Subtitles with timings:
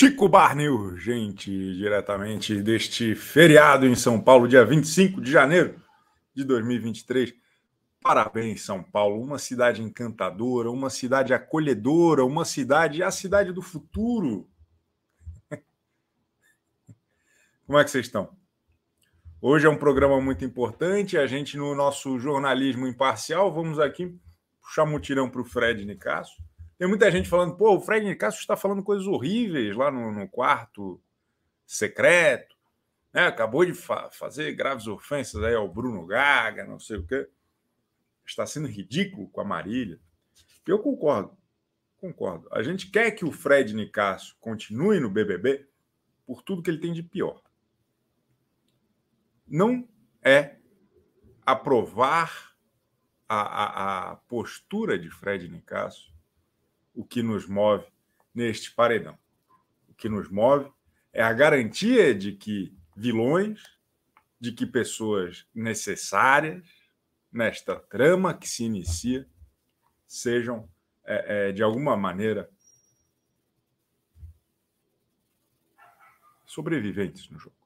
[0.00, 5.78] Chico Barney urgente, diretamente deste feriado em São Paulo, dia 25 de janeiro
[6.34, 7.34] de 2023.
[8.00, 14.48] Parabéns, São Paulo, uma cidade encantadora, uma cidade acolhedora, uma cidade, a cidade do futuro.
[17.66, 18.34] Como é que vocês estão?
[19.38, 21.18] Hoje é um programa muito importante.
[21.18, 24.18] A gente, no nosso jornalismo imparcial, vamos aqui
[24.62, 26.42] puxar mutirão para o Fred Nicasso
[26.80, 30.26] tem muita gente falando, pô, o Fred Nicasso está falando coisas horríveis lá no, no
[30.26, 30.98] quarto
[31.66, 32.56] secreto,
[33.12, 33.26] né?
[33.26, 37.28] acabou de fa fazer graves ofensas aí ao Bruno Gaga, não sei o quê.
[38.24, 40.00] Está sendo ridículo com a Marília.
[40.66, 41.36] Eu concordo,
[41.98, 42.48] concordo.
[42.50, 45.68] A gente quer que o Fred Nicasso continue no BBB
[46.24, 47.42] por tudo que ele tem de pior.
[49.46, 49.86] Não
[50.22, 50.56] é
[51.44, 52.54] aprovar
[53.28, 56.10] a, a, a postura de Fred Nicasso
[57.00, 57.86] o que nos move
[58.34, 59.18] neste paredão.
[59.88, 60.70] O que nos move
[61.14, 63.62] é a garantia de que vilões,
[64.38, 66.62] de que pessoas necessárias
[67.32, 69.26] nesta trama que se inicia
[70.06, 70.68] sejam,
[71.02, 72.50] é, é, de alguma maneira,
[76.44, 77.56] sobreviventes no jogo.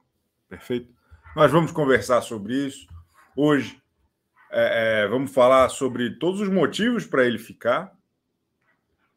[0.49, 0.95] Perfeito?
[1.35, 2.87] Nós vamos conversar sobre isso.
[3.35, 3.83] Hoje,
[4.53, 7.93] é, é vamos falar sobre todos os motivos para ele ficar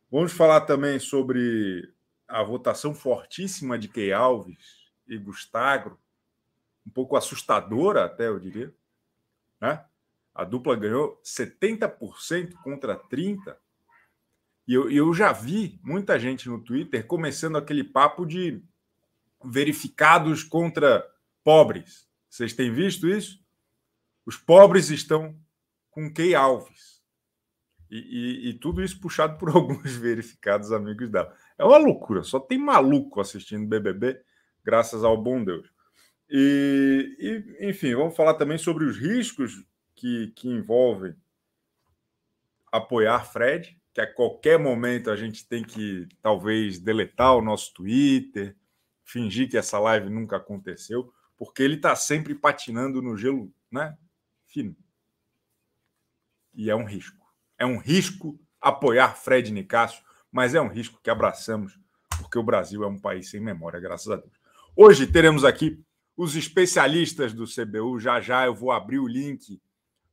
[0.10, 1.94] Vamos falar também sobre
[2.28, 5.98] a votação fortíssima de Key Alves e Gustavo,
[6.86, 8.74] um pouco assustadora até, eu diria.
[9.60, 9.84] Né?
[10.34, 13.56] A dupla ganhou 70% contra 30%.
[14.68, 18.62] E eu, eu já vi muita gente no Twitter começando aquele papo de
[19.44, 21.06] verificados contra
[21.44, 22.08] pobres.
[22.30, 23.42] Vocês têm visto isso?
[24.26, 25.38] Os pobres estão
[25.90, 26.97] com Key Alves.
[27.90, 31.34] E, e, e, tudo isso puxado por alguns verificados amigos dela.
[31.58, 34.22] É uma loucura, só tem maluco assistindo BBB,
[34.64, 35.72] graças ao bom Deus.
[36.30, 37.16] E,
[37.60, 39.64] e enfim, vamos falar também sobre os riscos
[39.96, 41.16] que, que envolvem
[42.72, 48.56] apoiar Fred, que a qualquer momento a gente tem que talvez deletar o nosso Twitter,
[49.04, 53.98] fingir que essa live nunca aconteceu, porque ele está sempre patinando no gelo, né?
[54.46, 54.76] Fino.
[56.54, 57.27] E é um risco.
[57.58, 61.80] É um risco apoiar Fred Nicasso, mas é um risco que abraçamos,
[62.20, 64.34] porque o Brasil é um país sem memória, graças a Deus.
[64.76, 65.84] Hoje teremos aqui
[66.16, 68.00] os especialistas do CBU.
[68.00, 69.62] Já já eu vou abrir o link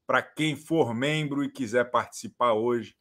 [0.06, 2.96] para quem for membro e quiser participar hoje,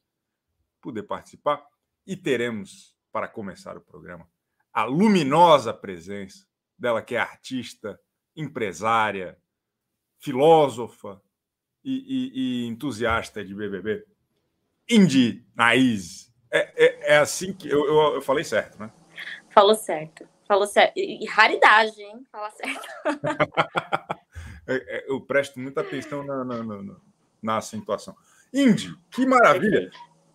[0.82, 1.66] poder participar.
[2.06, 4.28] E teremos, para começar o programa,
[4.74, 6.46] a luminosa presença
[6.78, 8.00] dela, que é artista,
[8.36, 9.38] empresária,
[10.20, 11.22] filósofa
[11.84, 12.32] e, e,
[12.66, 14.06] e entusiasta de BBB,
[14.90, 16.32] Indy Naiz.
[16.52, 17.68] É, é, é, assim que.
[17.68, 18.92] Eu, eu, eu, falei certo, né?
[19.50, 20.28] Falou certo.
[20.48, 20.94] Falou certo.
[20.98, 22.26] E, raridade, hein?
[22.32, 22.88] Falar certo.
[24.66, 26.96] É, é, eu presto muita atenção na, na, na,
[27.42, 28.16] na acentuação.
[28.54, 29.92] Indy, que maravilha!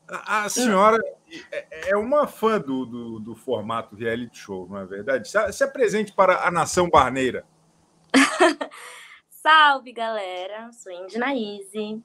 [0.07, 0.99] A, a senhora
[1.51, 5.31] é, é uma fã do, do, do, formato reality show, não é verdade?
[5.31, 7.47] Se, se apresente para a nação barneira.
[9.31, 10.71] Salve, galera!
[10.73, 12.03] Sou Indy Naíse.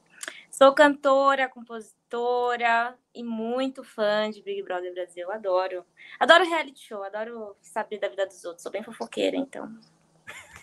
[0.49, 5.31] Sou cantora, compositora leitora e muito fã de Big Brother Brasil.
[5.31, 5.83] Adoro.
[6.19, 8.61] Adoro reality show, adoro saber da vida dos outros.
[8.61, 9.75] Sou bem fofoqueira, então.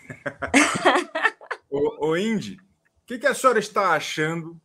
[1.69, 4.59] ô, ô Indy, o que, que, a senhora está achando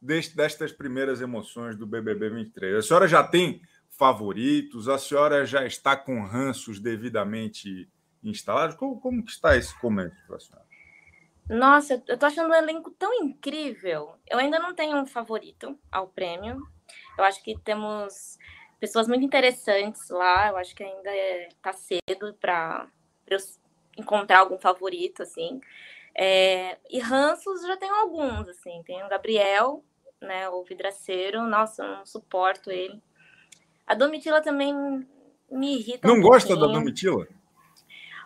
[0.00, 2.76] deste, destas primeiras emoções do BBB 23?
[2.76, 4.88] A senhora já tem favoritos?
[4.88, 7.88] A senhora já está com ranços devidamente
[8.22, 8.76] instalados?
[8.76, 10.69] Como, como que está esse começo para a senhora?
[11.50, 14.14] Nossa, eu tô achando o elenco tão incrível.
[14.28, 16.62] Eu ainda não tenho um favorito ao prêmio.
[17.18, 18.38] Eu acho que temos
[18.78, 20.50] pessoas muito interessantes lá.
[20.50, 22.86] Eu acho que ainda é, tá cedo para
[23.26, 23.38] eu
[23.98, 25.60] encontrar algum favorito, assim.
[26.14, 28.80] É, e ranços já tenho alguns, assim.
[28.84, 29.84] Tem o Gabriel,
[30.20, 31.42] né, o vidraceiro.
[31.42, 33.02] Nossa, eu não suporto ele.
[33.84, 34.72] A Domitila também
[35.50, 36.06] me irrita.
[36.06, 37.26] Não um gosta da Domitila?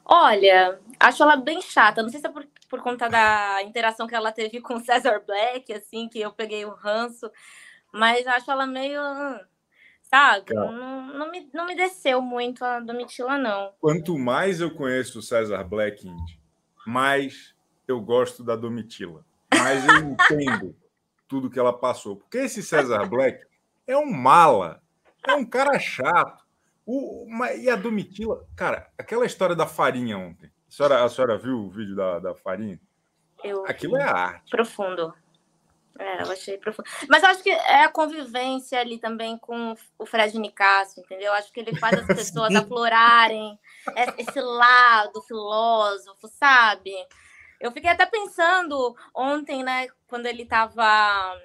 [0.04, 2.02] Olha, acho ela bem chata.
[2.02, 5.22] Não sei se é por, por conta da interação que ela teve com o Cesar
[5.24, 7.30] Black, assim, que eu peguei o ranço,
[7.92, 9.00] mas acho ela meio.
[10.02, 10.54] Sabe?
[10.54, 13.72] Não, não, me, não me desceu muito a Domitila, não.
[13.80, 16.06] Quanto mais eu conheço o Cesar Black,
[16.86, 17.54] mais
[17.88, 19.24] eu gosto da Domitila.
[19.52, 20.76] Mais eu entendo
[21.26, 22.16] tudo que ela passou.
[22.16, 23.44] Porque esse Cesar Black
[23.86, 24.80] é um mala,
[25.26, 26.44] é um cara chato
[26.86, 27.26] o,
[27.56, 30.50] e a Domitila, cara, aquela história da farinha ontem.
[30.74, 32.80] A senhora, a senhora viu o vídeo da, da farinha?
[33.44, 34.50] Eu Aquilo é arte.
[34.50, 35.14] Profundo.
[35.96, 36.88] É, eu achei profundo.
[37.08, 41.26] Mas eu acho que é a convivência ali também com o Fred Nicasso, entendeu?
[41.26, 43.56] Eu acho que ele faz as pessoas aflorarem
[44.18, 46.92] esse lado filósofo, sabe?
[47.60, 51.40] Eu fiquei até pensando ontem, né, quando ele estava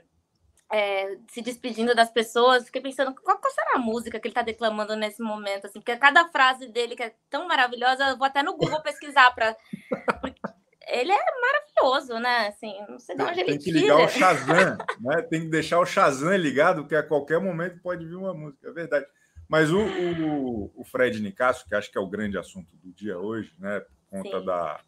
[0.71, 4.41] é, se despedindo das pessoas, fiquei pensando qual, qual, será a música que ele está
[4.41, 8.43] declamando nesse momento, assim, porque cada frase dele que é tão maravilhosa, eu vou até
[8.43, 9.55] no Google pesquisar para
[10.89, 12.47] ele é maravilhoso, né?
[12.47, 15.21] Assim, não sei de onde Tem ele que ligar o Shazam, né?
[15.29, 18.71] Tem que deixar o Shazam ligado, porque a qualquer momento pode vir uma música, é
[18.71, 19.05] verdade.
[19.47, 23.17] Mas o, o, o Fred Nicasso, que acho que é o grande assunto do dia
[23.17, 23.79] hoje, né?
[23.79, 24.79] Por conta da,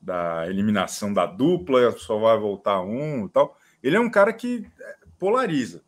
[0.00, 3.56] da eliminação da dupla, só vai voltar um e tal.
[3.82, 4.66] Ele é um cara que
[5.24, 5.82] polariza.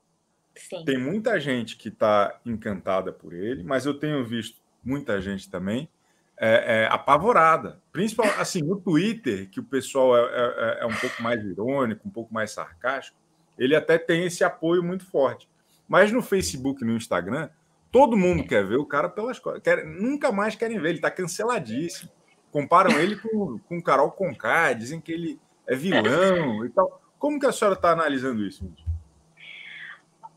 [0.55, 0.83] Sim.
[0.87, 5.91] Tem muita gente que está encantada por ele, mas eu tenho visto muita gente também
[6.39, 7.79] é, é, apavorada.
[7.93, 12.11] Principalmente assim, no Twitter, que o pessoal é, é, é, um pouco mais irônico, um
[12.11, 13.19] pouco mais sarcástico,
[13.59, 15.47] ele até tem esse apoio muito forte.
[15.87, 17.51] Mas no Facebook e no Instagram,
[17.93, 19.63] todo mundo quer ver o cara pelas coisas.
[19.63, 22.11] Quer, nunca mais querem ver, ele está canceladíssimo.
[22.51, 27.03] Comparam ele com, com Carol Conká, dizem que ele é vilão e tal.
[27.19, 28.65] Como que a senhora está analisando isso?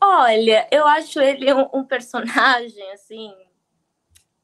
[0.00, 3.34] Olha, eu acho ele um, um personagem assim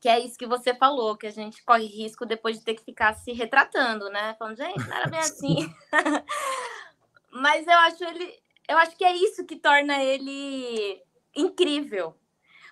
[0.07, 2.85] que é isso que você falou, que a gente corre risco depois de ter que
[2.85, 4.37] ficar se retratando, né?
[4.39, 5.75] Falando, gente, não era bem assim.
[7.33, 8.39] Mas eu acho ele,
[8.69, 11.03] eu acho que é isso que torna ele
[11.35, 12.17] incrível.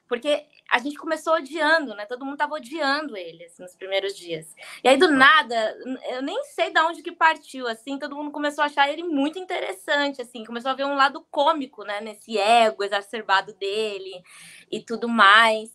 [0.07, 2.05] Porque a gente começou odiando, né?
[2.05, 4.57] Todo mundo tava odiando ele assim, nos primeiros dias.
[4.83, 5.79] E aí, do nada,
[6.11, 9.39] eu nem sei de onde que partiu, assim, todo mundo começou a achar ele muito
[9.39, 12.01] interessante, assim, começou a ver um lado cômico, né?
[12.01, 14.21] Nesse ego exacerbado dele
[14.69, 15.71] e tudo mais.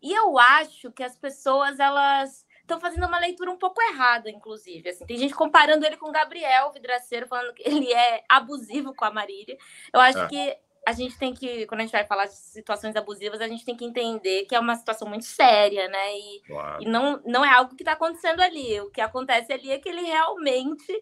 [0.00, 4.88] E eu acho que as pessoas, elas estão fazendo uma leitura um pouco errada, inclusive.
[4.88, 9.04] Assim, tem gente comparando ele com o Gabriel Vidraceiro, falando que ele é abusivo com
[9.04, 9.58] a Marília.
[9.92, 10.28] Eu acho é.
[10.28, 13.64] que a gente tem que, quando a gente vai falar de situações abusivas, a gente
[13.64, 16.16] tem que entender que é uma situação muito séria, né?
[16.16, 16.82] E, claro.
[16.82, 18.80] e não, não é algo que está acontecendo ali.
[18.80, 20.92] O que acontece ali é que ele realmente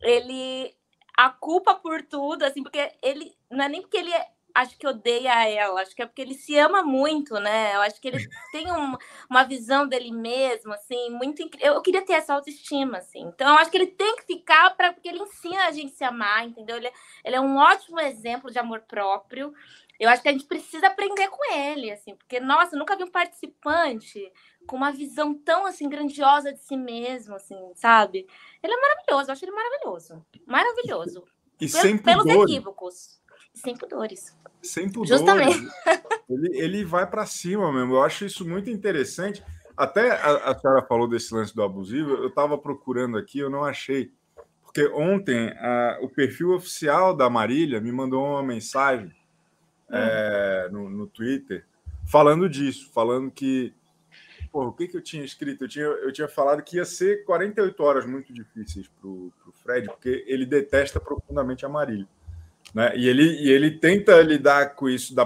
[0.00, 0.74] ele
[1.16, 4.26] a culpa por tudo, assim, porque ele não é nem porque ele é
[4.60, 7.76] acho que odeia ela, acho que é porque ele se ama muito, né?
[7.76, 8.96] Eu acho que ele tem um,
[9.30, 11.74] uma visão dele mesmo, assim, muito incrível.
[11.74, 13.20] Eu queria ter essa autoestima, assim.
[13.20, 15.96] Então, eu acho que ele tem que ficar para porque ele ensina a gente a
[15.96, 16.76] se amar, entendeu?
[16.76, 16.92] Ele, é,
[17.24, 19.54] ele é um ótimo exemplo de amor próprio.
[19.98, 23.04] Eu acho que a gente precisa aprender com ele, assim, porque, nossa, eu nunca vi
[23.04, 24.32] um participante
[24.66, 28.26] com uma visão tão, assim, grandiosa de si mesmo, assim, sabe?
[28.62, 30.24] Ele é maravilhoso, eu acho ele maravilhoso.
[30.46, 31.24] Maravilhoso.
[31.60, 33.18] E Pel, sem pelos equívocos.
[33.60, 34.36] Sem pudores.
[34.62, 35.10] Sem pudores.
[35.10, 35.68] Justamente.
[36.28, 37.94] Ele, ele vai para cima mesmo.
[37.94, 39.42] Eu acho isso muito interessante.
[39.74, 43.64] Até a, a senhora falou desse lance do abusivo, eu estava procurando aqui, eu não
[43.64, 44.12] achei.
[44.62, 49.06] Porque ontem a, o perfil oficial da Marília me mandou uma mensagem
[49.88, 49.94] hum.
[49.94, 51.64] é, no, no Twitter
[52.08, 53.72] falando disso, falando que.
[54.50, 55.64] Porra, o que, que eu tinha escrito?
[55.64, 59.32] Eu tinha, eu tinha falado que ia ser 48 horas muito difíceis para o
[59.62, 62.08] Fred, porque ele detesta profundamente a Marília.
[62.74, 62.92] Né?
[62.96, 65.24] E, ele, e ele tenta lidar com isso da,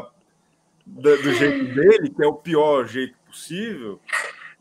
[0.87, 4.01] da, do jeito dele, que é o pior jeito possível.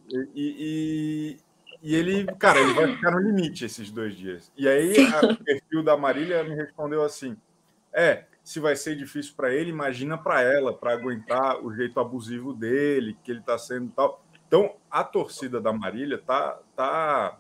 [0.10, 1.38] E, e,
[1.82, 4.52] e, ele, cara, ele vai ficar no limite esses dois dias.
[4.58, 7.38] E aí a, o perfil da Marília me respondeu assim:
[7.94, 12.54] é, se vai ser difícil para ele, imagina para ela, para aguentar o jeito abusivo
[12.54, 14.24] dele, que ele está sendo tal.
[14.48, 17.38] Então, a torcida da Marília tá, tá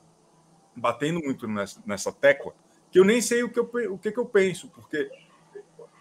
[0.75, 2.53] batendo muito nessa, nessa tecla,
[2.89, 5.09] que eu nem sei o que eu, o que, que eu penso, porque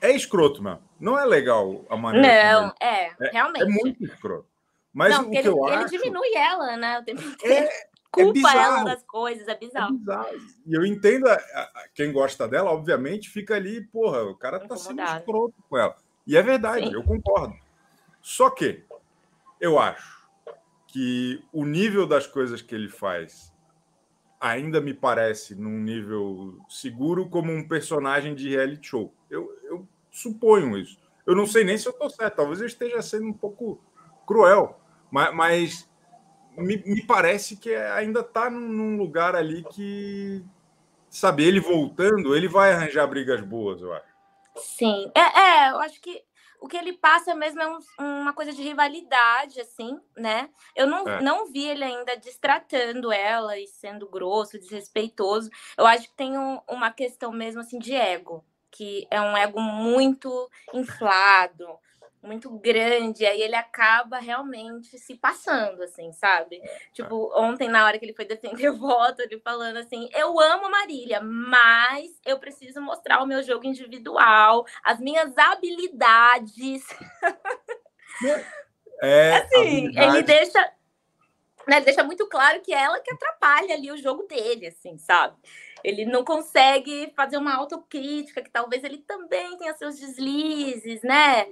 [0.00, 0.82] é escroto mesmo.
[0.98, 2.60] Não é legal a maneira.
[2.60, 3.62] Não, é, é, realmente.
[3.62, 4.48] É muito escroto.
[4.92, 5.88] Mas não, o que ele, eu ele acho...
[5.90, 6.98] diminui ela, né?
[6.98, 7.66] O tempo inteiro.
[7.66, 9.94] É, Culpa é ela das coisas, é bizarro.
[9.94, 10.28] é bizarro.
[10.66, 14.76] E eu entendo, a, a, quem gosta dela, obviamente, fica ali, porra, o cara tá
[14.76, 15.96] sendo escroto com ela.
[16.26, 16.94] E é verdade, Sim.
[16.94, 17.54] eu concordo.
[18.20, 18.84] Só que
[19.60, 20.28] eu acho
[20.88, 23.54] que o nível das coisas que ele faz
[24.40, 29.14] ainda me parece num nível seguro como um personagem de reality show.
[29.30, 30.98] Eu, eu suponho isso.
[31.26, 33.80] Eu não sei nem se eu estou certo, talvez eu esteja sendo um pouco
[34.26, 35.90] cruel, mas, mas
[36.56, 40.44] me, me, parece que ainda está num lugar ali que,
[41.08, 44.10] sabe, ele voltando, ele vai arranjar brigas boas, eu acho.
[44.56, 46.22] Sim, é, é eu acho que
[46.60, 50.50] o que ele passa mesmo é um, uma coisa de rivalidade, assim, né?
[50.76, 51.22] Eu não, é.
[51.22, 55.48] não vi ele ainda destratando ela e sendo grosso, desrespeitoso.
[55.76, 59.60] Eu acho que tem um, uma questão mesmo, assim, de ego, que é um ego
[59.60, 61.66] muito inflado,
[62.22, 66.60] muito grande, aí ele acaba realmente se passando, assim, sabe?
[66.92, 70.70] Tipo, ontem, na hora que ele foi defender o voto, ele falando assim: eu amo
[70.70, 76.82] Marília, mas eu preciso mostrar o meu jogo individual, as minhas habilidades.
[79.02, 80.16] É, assim, habilidade.
[80.18, 80.72] ele deixa.
[81.66, 84.98] Né, ele deixa muito claro que é ela que atrapalha ali o jogo dele, assim,
[84.98, 85.38] sabe?
[85.82, 91.46] Ele não consegue fazer uma autocrítica, que talvez ele também tenha seus deslizes, né?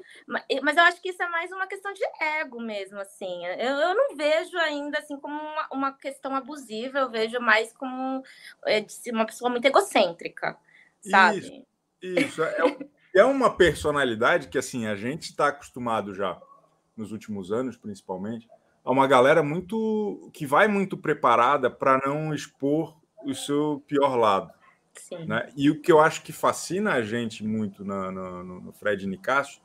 [0.62, 3.46] Mas eu acho que isso é mais uma questão de ego mesmo, assim.
[3.46, 8.22] Eu, eu não vejo ainda assim como uma, uma questão abusiva, eu vejo mais como
[8.66, 10.56] é, uma pessoa muito egocêntrica,
[11.00, 11.38] sabe?
[11.38, 11.64] Isso,
[12.02, 12.42] isso.
[12.42, 12.58] É,
[13.14, 16.40] é uma personalidade que, assim, a gente está acostumado já,
[16.96, 18.48] nos últimos anos, principalmente,
[18.84, 24.52] a uma galera muito que vai muito preparada para não expor o seu pior lado.
[24.94, 25.24] Sim.
[25.26, 25.48] Né?
[25.56, 29.60] E o que eu acho que fascina a gente muito no, no, no Fred Nicásio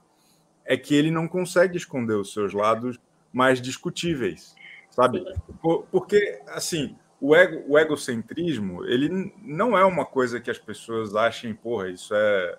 [0.65, 2.99] é que ele não consegue esconder os seus lados
[3.31, 4.55] mais discutíveis,
[4.89, 5.23] sabe?
[5.61, 11.15] Por, porque, assim, o, ego, o egocentrismo, ele não é uma coisa que as pessoas
[11.15, 12.57] achem, porra, isso é,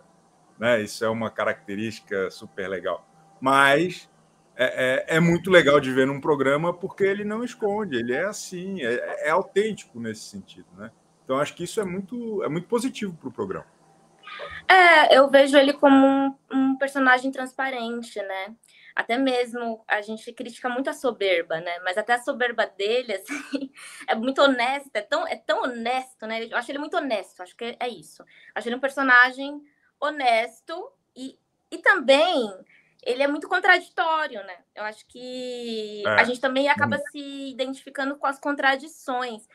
[0.58, 3.06] né, isso é uma característica super legal.
[3.40, 4.08] Mas
[4.56, 8.24] é, é, é, muito legal de ver num programa porque ele não esconde, ele é
[8.24, 10.90] assim, é, é autêntico nesse sentido, né?
[11.24, 13.66] Então acho que isso é muito, é muito positivo para o programa.
[14.68, 18.54] É, eu vejo ele como um, um, personagem transparente, né?
[18.94, 21.78] Até mesmo a gente critica muito a soberba, né?
[21.80, 23.70] Mas até a soberba dele, assim,
[24.08, 26.44] é muito honesto, é tão, é tão honesto, né?
[26.44, 28.24] Eu acho ele muito honesto, acho que é isso.
[28.54, 29.60] Acho ele um personagem
[30.00, 31.38] honesto e,
[31.70, 32.50] e também
[33.06, 34.58] ele é muito contraditório, né?
[34.74, 36.10] Eu acho que é.
[36.10, 39.48] a gente também acaba se identificando com as contradições.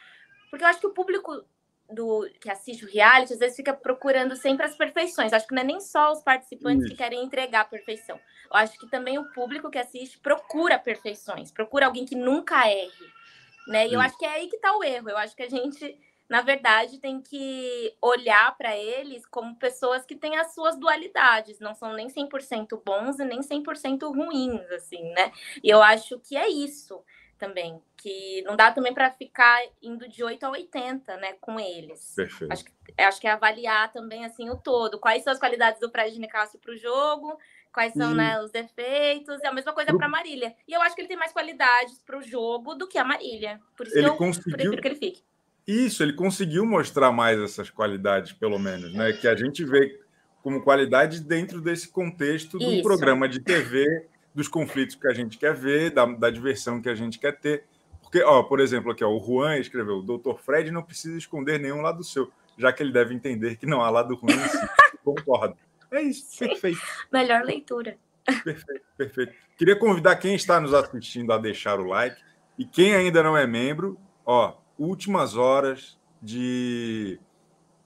[0.49, 1.43] Porque eu acho que o público
[1.91, 5.31] do que assiste o reality às vezes fica procurando sempre as perfeições.
[5.31, 6.91] Eu acho que não é nem só os participantes Isso.
[6.91, 8.19] que querem entregar a perfeição.
[8.51, 13.19] Eu acho que também o público que assiste procura perfeições, procura alguém que nunca erre.
[13.67, 13.87] Né?
[13.87, 15.09] E eu acho que é aí que está o erro.
[15.09, 15.97] Eu acho que a gente
[16.29, 21.73] na verdade, tem que olhar para eles como pessoas que têm as suas dualidades, não
[21.73, 25.31] são nem 100% bons e nem 100% ruins, assim, né?
[25.63, 27.03] E eu acho que é isso
[27.39, 32.13] também, que não dá também para ficar indo de 8 a 80, né, com eles.
[32.13, 32.51] Perfeito.
[32.51, 34.99] Acho que, acho que é avaliar também, assim, o todo.
[34.99, 37.39] Quais são as qualidades do Fred Nicásio para o jogo,
[37.73, 38.15] quais são, e...
[38.15, 40.55] né, os defeitos, é a mesma coisa para Marília.
[40.67, 43.59] E eu acho que ele tem mais qualidades para o jogo do que a Marília.
[43.75, 44.57] Por isso ele que eu conseguiu...
[44.57, 45.28] prefiro que ele fique.
[45.69, 49.13] Isso, ele conseguiu mostrar mais essas qualidades, pelo menos, né?
[49.13, 49.99] Que a gente vê
[50.41, 52.81] como qualidade dentro desse contexto do Isso.
[52.81, 53.85] programa de TV,
[54.33, 57.65] dos conflitos que a gente quer ver, da, da, diversão que a gente quer ter.
[58.01, 60.39] Porque, ó, por exemplo, aqui, ó, o Juan escreveu: o Dr.
[60.43, 63.91] Fred não precisa esconder nenhum lado seu, já que ele deve entender que não há
[63.91, 64.57] lado ruim em si.
[65.05, 65.55] Concordo.
[65.91, 66.47] É isso, Sim.
[66.47, 66.81] perfeito.
[67.13, 67.95] Melhor leitura.
[68.43, 69.33] Perfeito, perfeito.
[69.55, 72.19] Queria convidar quem está nos assistindo a deixar o like.
[72.57, 77.19] E quem ainda não é membro, ó, últimas horas de,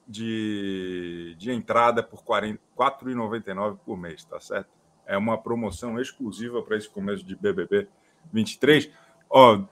[0.08, 4.70] de, de entrada por R$ 4,99 por mês, tá certo?
[5.06, 7.88] É uma promoção exclusiva para esse começo de BBB
[8.32, 8.90] 23.
[9.30, 9.64] Ó,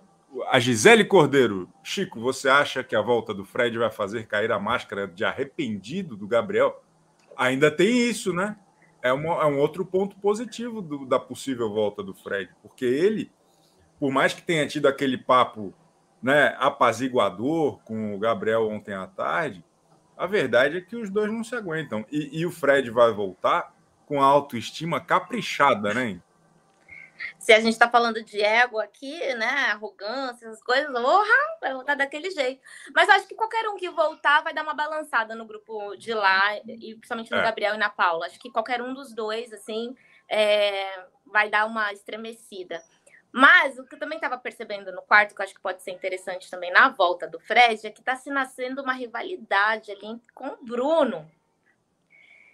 [0.50, 4.60] a Gisele Cordeiro, Chico, você acha que a volta do Fred vai fazer cair a
[4.60, 6.84] máscara de arrependido do Gabriel?
[7.38, 8.58] Ainda tem isso, né?
[9.02, 13.32] É, uma, é um outro ponto positivo do, da possível volta do Fred, porque ele,
[14.00, 15.74] por mais que tenha tido aquele papo
[16.22, 19.64] né, apaziguador com o Gabriel ontem à tarde,
[20.18, 22.06] a verdade é que os dois não se aguentam.
[22.12, 23.74] E, e o Fred vai voltar
[24.06, 26.22] com a autoestima caprichada, né?
[27.40, 29.72] Se a gente está falando de ego aqui, né?
[29.72, 32.62] Arrogância, essas coisas, orra, vai voltar daquele jeito.
[32.94, 36.58] Mas acho que qualquer um que voltar vai dar uma balançada no grupo de lá,
[36.68, 37.44] e principalmente no é.
[37.44, 38.26] Gabriel e na Paula.
[38.26, 39.96] Acho que qualquer um dos dois, assim,
[40.30, 42.82] é, vai dar uma estremecida.
[43.32, 45.92] Mas o que eu também estava percebendo no quarto, que eu acho que pode ser
[45.92, 50.48] interessante também na volta do Fred, é que está se nascendo uma rivalidade ali com
[50.48, 51.30] o Bruno,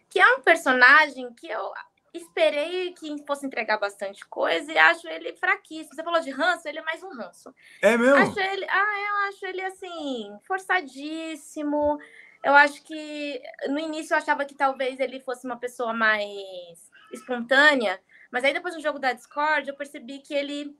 [0.09, 1.73] que é um personagem que eu
[2.13, 5.95] esperei que fosse entregar bastante coisa e acho ele fraquíssimo.
[5.95, 7.53] Você falou de ranço, ele é mais um ranço.
[7.81, 8.15] É mesmo?
[8.15, 11.99] Acho ele, ah, eu acho ele assim, forçadíssimo.
[12.43, 17.99] Eu acho que no início eu achava que talvez ele fosse uma pessoa mais espontânea,
[18.31, 20.77] mas aí depois no jogo da Discord eu percebi que ele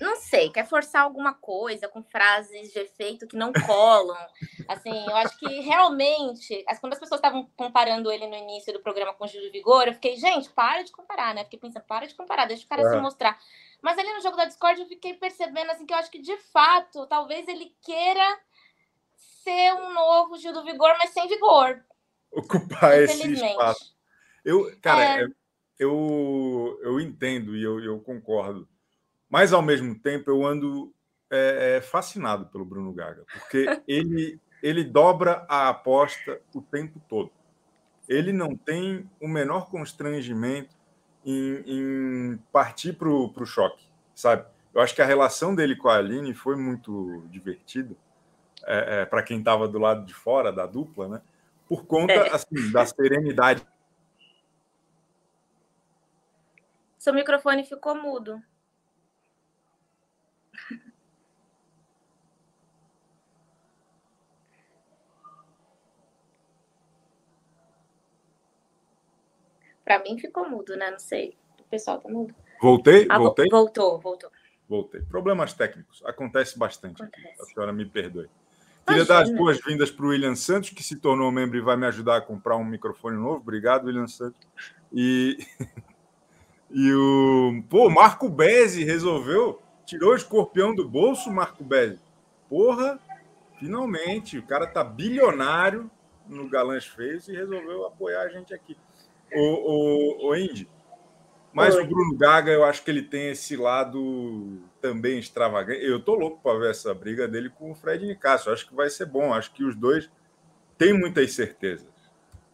[0.00, 4.16] não sei, quer forçar alguma coisa com frases de efeito que não colam.
[4.68, 9.12] Assim, eu acho que realmente, quando as pessoas estavam comparando ele no início do programa
[9.12, 11.42] com o Júlio Vigor, eu fiquei, gente, para de comparar, né?
[11.44, 12.90] Fiquei pensando, para de comparar, deixa o cara é.
[12.90, 13.36] se mostrar.
[13.82, 16.36] Mas ali no jogo da Discord eu fiquei percebendo assim que eu acho que de
[16.52, 18.40] fato, talvez ele queira
[19.16, 21.84] ser um novo Gil do Vigor, mas sem vigor.
[22.30, 23.96] Ocupar esse espaço.
[24.44, 25.26] Eu, cara, é...
[25.78, 28.68] eu, eu entendo e eu, eu concordo.
[29.28, 30.92] Mas, ao mesmo tempo, eu ando
[31.30, 37.30] é, é, fascinado pelo Bruno Gaga, porque ele, ele dobra a aposta o tempo todo.
[38.08, 40.74] Ele não tem o menor constrangimento
[41.24, 44.46] em, em partir para o choque, sabe?
[44.74, 47.94] Eu acho que a relação dele com a Aline foi muito divertida,
[48.64, 51.22] é, é, para quem estava do lado de fora da dupla, né?
[51.68, 52.34] Por conta é.
[52.34, 53.66] assim, da serenidade.
[56.98, 58.42] Seu microfone ficou mudo.
[69.84, 70.90] Para mim ficou mudo, né?
[70.90, 71.34] Não sei.
[71.60, 72.34] O pessoal tá mudo.
[72.60, 73.06] Voltei?
[73.08, 73.46] Ah, voltei?
[73.48, 74.30] Voltou, voltou.
[74.68, 75.00] Voltei.
[75.00, 76.02] Problemas técnicos.
[76.04, 77.02] Acontece bastante.
[77.02, 77.40] Acontece.
[77.40, 78.28] A senhora me perdoe.
[78.86, 81.86] Queria dar as boas-vindas para o William Santos, que se tornou membro e vai me
[81.86, 83.36] ajudar a comprar um microfone novo.
[83.36, 84.40] Obrigado, William Santos.
[84.92, 85.38] E,
[86.70, 92.00] e o pô, Marco Bezzi resolveu, tirou o escorpião do bolso, Marco Bezzi.
[92.48, 92.98] Porra,
[93.58, 95.90] finalmente, o cara tá bilionário
[96.26, 98.76] no Galãs Feios e resolveu apoiar a gente aqui.
[99.32, 100.68] O, o, o Indy,
[101.52, 101.82] mas Oi.
[101.82, 105.84] o Bruno Gaga, eu acho que ele tem esse lado também extravagante.
[105.84, 108.50] Eu tô louco para ver essa briga dele com o Fred Nicasso.
[108.50, 109.32] Acho que vai ser bom.
[109.32, 110.10] Acho que os dois
[110.76, 111.88] têm muitas certezas.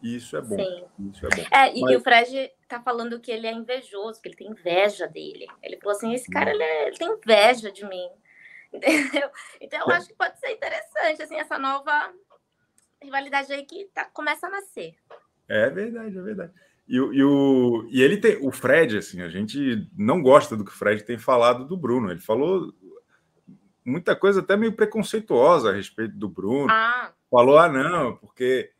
[0.01, 0.57] E isso é bom.
[0.57, 0.85] Sim.
[1.11, 1.43] Isso é bom.
[1.51, 1.91] É, Mas...
[1.91, 5.47] e o Fred tá falando que ele é invejoso, que ele tem inveja dele.
[5.61, 8.09] Ele falou assim: esse cara ele, é, ele tem inveja de mim.
[8.73, 9.29] Entendeu?
[9.61, 12.11] Então eu acho que pode ser interessante, assim, essa nova
[13.01, 14.95] rivalidade aí que tá, começa a nascer.
[15.47, 16.53] É verdade, é verdade.
[16.87, 18.37] E, e, o, e ele tem.
[18.45, 22.11] O Fred, assim, a gente não gosta do que o Fred tem falado do Bruno.
[22.11, 22.73] Ele falou
[23.85, 26.67] muita coisa até meio preconceituosa a respeito do Bruno.
[26.69, 27.13] Ah.
[27.29, 28.71] Falou, ah, não, porque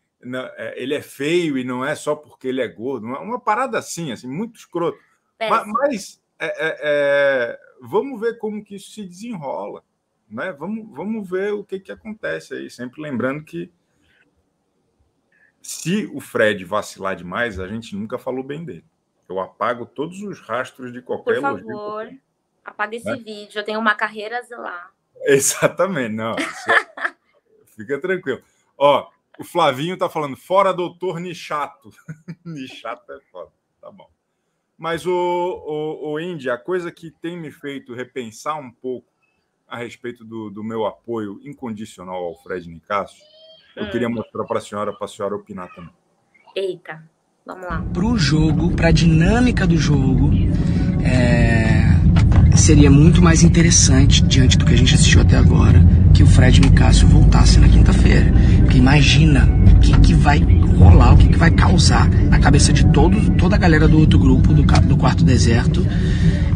[0.75, 3.05] ele é feio e não é só porque ele é gordo.
[3.05, 4.97] Uma, parada assim, assim, muito escroto.
[5.39, 9.83] Mas, mas é, é, é, vamos ver como que isso se desenrola.
[10.29, 10.51] Né?
[10.53, 12.69] Vamos, vamos ver o que, que acontece aí.
[12.69, 13.71] Sempre lembrando que
[15.61, 18.85] se o Fred vacilar demais, a gente nunca falou bem dele.
[19.27, 22.13] Eu apago todos os rastros de qualquer Por favor,
[22.63, 23.17] apaga esse né?
[23.17, 23.59] vídeo.
[23.59, 24.91] Eu tenho uma carreira a zelar.
[25.25, 26.35] Exatamente, não.
[27.75, 28.41] Fica tranquilo.
[28.77, 31.89] Ó, o Flavinho tá falando, fora doutor Nichato.
[32.45, 34.09] Nichato é foda, tá bom.
[34.77, 39.07] Mas o, o, o Indy, a coisa que tem me feito repensar um pouco
[39.67, 43.15] a respeito do, do meu apoio incondicional ao Fred Nicasso
[43.75, 45.91] eu queria mostrar para a senhora, para a senhora opinar também.
[46.55, 47.03] Eita,
[47.45, 47.81] vamos lá.
[47.93, 50.31] Para o jogo, para a dinâmica do jogo,
[51.03, 52.57] é...
[52.57, 55.79] seria muito mais interessante, diante do que a gente assistiu até agora,
[56.15, 58.33] que o Fred Nicásio voltasse na quinta-feira.
[58.59, 60.39] Porque imagina o que, que vai
[60.77, 64.17] rolar, o que, que vai causar na cabeça de todo, toda a galera do outro
[64.17, 65.85] grupo, do, do Quarto Deserto.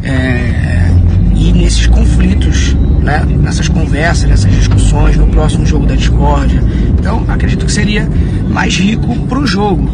[0.02, 0.90] É...
[1.36, 6.62] E nesses conflitos né, nessas conversas, nessas discussões, no próximo jogo da discórdia.
[6.98, 8.08] Então, acredito que seria
[8.48, 9.88] mais rico para o jogo,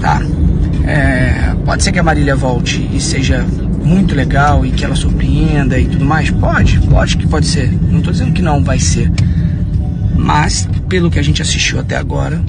[0.00, 0.20] tá?
[0.86, 3.46] É, pode ser que a Marília volte e seja
[3.84, 6.30] muito legal e que ela surpreenda e tudo mais?
[6.30, 7.70] Pode, pode que pode ser.
[7.90, 9.10] Não estou dizendo que não vai ser.
[10.16, 12.40] Mas, pelo que a gente assistiu até agora,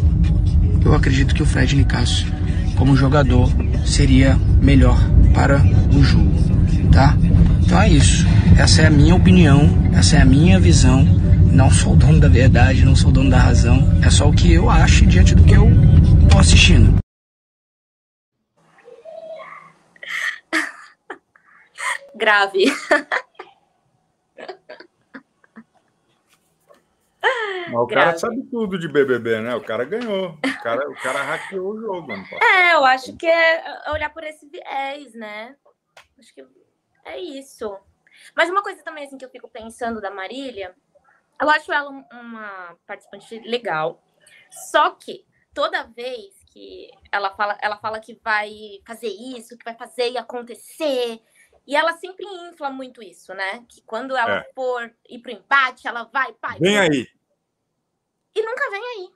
[0.84, 2.28] eu acredito que o Fred Nicasso,
[2.76, 3.52] como jogador,
[3.86, 5.00] seria melhor
[5.34, 5.62] para
[5.94, 6.32] o jogo,
[6.92, 7.18] tá?
[7.62, 8.26] Então é isso.
[8.58, 11.04] Essa é a minha opinião, essa é a minha visão.
[11.52, 13.94] Não sou dono da verdade, não sou dono da razão.
[14.02, 15.72] É só o que eu acho diante do que eu
[16.30, 17.03] tô assistindo.
[22.16, 22.66] Grave.
[27.70, 29.56] Mas o cara sabe tudo de BBB, né?
[29.56, 30.32] O cara ganhou.
[30.32, 32.12] O cara, o cara hackeou o jogo.
[32.42, 35.56] É, eu acho que é olhar por esse viés, né?
[36.20, 36.46] Acho que
[37.06, 37.78] é isso.
[38.36, 40.76] Mas uma coisa também assim que eu fico pensando da Marília,
[41.42, 44.04] eu acho ela uma participante legal.
[44.50, 48.52] Só que toda vez que ela fala, ela fala que vai
[48.86, 51.20] fazer isso, que vai fazer e acontecer,
[51.66, 53.66] e ela sempre infla muito isso, né?
[53.70, 54.52] Que quando ela é.
[54.54, 56.60] for ir pro empate, ela vai, pai.
[56.60, 57.08] Vem aí.
[58.36, 59.14] E nunca vem aí.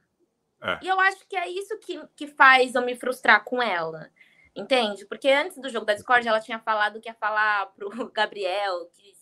[0.61, 0.79] É.
[0.83, 4.09] E eu acho que é isso que, que faz eu me frustrar com ela.
[4.55, 5.05] Entende?
[5.05, 9.13] Porque antes do jogo da Discord, ela tinha falado que ia falar pro Gabriel que,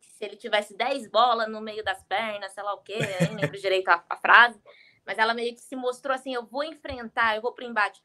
[0.00, 3.40] se ele tivesse 10 bolas no meio das pernas, sei lá o quê, eu não
[3.40, 4.60] lembro direito a, a, frase,
[5.04, 8.02] mas ela meio que se mostrou assim: eu vou enfrentar, eu vou pro embate.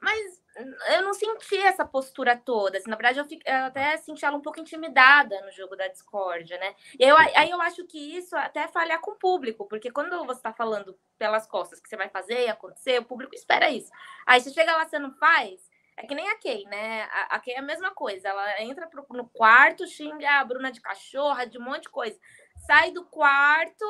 [0.00, 0.42] Mas
[0.90, 2.78] eu não senti essa postura toda.
[2.78, 5.88] Assim, na verdade, eu, fico, eu, até senti ela um pouco intimidada no jogo da
[5.88, 6.74] Discord, né?
[6.98, 10.38] E eu, aí eu acho que isso até falha com o público, porque quando você
[10.38, 13.90] está falando pelas costas que você vai fazer e acontecer, o público espera isso.
[14.26, 15.60] Aí você chega lá, você não faz,
[15.96, 17.02] É que nem a Kay, né?
[17.04, 18.28] A, a Kay é a mesma coisa.
[18.28, 22.18] Ela entra pro, no quarto, xinga a Bruna de cachorra, de um monte de coisa.
[22.66, 23.84] Sai do quarto,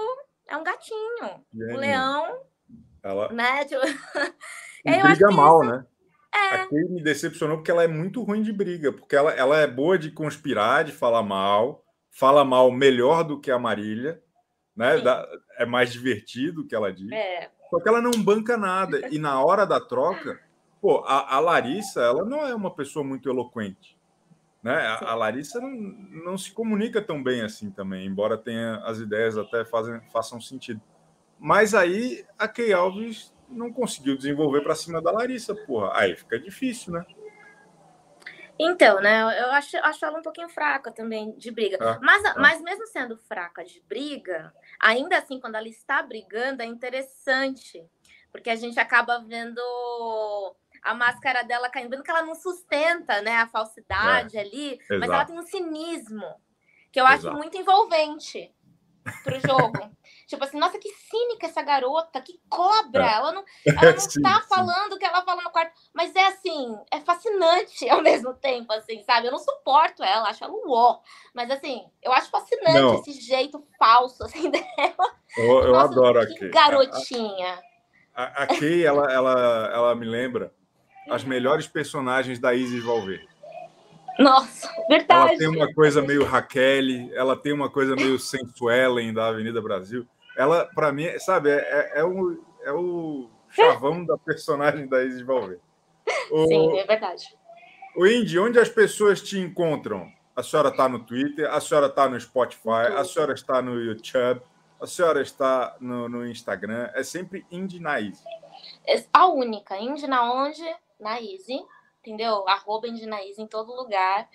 [0.47, 1.45] é um gatinho.
[1.55, 2.43] o leão.
[3.03, 3.29] Ela.
[3.33, 3.65] Né?
[3.65, 3.81] Tipo...
[4.85, 5.73] E briga mal, isso...
[5.73, 5.87] né?
[6.35, 6.39] É.
[6.57, 9.67] A Kay me decepcionou porque ela é muito ruim de briga, porque ela, ela é
[9.67, 14.23] boa de conspirar, de falar mal, fala mal melhor do que a Marília,
[14.77, 14.99] né?
[14.99, 15.27] Da,
[15.59, 17.11] é mais divertido que ela diz.
[17.13, 17.51] É.
[17.71, 19.09] Só que ela não banca nada.
[19.11, 20.41] E na hora da troca,
[20.81, 23.99] pô, a, a Larissa, ela não é uma pessoa muito eloquente.
[24.63, 24.75] Né?
[24.75, 29.39] A, a, Larissa não, não se comunica tão bem assim também, embora tenha as ideias
[29.39, 30.81] até fazem, façam sentido.
[31.39, 35.93] Mas aí a Key Alves não conseguiu desenvolver para cima da Larissa, porra.
[35.95, 37.05] Aí fica difícil, né?
[38.59, 39.23] Então, né?
[39.41, 41.79] Eu acho, acho ela um pouquinho fraca também de briga.
[41.81, 42.35] Ah, mas, ah.
[42.37, 47.89] mas mesmo sendo fraca de briga, ainda assim, quando ela está brigando, é interessante.
[48.33, 49.61] Porque a gente acaba vendo
[50.83, 55.01] a máscara dela caindo, vendo que ela não sustenta né, a falsidade é, ali, exato.
[55.01, 56.27] mas ela tem um cinismo
[56.91, 58.53] que eu acho muito envolvente
[59.23, 59.91] pro jogo.
[60.29, 63.05] tipo assim, nossa, que cínica essa garota, que cobra.
[63.05, 63.15] É.
[63.15, 64.49] Ela não, ela não sim, tá sim.
[64.49, 65.73] falando o que ela fala no quarto.
[65.93, 69.27] Mas é assim, é fascinante ao mesmo tempo, assim, sabe?
[69.27, 71.01] Eu não suporto ela, acho ela um ó.
[71.35, 73.01] Mas assim, eu acho fascinante não.
[73.01, 75.15] esse jeito falso assim dela.
[75.37, 76.51] Eu, eu nossa, adoro que a Kay.
[76.51, 77.63] garotinha.
[78.15, 80.53] A, a, a Kay, ela, ela, ela me lembra
[81.09, 83.27] as melhores personagens da Isis Valverde.
[84.19, 85.31] Nossa, verdade.
[85.31, 90.07] Ela tem uma coisa meio Raquel, ela tem uma coisa meio Sensuelen da Avenida Brasil.
[90.39, 95.23] Ela, para mim, sabe, é, é, é, o, é o chavão da personagem da Isis
[95.23, 95.61] Valverde.
[96.31, 97.37] O, Sim, é verdade.
[97.97, 100.09] O Indy, onde as pessoas te encontram?
[100.37, 104.41] A senhora está no Twitter, a senhora está no Spotify, a senhora está no YouTube,
[104.81, 106.89] a senhora está no, no Instagram.
[106.95, 108.23] É sempre Indy na Easy.
[109.13, 109.77] A única.
[109.77, 110.63] Indy na onde?
[111.01, 111.59] Na Easy
[112.09, 112.49] entendeu?
[112.49, 114.29] Arroba Indinaís em todo lugar.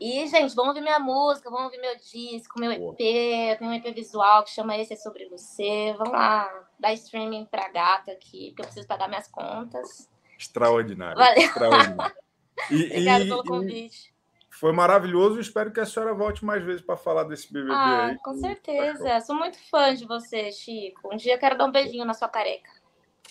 [0.00, 3.00] E, gente, vamos ouvir minha música, vamos ouvir meu disco, meu EP.
[3.00, 5.94] Eu tenho um EP visual que chama Esse é Sobre Você.
[5.96, 10.10] Vamos lá, dar streaming pra gata aqui, porque eu preciso pagar minhas contas.
[10.38, 11.16] Extraordinário.
[11.16, 11.42] Valeu.
[11.42, 12.14] Extraordinário.
[12.70, 14.14] E, Obrigada pelo convite.
[14.48, 15.40] Foi maravilhoso.
[15.40, 18.18] Espero que a senhora volte mais vezes para falar desse BBB ah, aí.
[18.18, 19.20] Com certeza.
[19.22, 21.12] Sou muito fã de você, Chico.
[21.12, 22.70] Um dia eu quero dar um beijinho na sua careca.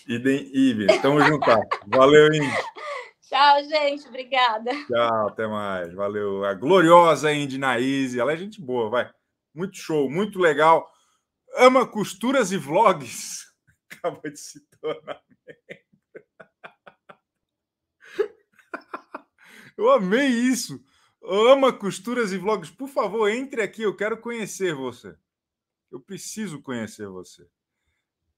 [0.06, 1.00] Idem, Ive.
[1.00, 1.46] Tamo junto.
[1.86, 2.46] Valeu, Indy.
[3.26, 4.06] Tchau, gente.
[4.06, 4.70] Obrigada.
[4.86, 5.92] Tchau, até mais.
[5.94, 6.44] Valeu.
[6.44, 8.20] A gloriosa Indy Naíse.
[8.20, 9.10] Ela é gente boa, vai.
[9.54, 10.90] Muito show, muito legal.
[11.56, 13.44] Ama costuras e vlogs.
[13.90, 15.22] Acabou de se tornar
[19.76, 20.84] Eu amei isso.
[21.22, 22.70] Ama costuras e vlogs.
[22.70, 23.82] Por favor, entre aqui.
[23.82, 25.16] Eu quero conhecer você.
[25.90, 27.48] Eu preciso conhecer você.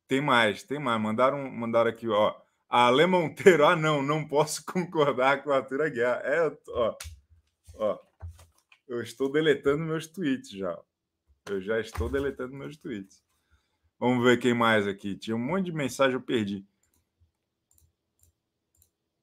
[0.06, 1.00] Tem mais, tem mais.
[1.00, 2.45] Mandaram, mandaram aqui, ó.
[2.68, 6.20] A Ale Monteiro, ah, não, não posso concordar com a Arthur Aguiar.
[6.24, 6.96] É, ó,
[7.74, 7.98] ó,
[8.88, 10.78] eu estou deletando meus tweets já.
[11.48, 13.22] Eu já estou deletando meus tweets.
[13.98, 15.16] Vamos ver quem mais aqui.
[15.16, 16.66] Tinha um monte de mensagem, eu perdi.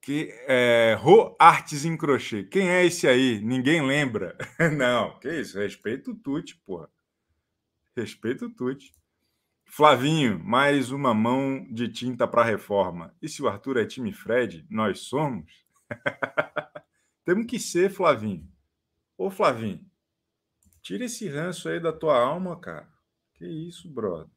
[0.02, 2.44] Que é Ro Artes em Crochê.
[2.44, 3.40] Quem é esse aí?
[3.42, 4.38] Ninguém lembra.
[4.78, 5.58] Não, que isso?
[5.58, 6.90] Respeito o Tuti, porra.
[7.96, 8.94] Respeito o Tuti.
[9.76, 13.12] Flavinho, mais uma mão de tinta para reforma.
[13.20, 15.52] E se o Arthur é time Fred, nós somos?
[17.26, 18.48] Temos que ser, Flavinho.
[19.18, 19.84] Ô, Flavinho,
[20.80, 22.88] tira esse ranço aí da tua alma, cara.
[23.34, 24.30] Que isso, brother.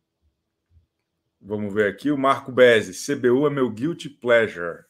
[1.38, 2.94] Vamos ver aqui o Marco Bezzi.
[2.94, 4.84] CBU é meu guilty pleasure.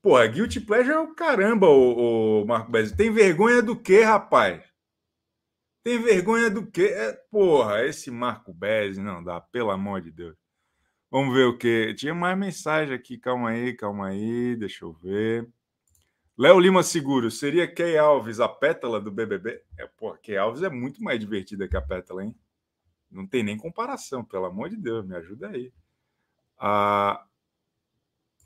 [0.00, 2.96] Porra, guilty pleasure é o caramba, o Marco Bezzi.
[2.96, 4.64] Tem vergonha do quê, rapaz?
[5.82, 6.84] Tem vergonha do quê?
[6.94, 10.36] É, porra, esse Marco Bezzi não dá, pelo amor de Deus.
[11.10, 11.94] Vamos ver o que.
[11.94, 15.48] Tinha mais mensagem aqui, calma aí, calma aí, deixa eu ver.
[16.38, 19.62] Léo Lima Seguro, seria Key Alves a pétala do BBB?
[19.78, 22.34] É, porra, Key Alves é muito mais divertida que a pétala, hein?
[23.10, 25.72] Não tem nem comparação, pelo amor de Deus, me ajuda aí.
[26.58, 27.26] Ah,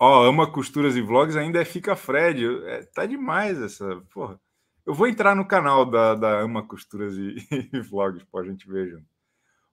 [0.00, 2.44] ó, ama costuras e vlogs, ainda é Fica Fred.
[2.66, 4.40] É, tá demais essa, porra.
[4.86, 7.36] Eu vou entrar no canal da, da Ama Costuras e,
[7.72, 9.06] e Vlogs para a gente ver junto.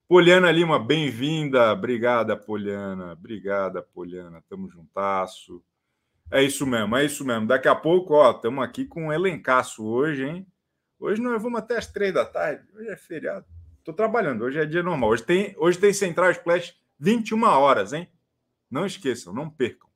[0.08, 1.74] Poliana Lima, bem-vinda.
[1.74, 3.12] Obrigada, Poliana.
[3.12, 4.42] Obrigada, Poliana.
[4.50, 5.62] Tamo juntasso.
[6.32, 7.46] É isso mesmo, é isso mesmo.
[7.46, 10.48] Daqui a pouco, ó, estamos aqui com um elencaço hoje, hein?
[10.98, 12.66] Hoje nós vamos até as três da tarde.
[12.74, 13.46] Hoje é feriado.
[13.80, 15.10] Estou trabalhando, hoje é dia normal.
[15.10, 18.08] Hoje tem, hoje tem Central Splash 21 horas, hein?
[18.70, 19.90] Não esqueçam, não percam.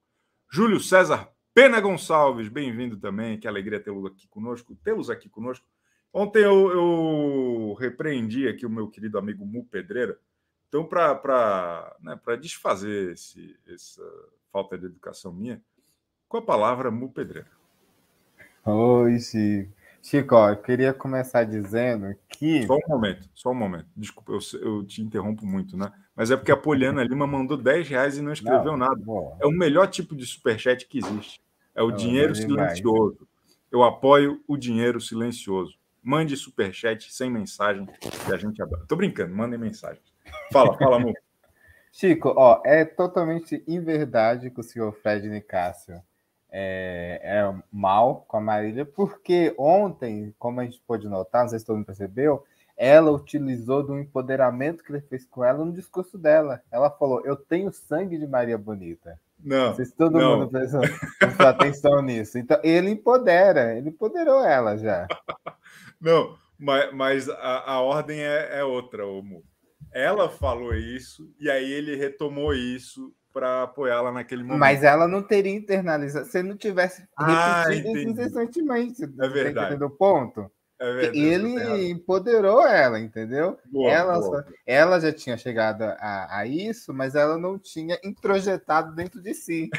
[0.51, 5.65] Júlio César Pena Gonçalves, bem-vindo também, que alegria tê-lo aqui conosco, tê-los aqui conosco.
[6.13, 10.19] Ontem eu, eu, repreendi aqui o meu querido amigo Mu Pedreira,
[10.67, 14.03] então para né, desfazer esse, essa
[14.51, 15.61] falta de educação minha,
[16.27, 17.47] com a palavra Mu Pedreira.
[18.65, 19.71] Oi, Chico.
[20.01, 22.67] Chico, ó, eu queria começar dizendo que.
[22.67, 23.87] Só um momento, só um momento.
[23.95, 25.89] Desculpa, eu, eu te interrompo muito, né?
[26.13, 28.97] Mas é porque a Poliana Lima mandou 10 reais e não escreveu não, nada.
[28.97, 29.37] Boa.
[29.39, 31.44] É o melhor tipo de superchat que existe.
[31.75, 33.27] É o não, dinheiro silencioso.
[33.71, 35.77] Eu apoio o dinheiro silencioso.
[36.01, 38.85] Mande superchat sem mensagem que a gente adora.
[38.88, 40.01] Tô brincando, mandem mensagem.
[40.51, 41.13] Fala, fala, amor.
[41.91, 46.01] Chico, ó, é totalmente inverdade que o senhor Fred Nicásio
[46.51, 51.59] é, é mal com a Marília, porque ontem, como a gente pôde notar, não sei
[51.59, 52.45] se todo mundo percebeu,
[52.77, 56.61] ela utilizou do empoderamento que ele fez com ela no discurso dela.
[56.69, 59.19] Ela falou: Eu tenho sangue de Maria Bonita.
[59.45, 59.67] Não.
[59.67, 60.39] Não sei se todo não.
[60.39, 60.81] mundo prestou,
[61.19, 62.39] prestou atenção nisso.
[62.39, 65.08] Então, ele empodera, ele empoderou ela já.
[66.01, 69.43] Não, mas, mas a, a ordem é, é outra, Omo.
[69.93, 74.60] Ela falou isso e aí ele retomou isso para apoiá-la naquele momento.
[74.60, 79.01] Mas ela não teria internalizado se não tivesse ah, repetido esses sentimentos.
[79.01, 79.77] É verdade.
[79.77, 80.51] do ponto?
[80.77, 83.57] É verdade, ele empoderou ela, entendeu?
[83.65, 84.45] Boa, ela, boa.
[84.65, 89.69] ela já tinha chegado a, a, isso, mas ela não tinha introjetado dentro de si.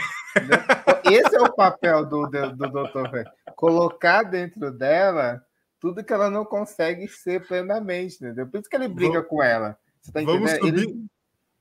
[1.05, 3.29] Esse é o papel do, do, do Dr.
[3.55, 5.43] Colocar dentro dela
[5.79, 8.47] tudo que ela não consegue ser plenamente, entendeu?
[8.47, 9.79] Por isso que ele briga vamos, com ela.
[10.13, 11.07] Tá vamos subir, ele...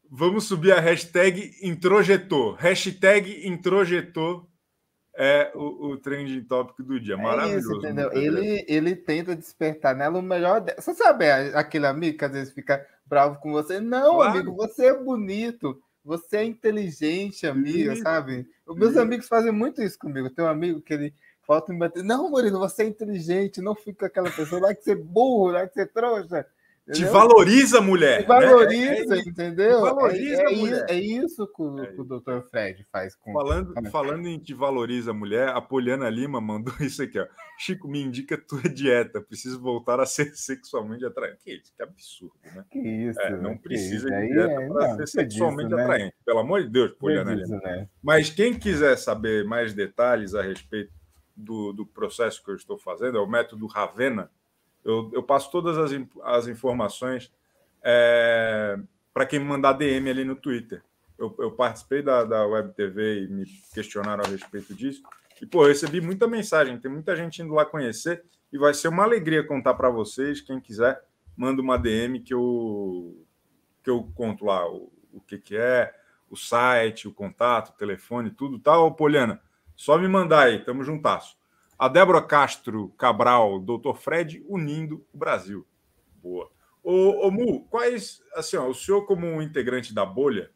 [0.09, 2.55] vamos subir a hashtag introjetor.
[2.55, 4.47] Hashtag introjetor
[5.17, 7.17] é o, o trending tópico do dia.
[7.17, 7.55] Maravilhoso.
[7.55, 8.11] É isso, entendeu?
[8.13, 10.61] Ele, ele tenta despertar nela o melhor.
[10.61, 10.73] De...
[10.75, 13.79] Você sabe aquele amigo que às vezes fica bravo com você?
[13.79, 14.31] Não, claro.
[14.31, 15.81] amigo, você é bonito.
[16.03, 18.03] Você é inteligente, amigo, isso.
[18.03, 18.47] sabe?
[18.67, 18.99] Os meus isso.
[18.99, 20.29] amigos fazem muito isso comigo.
[20.29, 21.13] Tem um amigo que ele
[21.47, 22.03] falta me bater.
[22.03, 25.67] Não, Murilo, você é inteligente, não fica aquela pessoa lá que você é burro, lá
[25.67, 26.45] que você é trouxa.
[26.87, 27.07] Entendeu?
[27.07, 28.21] Te valoriza, mulher.
[28.21, 29.23] Te valoriza, né?
[29.25, 29.77] entendeu?
[29.77, 32.47] Te valoriza, é, é, é, isso que o, é que o Dr.
[32.51, 33.33] Fred faz com.
[33.33, 37.25] Falando, falando em te valoriza, mulher, a Poliana Lima mandou isso aqui, ó.
[37.57, 39.19] Chico, me indica tua dieta.
[39.19, 41.39] Preciso voltar a ser sexualmente atraente.
[41.43, 41.73] Que isso?
[41.75, 42.63] Que absurdo, né?
[42.71, 43.19] Que isso.
[43.19, 45.83] É, não precisa de dieta é, para ser sexualmente disso, né?
[45.83, 46.05] atraente.
[46.05, 46.23] Né?
[46.23, 47.57] Pelo amor de Deus, Poliana Lima.
[47.63, 47.89] Né?
[48.03, 50.93] Mas quem quiser saber mais detalhes a respeito
[51.35, 54.29] do, do processo que eu estou fazendo, é o método Ravena
[54.85, 55.91] eu, eu passo todas as,
[56.23, 57.33] as informações
[57.83, 58.77] é,
[59.11, 60.83] para quem me mandar DM ali no Twitter.
[61.17, 65.01] Eu, eu participei da, da Web TV e me questionaram a respeito disso.
[65.41, 68.89] E, pô, eu recebi muita mensagem, tem muita gente indo lá conhecer e vai ser
[68.89, 70.39] uma alegria contar para vocês.
[70.39, 71.01] Quem quiser,
[71.35, 73.25] manda uma DM que eu,
[73.83, 75.93] que eu conto lá o, o que, que é,
[76.29, 79.41] o site, o contato, o telefone, tudo, tá, ô Poliana?
[79.75, 81.37] Só me mandar aí, tamo juntasso.
[81.77, 85.65] A Débora Castro Cabral, Doutor Fred, unindo o Brasil.
[86.23, 86.49] Boa.
[86.81, 90.51] Ô, Mu, quais, assim, ó, o senhor como um integrante da bolha,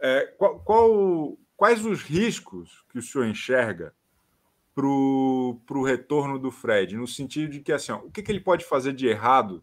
[0.00, 3.94] é, qual, qual, quais os riscos que o senhor enxerga
[4.74, 6.96] para o retorno do Fred?
[6.96, 9.62] No sentido de que, assim, ó, o que, que ele pode fazer de errado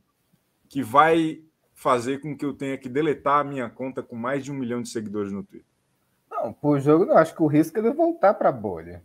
[0.69, 1.41] que vai
[1.73, 4.81] fazer com que eu tenha que deletar a minha conta com mais de um milhão
[4.81, 5.67] de seguidores no Twitter?
[6.29, 7.17] Não, por jogo, não.
[7.17, 9.03] Acho que o risco é ele voltar para a bolha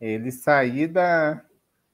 [0.00, 1.42] ele sair da,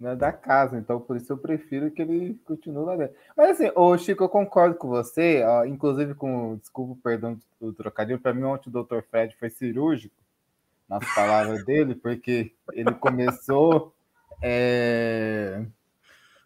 [0.03, 0.77] né, da casa.
[0.77, 3.15] Então, por isso eu prefiro que ele continue lá dentro.
[3.37, 8.19] Mas assim, ô Chico, eu concordo com você, ó, inclusive com, desculpa, perdão do trocadilho,
[8.19, 9.01] para mim ontem o Dr.
[9.09, 10.17] Fred foi cirúrgico
[10.89, 13.95] nas palavras dele, porque ele começou
[14.43, 15.65] é,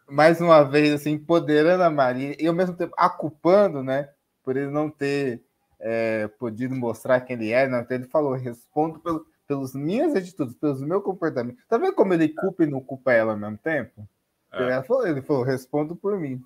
[0.07, 4.11] mais uma vez assim, empoderando a Maria e ao mesmo tempo aculpando, né,
[4.45, 5.42] por ele não ter
[5.81, 10.55] é, podido mostrar quem ele é, não, então ele falou, respondo pelo pelas minhas atitudes,
[10.55, 11.59] pelos meu comportamento.
[11.69, 14.09] Tá vendo como ele culpa e não culpa ela ao mesmo tempo?
[14.53, 14.83] É.
[14.83, 16.41] Falou, ele falou, respondo por mim.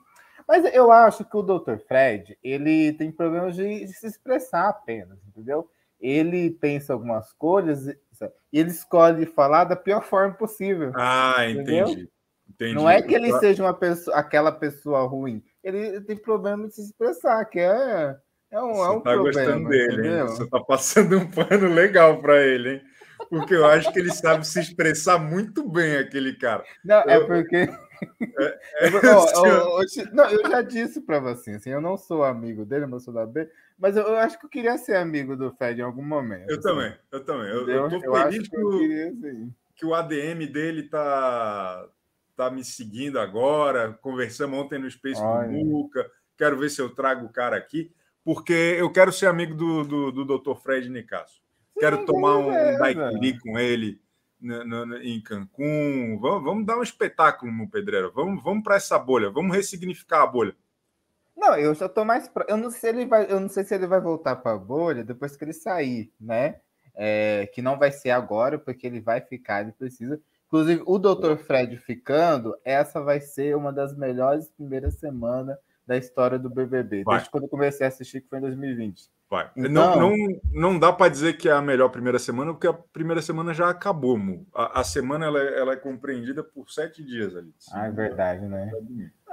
[0.46, 1.78] Mas eu acho que o Dr.
[1.86, 5.68] Fred, ele tem problemas de, de se expressar apenas, entendeu?
[6.00, 7.86] Ele pensa algumas coisas
[8.52, 10.92] e ele escolhe falar da pior forma possível.
[10.96, 12.08] Ah, entendi.
[12.48, 12.74] entendi.
[12.74, 15.42] Não é que ele seja uma pessoa, aquela pessoa ruim.
[15.62, 18.16] Ele tem problema de se expressar, que é
[18.50, 20.22] é um, Você é um tá problema, gostando dele, hein?
[20.22, 22.82] Você tá passando um pano legal para ele, hein?
[23.28, 26.64] Porque eu acho que ele sabe se expressar muito bem, aquele cara.
[26.84, 27.22] Não, é eu...
[27.22, 27.68] é porque.
[28.80, 28.90] É, é...
[29.14, 29.82] oh,
[30.14, 33.26] não, eu já disse para você, assim, eu não sou amigo dele, não sou da
[33.26, 33.46] B,
[33.78, 36.48] mas eu, eu, acho que eu queria ser amigo do Fed em algum momento.
[36.48, 36.62] Eu assim.
[36.62, 37.48] também, eu também.
[37.50, 39.12] Eu, eu tô eu feliz que, o, queria,
[39.76, 41.86] que o ADM dele tá,
[42.34, 43.92] tá me seguindo agora.
[44.00, 45.46] Conversamos ontem no Space Olha.
[45.48, 46.10] com o Muca.
[46.38, 47.92] Quero ver se eu trago o cara aqui
[48.24, 50.54] porque eu quero ser amigo do, do, do Dr.
[50.54, 51.40] Fred Nicasso.
[51.80, 54.00] Quero tomar um, um daiquiri com ele
[54.40, 56.18] no, no, em Cancún.
[56.20, 58.12] Vamos, vamos, dar um espetáculo no Pedreiro.
[58.14, 59.30] Vamos, vamos para essa bolha.
[59.30, 60.54] Vamos ressignificar a bolha.
[61.36, 62.28] Não, eu já estou mais.
[62.28, 62.46] Pra...
[62.48, 63.32] Eu não sei se ele vai.
[63.32, 66.60] Eu não sei se ele vai voltar para a bolha depois que ele sair, né?
[66.94, 69.62] É, que não vai ser agora, porque ele vai ficar.
[69.62, 71.36] Ele precisa Inclusive, o Dr.
[71.36, 75.56] Fred ficando, essa vai ser uma das melhores primeiras semanas
[75.90, 77.02] da história do BBB.
[77.02, 77.16] Vai.
[77.16, 79.10] Desde quando eu comecei a assistir, que foi em 2020.
[79.28, 79.50] Vai.
[79.56, 79.70] Então...
[79.72, 83.20] Não, não, não dá para dizer que é a melhor primeira semana, porque a primeira
[83.20, 84.46] semana já acabou, Mu.
[84.54, 87.52] A, a semana ela é, ela é, compreendida por sete dias ali.
[87.72, 88.70] Ah, é verdade, né?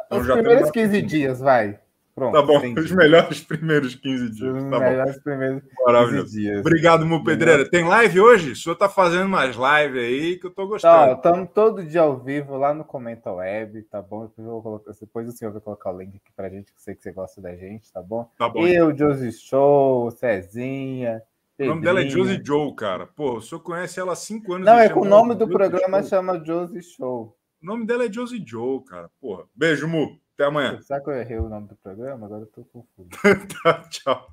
[0.07, 1.79] Então, Os primeiros 15 dias, vai.
[2.17, 2.79] Pronto, tá bom, entendi.
[2.79, 4.55] os melhores primeiros 15 dias.
[4.55, 5.21] Os tá melhores bom.
[5.21, 6.59] primeiros 15 dias.
[6.61, 7.69] Obrigado, meu pedreira.
[7.69, 8.51] Tem live hoje?
[8.53, 11.13] O senhor tá fazendo mais live aí que eu tô gostando.
[11.13, 14.25] Estamos todo dia ao vivo lá no Comenta Web, tá bom?
[14.25, 16.81] Depois, eu colocar, depois o senhor vai colocar o link aqui pra gente, que eu
[16.81, 18.27] sei que você gosta da gente, tá bom?
[18.35, 18.65] Tá bom.
[18.65, 18.97] Eu.
[18.97, 21.21] Josie Show, Cezinha.
[21.55, 21.71] Pedrinha.
[21.71, 23.05] O nome dela é Josie Joe, cara.
[23.05, 24.65] Pô, o senhor conhece ela há cinco anos.
[24.65, 26.09] Não, é que o nome do programa Show.
[26.09, 27.37] chama Josie Show.
[27.61, 29.07] O nome dela é Josie Joe, cara.
[29.21, 29.43] Porra.
[29.55, 30.19] Beijo, Mu.
[30.37, 30.79] Até amanhã.
[30.83, 32.27] Será que eu errei o nome do programa?
[32.27, 33.09] Agora eu tô confuso.
[33.63, 34.31] tá, tchau.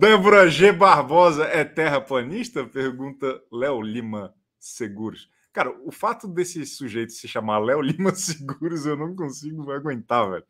[0.00, 0.72] Débora G.
[0.72, 2.66] Barbosa é terraplanista?
[2.66, 5.30] Pergunta Léo Lima Seguros.
[5.52, 10.44] Cara, o fato desse sujeito se chamar Léo Lima Seguros eu não consigo aguentar, velho.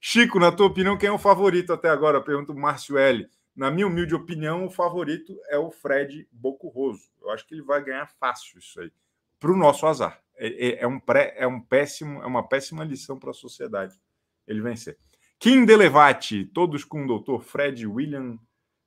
[0.00, 2.20] Chico, na tua opinião, quem é o favorito até agora?
[2.20, 3.28] Pergunta o Márcio L.
[3.54, 7.08] Na minha humilde opinião, o favorito é o Fred Bocurroso.
[7.22, 8.90] Eu acho que ele vai ganhar fácil isso aí.
[9.38, 10.20] Para o nosso azar.
[10.38, 13.98] É, é, é, um pré, é um péssimo, é uma péssima lição para a sociedade
[14.46, 14.98] ele vencer.
[15.38, 18.38] Kim Delevati, todos com o doutor Fred William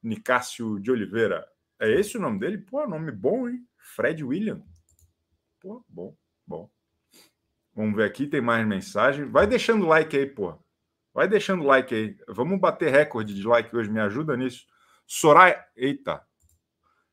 [0.02, 1.48] Nicásio de Oliveira.
[1.80, 2.58] É esse o nome dele?
[2.58, 3.66] Pô, nome bom, hein?
[3.78, 4.62] Fred William.
[5.60, 6.70] Pô, bom, bom.
[7.76, 9.26] Vamos ver aqui, tem mais mensagem.
[9.26, 10.58] Vai deixando like aí, pô.
[11.14, 12.18] Vai deixando like aí.
[12.28, 14.66] Vamos bater recorde de like hoje, me ajuda nisso.
[15.06, 15.66] Soraya.
[15.76, 16.26] Eita.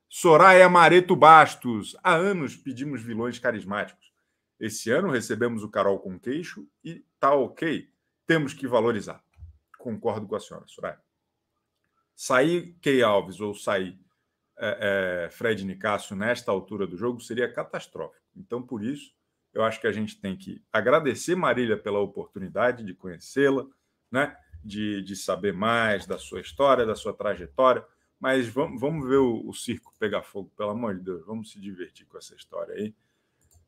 [0.08, 1.96] Soraya Mareto Bastos.
[2.02, 4.12] Há anos pedimos vilões carismáticos.
[4.58, 7.90] Esse ano recebemos o Carol com queixo e tá ok.
[8.26, 9.22] Temos que valorizar.
[9.78, 11.00] Concordo com a senhora, Soraya.
[12.14, 13.98] Sair Key Alves ou sair
[14.58, 18.26] é, é, Fred Nicásio nesta altura do jogo seria catastrófico.
[18.34, 19.14] Então, por isso,
[19.52, 23.66] eu acho que a gente tem que agradecer Marília pela oportunidade de conhecê-la,
[24.10, 24.36] né?
[24.66, 27.84] de, de saber mais da sua história, da sua trajetória.
[28.18, 31.24] Mas vamos, vamos ver o, o circo pegar fogo, pelo amor de Deus.
[31.24, 32.94] Vamos se divertir com essa história aí.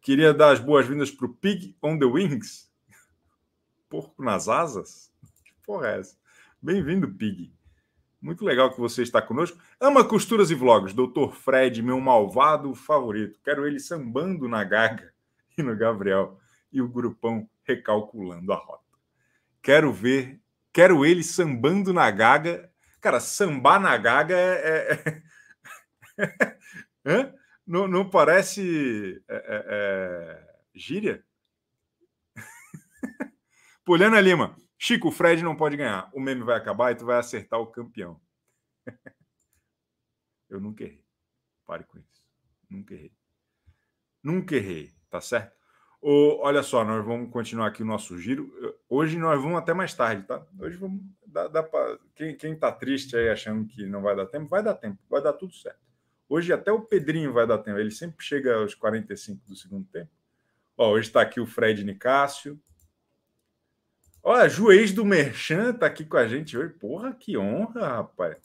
[0.00, 2.70] Queria dar as boas-vindas para o Pig on the Wings.
[3.88, 5.12] Porco nas asas?
[5.44, 6.16] Que porra é essa?
[6.62, 7.52] Bem-vindo, Pig.
[8.20, 9.58] Muito legal que você está conosco.
[9.80, 10.92] Ama costuras e vlogs.
[10.92, 13.38] Doutor Fred, meu malvado favorito.
[13.44, 15.12] Quero ele sambando na Gaga
[15.56, 16.38] e no Gabriel.
[16.72, 18.82] E o grupão recalculando a rota.
[19.62, 20.40] Quero ver.
[20.72, 22.70] Quero ele sambando na Gaga.
[23.00, 25.22] Cara, sambar na Gaga é.
[26.16, 27.34] é...
[27.68, 31.22] Não, não parece é, é, gíria?
[33.84, 34.56] Poliana Lima.
[34.78, 36.08] Chico, o Fred não pode ganhar.
[36.14, 38.18] O meme vai acabar e tu vai acertar o campeão.
[40.48, 41.04] Eu nunca errei.
[41.66, 42.24] Pare com isso.
[42.70, 43.12] Nunca errei.
[44.22, 45.54] Nunca errei, tá certo?
[46.00, 48.50] Olha só, nós vamos continuar aqui o nosso giro.
[48.88, 50.46] Hoje nós vamos até mais tarde, tá?
[50.58, 51.02] Hoje vamos.
[51.26, 51.98] Dá, dá pra...
[52.14, 55.20] quem, quem tá triste aí achando que não vai dar tempo, vai dar tempo, vai
[55.20, 55.87] dar tudo certo.
[56.28, 57.78] Hoje até o Pedrinho vai dar tempo.
[57.78, 60.10] Ele sempre chega aos 45 do segundo tempo.
[60.76, 62.60] Ó, hoje está aqui o Fred Nicásio.
[64.22, 66.74] Olha, juiz do Merchan está aqui com a gente hoje.
[66.74, 68.36] Porra, que honra, rapaz.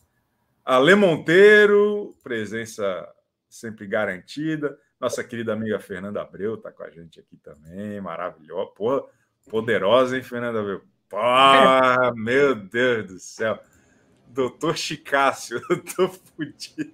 [0.63, 3.07] Ale Monteiro, presença
[3.49, 4.79] sempre garantida.
[4.99, 7.99] Nossa querida amiga Fernanda Abreu está com a gente aqui também.
[7.99, 8.71] Maravilhosa.
[8.71, 9.03] Porra,
[9.49, 10.81] poderosa, hein, Fernanda Abreu?
[11.09, 11.17] Pô,
[12.15, 13.59] meu Deus do céu.
[14.27, 16.93] Doutor Chicácio, eu tô fudido.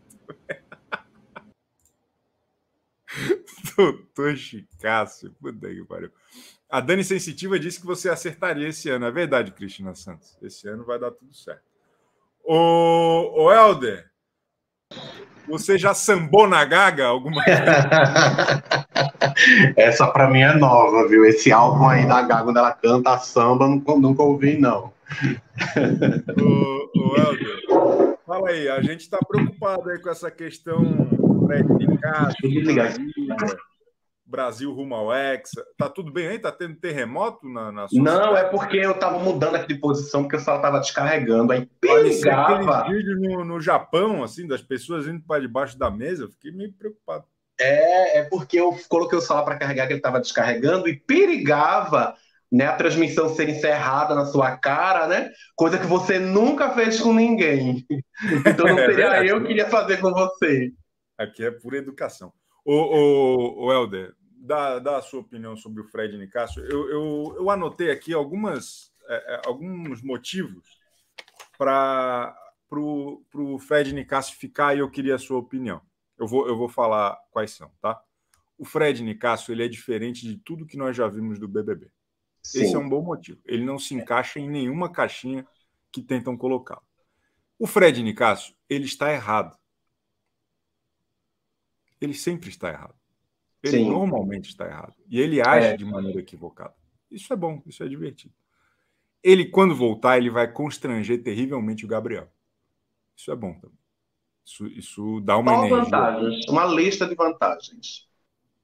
[3.75, 6.12] Doutor Chicasso, puta que pariu.
[6.69, 9.05] A Dani Sensitiva disse que você acertaria esse ano.
[9.05, 10.38] É verdade, Cristina Santos.
[10.41, 11.63] Esse ano vai dar tudo certo.
[12.43, 14.10] Ô, ô Helder,
[15.47, 17.60] você já sambou na gaga alguma vez?
[19.75, 21.25] Essa para mim é nova, viu?
[21.25, 24.93] Esse álbum aí da Gaga, quando ela canta samba, nunca, nunca ouvi, não.
[26.96, 31.08] Ô Helder, fala aí, a gente está preocupado aí com essa questão
[34.29, 35.65] Brasil rumo ao Hexa.
[35.75, 36.39] Tá tudo bem aí?
[36.39, 38.37] Tá tendo terremoto na, na sua Não, cidade?
[38.37, 41.52] é porque eu tava mudando aqui de posição, porque o celular tava descarregando.
[41.52, 41.67] Aí.
[41.83, 42.10] Aquele
[42.93, 46.71] vídeo no, no Japão, assim, das pessoas indo para debaixo da mesa, eu fiquei meio
[46.73, 47.25] preocupado.
[47.60, 52.15] É, é porque eu coloquei o celular para carregar, que ele tava descarregando, e perigava
[52.52, 55.29] né, a transmissão ser encerrada na sua cara, né?
[55.56, 57.85] Coisa que você nunca fez com ninguém.
[58.45, 60.73] Então não é seria é eu que iria fazer com você.
[61.19, 62.33] Aqui é pura educação.
[62.63, 66.63] O, o, o Helder, dá, dá a sua opinião sobre o Fred Nicásio.
[66.65, 70.79] Eu, eu, eu anotei aqui algumas, é, é alguns motivos
[71.57, 72.35] para
[72.71, 75.81] o Fred Nicásio ficar e eu queria a sua opinião.
[76.17, 78.01] Eu vou, eu vou falar quais são, tá?
[78.59, 81.89] o Fred Nicasso ele é diferente de tudo que nós já vimos do BBB.
[82.43, 82.63] Sim.
[82.63, 83.39] Esse é um bom motivo.
[83.45, 85.47] Ele não se encaixa em nenhuma caixinha
[85.91, 86.83] que tentam colocá-lo.
[87.57, 89.57] O Fred Nicasso, ele está errado.
[92.00, 92.95] Ele sempre está errado.
[93.62, 93.89] Ele Sim.
[93.89, 94.95] normalmente está errado.
[95.10, 95.77] E ele age é.
[95.77, 96.73] de maneira equivocada.
[97.12, 98.33] Isso é bom, isso é divertido.
[99.21, 102.31] Ele, quando voltar, ele vai constranger terrivelmente o Gabriel.
[103.15, 103.77] Isso é bom também.
[104.45, 105.83] Isso, isso dá uma Qual energia.
[105.83, 106.47] vantagens?
[106.47, 108.08] Uma lista de vantagens.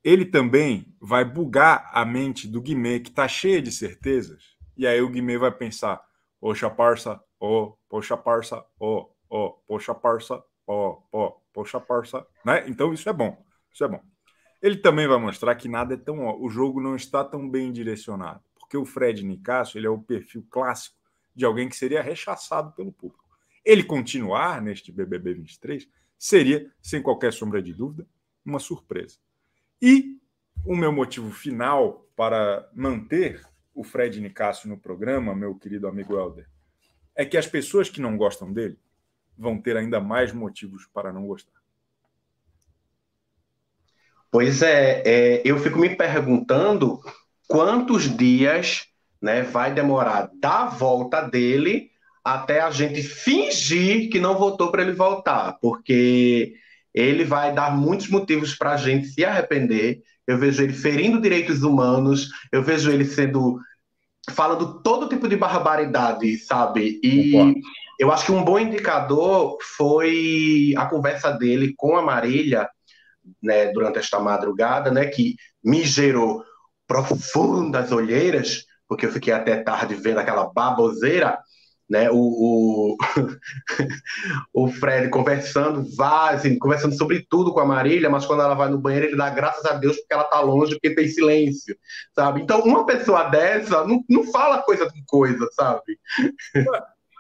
[0.04, 4.56] Ele também vai bugar a mente do Guimê, que está cheia de certezas.
[4.78, 6.02] E aí o Guimê vai pensar:
[6.40, 12.26] poxa, parça, oh, poxa, parça, oh, oh, poxa, parça, ó, ó, poxa, parça.
[12.44, 12.66] Né?
[12.68, 13.44] Então isso é bom.
[13.72, 14.02] Isso é bom.
[14.62, 16.42] Ele também vai mostrar que nada é tão.
[16.42, 18.42] O jogo não está tão bem direcionado.
[18.58, 20.98] Porque o Fred Nicasso ele é o perfil clássico
[21.36, 23.24] de alguém que seria rechaçado pelo público.
[23.64, 25.88] Ele continuar neste BBB 23
[26.18, 28.08] seria, sem qualquer sombra de dúvida,
[28.44, 29.18] uma surpresa.
[29.82, 30.20] E
[30.66, 36.50] o meu motivo final para manter o Fred Nicasso no programa, meu querido amigo Helder,
[37.14, 38.80] é que as pessoas que não gostam dele
[39.38, 41.52] vão ter ainda mais motivos para não gostar.
[44.32, 47.00] Pois é, é, eu fico me perguntando
[47.48, 48.86] quantos dias
[49.22, 51.90] né, vai demorar da volta dele
[52.24, 56.54] até a gente fingir que não votou para ele voltar, porque
[56.94, 60.02] ele vai dar muitos motivos para a gente se arrepender.
[60.26, 63.60] Eu vejo ele ferindo direitos humanos, eu vejo ele sendo
[64.32, 67.00] falando todo tipo de barbaridade, sabe?
[67.04, 67.32] E
[68.00, 72.70] eu acho que um bom indicador foi a conversa dele com a Marília
[73.42, 76.44] né, durante esta madrugada, né, que me gerou
[76.88, 81.40] profundas olheiras, porque eu fiquei até tarde vendo aquela baboseira,
[81.88, 82.98] né, o, o,
[84.66, 88.80] o Fred conversando, vazem, conversando sobre tudo com a Marília, mas quando ela vai no
[88.80, 91.76] banheiro, ele dá graças a Deus porque ela tá longe, porque tem silêncio,
[92.16, 92.42] sabe?
[92.42, 96.00] Então, uma pessoa dessa não, não fala coisa com coisa, sabe?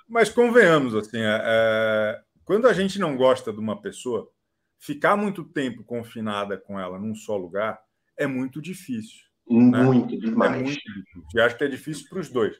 [0.07, 4.29] Mas convenhamos, assim, é, é, quando a gente não gosta de uma pessoa,
[4.77, 7.79] ficar muito tempo confinada com ela num só lugar
[8.17, 9.25] é muito difícil.
[9.49, 9.83] Né?
[9.83, 10.19] Muito né?
[10.21, 10.53] demais.
[10.53, 11.23] É muito difícil.
[11.33, 12.55] E acho que é difícil para os dois.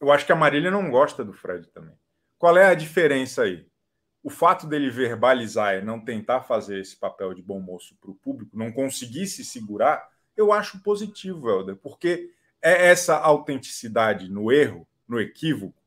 [0.00, 1.94] Eu acho que a Marília não gosta do Fred também.
[2.38, 3.66] Qual é a diferença aí?
[4.22, 8.14] O fato dele verbalizar e não tentar fazer esse papel de bom moço para o
[8.14, 12.30] público, não conseguir se segurar, eu acho positivo, Helder, porque
[12.62, 15.77] é essa autenticidade no erro, no equívoco,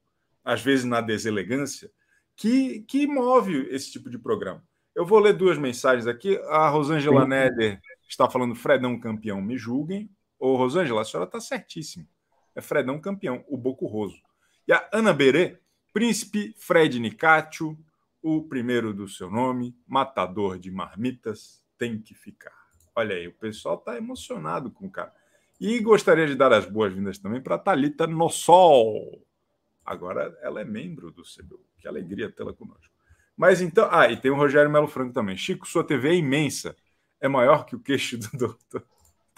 [0.43, 1.91] às vezes na deselegância,
[2.35, 4.63] que, que move esse tipo de programa.
[4.95, 6.37] Eu vou ler duas mensagens aqui.
[6.49, 10.09] A Rosângela Neder está falando Fredão campeão, me julguem.
[10.39, 12.05] Ô, Rosângela, a senhora está certíssima.
[12.55, 14.19] É Fredão campeão, o Boco Roso.
[14.67, 15.59] E a Ana Berê,
[15.93, 17.77] Príncipe Fred Nicátio,
[18.21, 22.53] o primeiro do seu nome, matador de marmitas, tem que ficar.
[22.95, 25.13] Olha aí, o pessoal está emocionado com o cara.
[25.59, 29.25] E gostaria de dar as boas-vindas também para Talita Nossol.
[29.85, 31.65] Agora ela é membro do CBU.
[31.79, 32.93] Que alegria tê-la conosco.
[33.35, 33.87] Mas então.
[33.91, 35.37] Ah, e tem o Rogério Melo Franco também.
[35.37, 36.75] Chico, sua TV é imensa.
[37.19, 38.85] É maior que o queixo do doutor.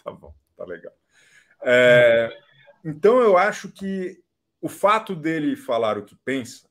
[0.03, 0.93] Tá bom, tá legal.
[1.61, 2.37] É,
[2.83, 4.21] então eu acho que
[4.59, 6.67] o fato dele falar o que pensa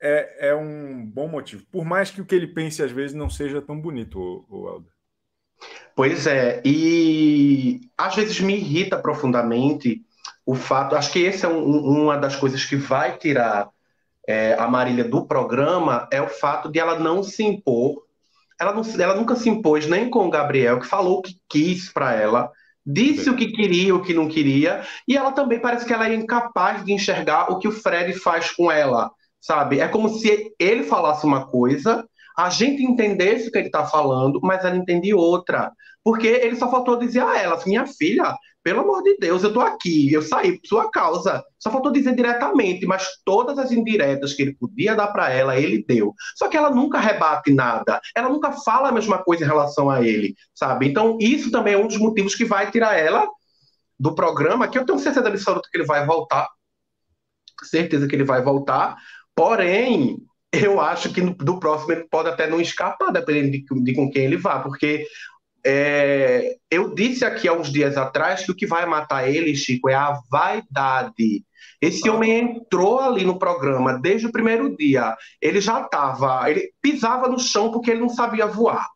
[0.00, 1.64] é, é, um bom motivo.
[1.70, 4.68] Por mais que o que ele pense às vezes não seja tão bonito, o, o
[4.68, 4.92] Helder.
[5.94, 10.03] Pois é, e às vezes me irrita profundamente
[10.46, 10.96] o fato.
[10.96, 13.68] Acho que essa é um, uma das coisas que vai tirar
[14.26, 18.02] é, a Marília do programa é o fato de ela não se impor.
[18.60, 21.92] Ela, não, ela nunca se impôs nem com o Gabriel, que falou o que quis
[21.92, 22.50] para ela,
[22.86, 23.30] disse Sim.
[23.30, 26.84] o que queria, o que não queria, e ela também parece que ela é incapaz
[26.84, 29.80] de enxergar o que o Fred faz com ela, sabe?
[29.80, 34.40] É como se ele falasse uma coisa, a gente entendesse o que ele está falando,
[34.42, 35.72] mas ela entendia outra.
[36.04, 39.52] Porque ele só faltou dizer a ela, assim, minha filha, pelo amor de Deus, eu
[39.52, 41.42] tô aqui, eu saí por sua causa.
[41.58, 45.84] Só faltou dizer diretamente, mas todas as indiretas que ele podia dar para ela, ele
[45.86, 46.14] deu.
[46.36, 50.02] Só que ela nunca rebate nada, ela nunca fala a mesma coisa em relação a
[50.02, 50.88] ele, sabe?
[50.88, 53.26] Então, isso também é um dos motivos que vai tirar ela
[53.98, 56.48] do programa, que eu tenho certeza absoluta que ele vai voltar.
[57.62, 58.96] Certeza que ele vai voltar.
[59.34, 60.18] Porém,
[60.52, 64.24] eu acho que do próximo ele pode até não escapar, dependendo de, de com quem
[64.24, 65.06] ele vá, porque
[65.66, 69.88] é, eu disse aqui há uns dias atrás que o que vai matar ele, Chico,
[69.88, 71.42] é a vaidade.
[71.80, 75.16] Esse homem entrou ali no programa desde o primeiro dia.
[75.40, 78.86] Ele já estava, ele pisava no chão porque ele não sabia voar.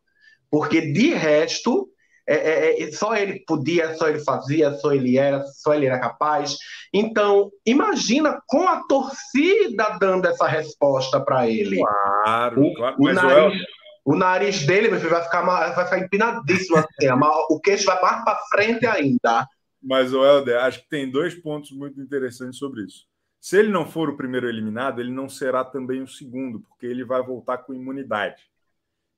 [0.51, 1.89] Porque de resto,
[2.27, 5.99] é, é, é, só ele podia, só ele fazia, só ele era, só ele era
[5.99, 6.55] capaz.
[6.93, 11.77] Então, imagina com a torcida dando essa resposta para ele.
[11.77, 12.95] Claro, o, claro.
[12.99, 13.61] O nariz,
[14.09, 17.07] O nariz dele, meu filho, vai ficar, vai ficar empinadíssimo assim.
[17.47, 19.47] o queixo vai mais para frente ainda.
[19.79, 23.05] Mas, o Helder, acho que tem dois pontos muito interessantes sobre isso.
[23.39, 27.05] Se ele não for o primeiro eliminado, ele não será também o segundo, porque ele
[27.05, 28.49] vai voltar com imunidade.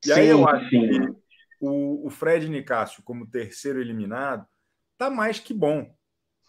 [0.04, 0.82] E sim, aí eu acho sim.
[0.90, 1.16] que
[1.62, 4.46] o, o Fred Nicásio, como terceiro eliminado,
[4.98, 5.90] tá mais que bom.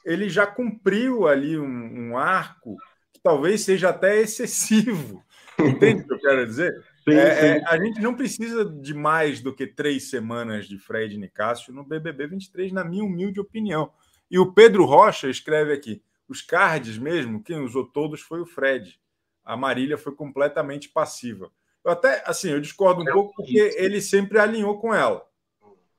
[0.05, 2.77] Ele já cumpriu ali um, um arco
[3.13, 5.23] que talvez seja até excessivo.
[5.61, 6.92] Entende o que eu quero dizer?
[7.05, 11.17] Sim, é, é, a gente não precisa de mais do que três semanas de Fred
[11.19, 13.93] Nicásio no BBB 23, na minha humilde opinião.
[14.31, 19.01] E o Pedro Rocha escreve aqui: os cards mesmo, quem usou todos foi o Fred.
[19.45, 21.51] A Marília foi completamente passiva.
[21.85, 25.27] Eu até, assim, eu discordo um é pouco porque ele sempre alinhou com ela.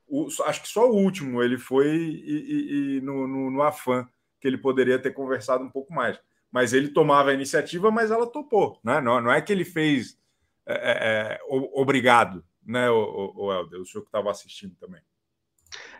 [0.08, 4.08] O, acho que só o último ele foi e, e, e no, no, no, afã
[4.40, 6.18] que ele poderia ter conversado um pouco mais.
[6.50, 8.78] Mas ele tomava a iniciativa, mas ela topou.
[8.82, 9.00] Né?
[9.00, 10.18] Não, não é que ele fez
[10.66, 15.00] é, é, é obrigado, né, o, o, o Helder, o senhor que estava assistindo também.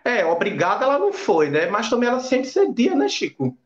[0.05, 1.67] É, obrigada ela não foi, né?
[1.67, 3.59] Mas também ela sempre cedia, né, Chico?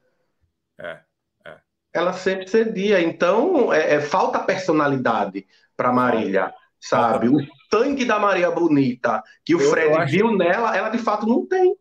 [0.78, 1.01] É,
[1.44, 1.57] é.
[1.92, 3.01] Ela sempre cedia.
[3.01, 5.46] Então, é, é falta personalidade
[5.76, 7.28] para Marília, sabe?
[7.28, 7.38] O
[7.72, 10.12] sangue da Maria Bonita que o eu, Fred eu acho...
[10.12, 11.76] viu nela, ela de fato não tem.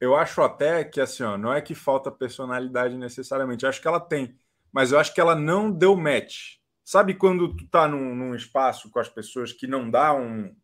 [0.00, 3.64] Eu acho até que, assim, ó, não é que falta personalidade necessariamente.
[3.64, 4.38] Eu acho que ela tem.
[4.70, 6.58] Mas eu acho que ela não deu match.
[6.86, 10.54] Sabe quando tu tá num, num espaço com as pessoas que não dá um,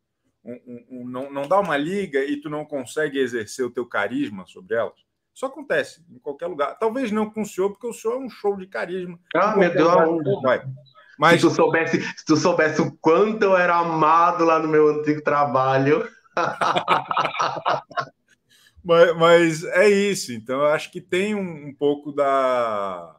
[0.45, 4.47] um, um, não, não dá uma liga e tu não consegue exercer o teu carisma
[4.47, 4.95] sobre elas.
[5.35, 6.79] Isso acontece em qualquer lugar.
[6.79, 9.19] Talvez não com o senhor, porque o senhor é um show de carisma.
[9.35, 10.43] Ah, meu Deus!
[10.43, 10.65] Vai.
[11.19, 11.41] Mas...
[11.41, 15.25] Se, tu soubesse, se tu soubesse o quanto eu era amado lá no meu antigo
[15.25, 16.09] trabalho.
[18.85, 20.33] mas, mas, é isso.
[20.33, 23.17] Então, eu acho que tem um, um pouco da.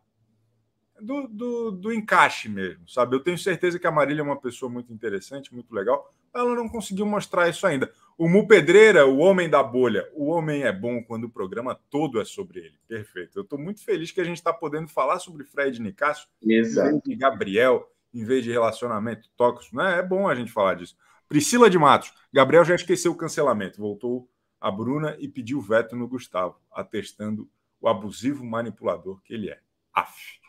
[1.04, 3.16] Do, do, do, encaixe mesmo, sabe?
[3.16, 6.68] Eu tenho certeza que a Marília é uma pessoa muito interessante, muito legal, ela não
[6.68, 7.92] conseguiu mostrar isso ainda.
[8.18, 10.10] O Mu Pedreira, o homem da bolha.
[10.14, 12.80] O homem é bom quando o programa todo é sobre ele.
[12.88, 13.38] Perfeito.
[13.38, 17.02] Eu estou muito feliz que a gente está podendo falar sobre Fred Nicásio, Exato.
[17.18, 19.76] Gabriel, em vez de relacionamento tóxico.
[19.76, 20.00] Né?
[20.00, 20.96] É bom a gente falar disso.
[21.28, 22.14] Priscila de Matos.
[22.32, 23.80] Gabriel já esqueceu o cancelamento.
[23.80, 24.30] Voltou
[24.60, 27.50] a Bruna e pediu veto no Gustavo, atestando
[27.82, 29.60] o abusivo manipulador que ele é.
[29.94, 30.43] Af.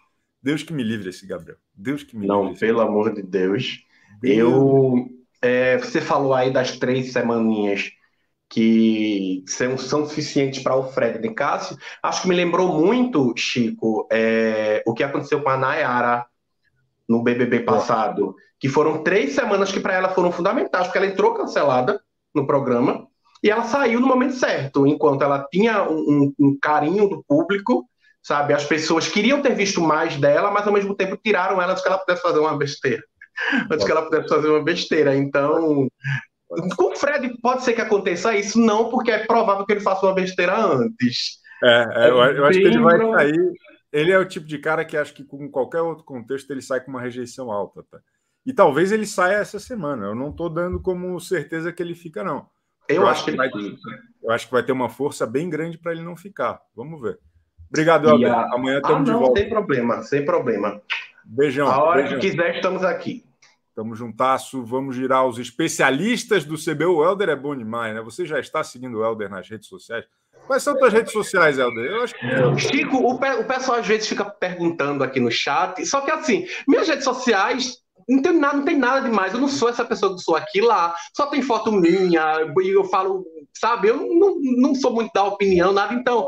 [0.45, 1.57] Deus que me livre esse Gabriel.
[1.75, 2.53] Deus que me Não, livre.
[2.53, 3.83] Não, pelo amor de Deus.
[4.21, 4.39] Deus.
[4.39, 5.09] Eu
[5.45, 7.91] é, você falou aí das três semaninhas
[8.49, 11.77] que são, são suficientes para o Fred de Cássio.
[12.03, 16.25] Acho que me lembrou muito, Chico, é, o que aconteceu com a Nayara
[17.07, 21.35] no BBB passado, que foram três semanas que para ela foram fundamentais, porque ela entrou
[21.35, 22.01] cancelada
[22.35, 23.07] no programa
[23.43, 27.87] e ela saiu no momento certo, enquanto ela tinha um, um carinho do público,
[28.25, 28.55] sabe?
[28.55, 31.89] As pessoas queriam ter visto mais dela, mas ao mesmo tempo tiraram ela de que
[31.89, 33.03] ela pudesse fazer uma besteira
[33.71, 35.15] antes que ela pudesse fazer uma besteira.
[35.15, 35.87] Então,
[36.77, 40.07] com o Fred pode ser que aconteça isso, não, porque é provável que ele faça
[40.07, 41.39] uma besteira antes.
[41.63, 43.53] É, é eu, eu acho que ele vai sair.
[43.93, 46.81] Ele é o tipo de cara que acho que com qualquer outro contexto ele sai
[46.81, 48.01] com uma rejeição alta, tá?
[48.45, 50.07] E talvez ele saia essa semana.
[50.07, 52.47] Eu não estou dando como certeza que ele fica, não.
[52.89, 53.49] Eu, eu acho que ele vai,
[54.23, 56.61] Eu acho que vai ter uma força bem grande para ele não ficar.
[56.75, 57.19] Vamos ver.
[57.75, 58.37] Obrigado, Alberto.
[58.37, 58.55] A...
[58.55, 59.41] Amanhã estamos ah, de volta.
[59.41, 60.81] Sem problema, sem problema.
[61.25, 61.67] Beijão.
[61.67, 62.21] A hora beijão.
[62.21, 63.25] que quiser, estamos aqui.
[63.69, 66.99] Estamos juntasso, vamos girar os especialistas do CBU.
[66.99, 68.01] O Helder é bom demais, né?
[68.03, 70.05] Você já está seguindo o Helder nas redes sociais?
[70.47, 71.85] Quais são tuas redes sociais, Helder?
[71.87, 72.59] Eu acho que...
[72.61, 76.47] Chico, o, pe o pessoal às vezes fica perguntando aqui no chat, só que assim,
[76.69, 79.33] minhas redes sociais não tem nada, não tem nada demais.
[79.33, 80.95] Eu não sou essa pessoa que sou aqui lá.
[81.17, 83.25] Só tem foto minha e eu falo,
[83.55, 83.89] sabe?
[83.89, 85.95] Eu não, não sou muito da opinião, nada.
[85.95, 86.27] Então,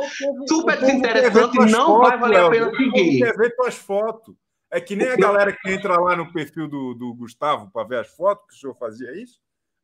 [0.48, 3.18] super desinteressante, não fotos, vai valer a pena seguir.
[3.18, 4.34] Quer ver tuas fotos?
[4.70, 8.00] É que nem a galera que entra lá no perfil do, do Gustavo para ver
[8.00, 9.38] as fotos, que o senhor fazia isso.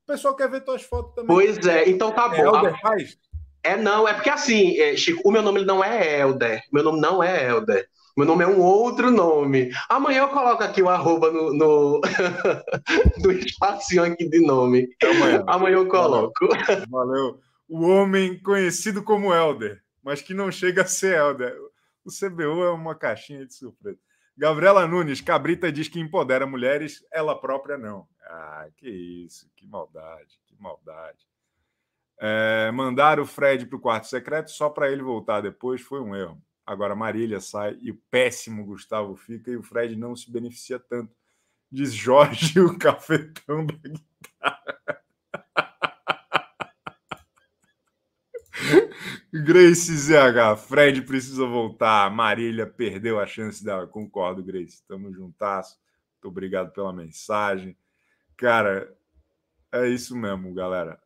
[0.04, 1.34] O pessoal quer ver tuas fotos também.
[1.34, 2.56] Pois é, então tá é bom.
[2.56, 3.16] Helder faz?
[3.62, 6.60] É, não, é porque assim, é, Chico, o meu nome não é Helder.
[6.72, 7.88] Meu nome não é Helder.
[8.16, 9.70] Meu nome é um outro nome.
[9.88, 12.00] Amanhã eu coloco aqui o arroba no, no,
[13.24, 14.88] no espacinho aqui de nome.
[15.02, 16.46] Amanhã, Amanhã eu coloco.
[16.90, 17.40] Valeu.
[17.66, 21.56] O homem conhecido como Helder, mas que não chega a ser Helder.
[22.04, 23.98] O CBU é uma caixinha de surpresa.
[24.36, 28.06] Gabriela Nunes, Cabrita diz que empodera mulheres, ela própria não.
[28.26, 31.26] Ah, que isso, que maldade, que maldade.
[32.20, 36.14] É, mandar o Fred para o quarto secreto só para ele voltar depois foi um
[36.14, 36.40] erro.
[36.66, 41.14] Agora Marília sai e o péssimo Gustavo fica e o Fred não se beneficia tanto.
[41.70, 45.02] Diz Jorge, o cafetão da guitarra.
[49.32, 52.10] Grace ZH, Fred precisa voltar.
[52.10, 53.86] Marília perdeu a chance dela.
[53.86, 54.82] Concordo, Grace.
[54.86, 55.78] Tamo juntasso.
[56.14, 57.76] Muito obrigado pela mensagem.
[58.36, 58.94] Cara,
[59.72, 61.01] É isso mesmo, galera.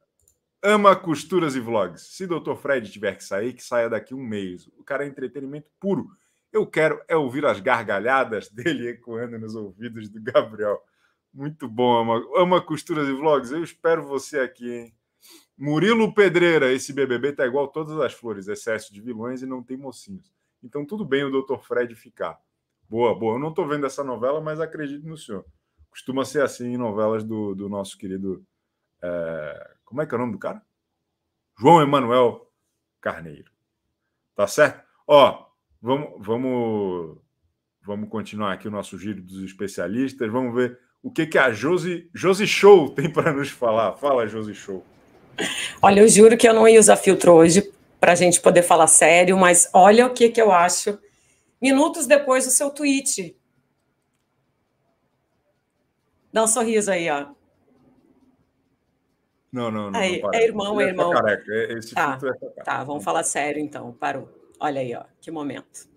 [0.68, 2.02] Ama costuras e vlogs.
[2.02, 2.56] Se Dr.
[2.56, 4.66] Fred tiver que sair, que saia daqui um mês.
[4.76, 6.10] O cara é entretenimento puro.
[6.52, 10.82] Eu quero é ouvir as gargalhadas dele ecoando nos ouvidos do Gabriel.
[11.32, 13.52] Muito bom, ama, ama costuras e vlogs.
[13.52, 14.94] Eu espero você aqui, hein?
[15.56, 19.76] Murilo Pedreira, esse BBB tá igual todas as flores, excesso de vilões e não tem
[19.76, 20.34] mocinhos.
[20.64, 21.60] Então tudo bem o Dr.
[21.60, 22.40] Fred ficar.
[22.88, 23.36] Boa, boa.
[23.36, 25.46] Eu não estou vendo essa novela, mas acredito no senhor.
[25.90, 28.44] Costuma ser assim em novelas do, do nosso querido.
[29.00, 29.75] É...
[29.86, 30.60] Como é que é o nome do cara?
[31.58, 32.50] João Emanuel
[33.00, 33.50] Carneiro.
[34.34, 34.84] Tá certo?
[35.06, 35.46] Ó,
[35.80, 37.18] vamos, vamos,
[37.82, 40.30] vamos continuar aqui o nosso giro dos especialistas.
[40.30, 43.96] Vamos ver o que, que a Josi, Josi Show tem para nos falar.
[43.96, 44.84] Fala, Josi Show.
[45.80, 48.88] Olha, eu juro que eu não ia usar filtro hoje para a gente poder falar
[48.88, 50.98] sério, mas olha o que, que eu acho
[51.62, 53.36] minutos depois do seu tweet.
[56.32, 57.35] Dá um sorriso aí, ó.
[59.56, 59.98] Não, não, não.
[59.98, 61.10] Aí, não é irmão, é irmão.
[61.12, 61.50] Careca.
[61.72, 63.90] Esse tá, é tá, vamos falar sério então.
[63.90, 64.28] Parou.
[64.60, 65.88] Olha aí, ó, que momento.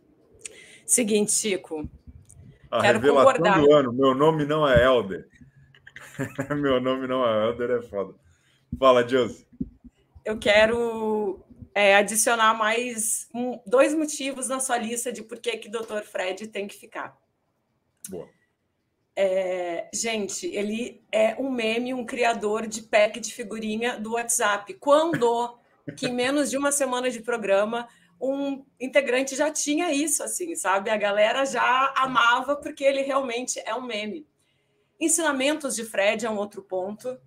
[0.86, 1.86] Seguinte, Chico.
[2.72, 3.60] A quero revelação concordar.
[3.60, 3.92] do ano.
[3.92, 5.28] Meu nome não é Helder.
[6.58, 8.16] Meu nome não é Helder, é foda.
[8.80, 9.46] Fala, Josi.
[10.24, 11.44] Eu quero
[11.76, 16.04] é, adicionar mais um, dois motivos na sua lista de por que que Dr.
[16.04, 17.18] Fred tem que ficar.
[18.08, 18.30] Boa.
[19.22, 24.74] É, gente, ele é um meme, um criador de pack de figurinha do WhatsApp.
[24.76, 25.60] Quando
[25.98, 27.86] que em menos de uma semana de programa
[28.22, 30.90] um integrante já tinha isso, assim, sabe?
[30.90, 34.26] A galera já amava porque ele realmente é um meme.
[34.98, 37.20] Ensinamentos de Fred é um outro ponto.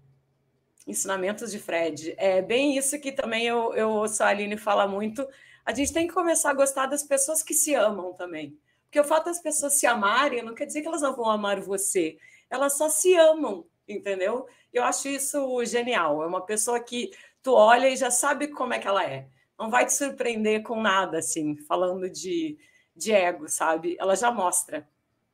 [0.86, 2.14] Ensinamentos de Fred.
[2.16, 5.28] É bem isso que também eu, eu ouço a Aline falar muito.
[5.62, 8.58] A gente tem que começar a gostar das pessoas que se amam também.
[8.92, 11.58] Porque o fato das pessoas se amarem não quer dizer que elas não vão amar
[11.62, 12.18] você.
[12.50, 14.46] Elas só se amam, entendeu?
[14.70, 16.22] Eu acho isso genial.
[16.22, 17.10] É uma pessoa que
[17.42, 19.28] tu olha e já sabe como é que ela é.
[19.58, 22.58] Não vai te surpreender com nada, assim, falando de,
[22.94, 23.96] de ego, sabe?
[23.98, 24.86] Ela já mostra.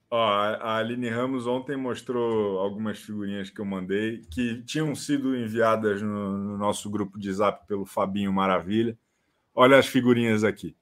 [0.08, 6.00] Ó, a Aline Ramos ontem mostrou algumas figurinhas que eu mandei que tinham sido enviadas
[6.00, 8.96] no, no, nosso grupo de zap pelo Fabinho Maravilha.
[9.52, 10.76] Olha as figurinhas aqui.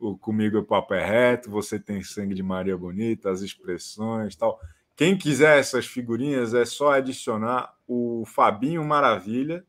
[0.00, 4.60] O Comigo o Papo é Reto, Você Tem Sangue de Maria Bonita, as expressões tal.
[4.96, 9.64] Quem quiser essas figurinhas é só adicionar o Fabinho Maravilha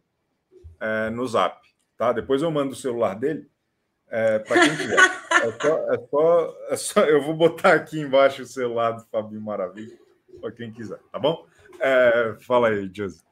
[0.79, 1.67] é, no zap.
[1.97, 2.11] Tá?
[2.11, 3.49] Depois eu mando o celular dele
[4.07, 4.99] é, para quem quiser.
[5.35, 9.41] É só, é, só, é só, Eu vou botar aqui embaixo o celular do Fabinho
[9.41, 9.97] Maravilha,
[10.39, 11.45] para quem quiser, tá bom?
[11.79, 13.24] É, fala aí, Josi.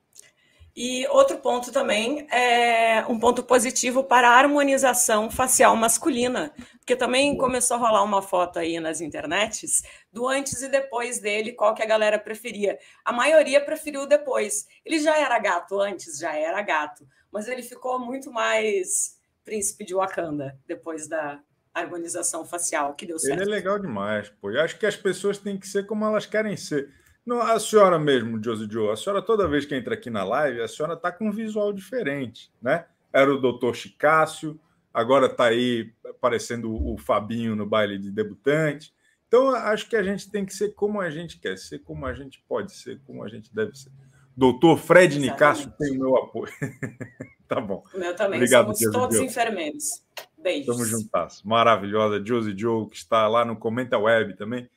[0.76, 7.38] E outro ponto também é um ponto positivo para a harmonização facial masculina, porque também
[7.38, 11.84] começou a rolar uma foto aí nas internets do antes e depois dele, qual que
[11.84, 12.80] a galera preferia.
[13.06, 14.66] A maioria preferiu depois.
[14.84, 19.94] Ele já era gato antes, já era gato, mas ele ficou muito mais príncipe de
[19.94, 21.40] Wakanda depois da
[21.72, 23.42] harmonização facial que deu certo.
[23.42, 24.50] Ele é legal demais, pô.
[24.50, 26.90] Eu acho que as pessoas têm que ser como elas querem ser.
[27.26, 30.62] Não, a senhora mesmo, Josie Joe, a senhora toda vez que entra aqui na live,
[30.62, 32.86] a senhora está com um visual diferente, né?
[33.14, 34.60] Era o doutor Chicácio,
[34.94, 38.94] agora está aí aparecendo o Fabinho no baile de debutante.
[39.28, 42.14] Então, acho que a gente tem que ser como a gente quer, ser como a
[42.14, 43.92] gente pode ser, como a gente deve ser.
[44.36, 46.52] Doutor Fred Nicásio tem o meu apoio.
[47.48, 47.84] tá bom.
[47.94, 48.40] O meu também.
[48.40, 49.32] Obrigado, Somos Deus todos Deus.
[49.32, 50.04] enfermeiros.
[50.38, 50.66] Beijos.
[50.66, 51.42] Tamo juntas.
[51.44, 52.24] Maravilhosa.
[52.24, 54.70] Josie Joe, que está lá no Comenta Web também.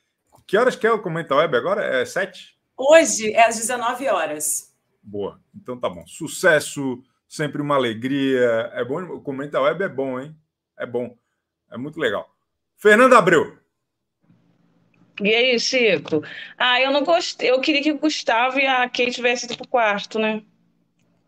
[0.47, 1.83] Que horas que é o Comenta Web agora?
[1.83, 2.57] É sete?
[2.77, 4.73] Hoje é às 19 horas.
[5.03, 5.41] Boa.
[5.53, 6.07] Então tá bom.
[6.07, 8.71] Sucesso, sempre uma alegria.
[8.73, 9.03] É bom.
[9.03, 10.33] O Comenta Web é bom, hein?
[10.79, 11.17] É bom.
[11.69, 12.33] É muito legal.
[12.77, 13.57] Fernanda Abreu.
[15.21, 16.21] E aí, Chico?
[16.57, 17.51] Ah, eu não gostei.
[17.51, 20.43] Eu queria que o Gustavo e a Kate tivessem ido pro quarto, né?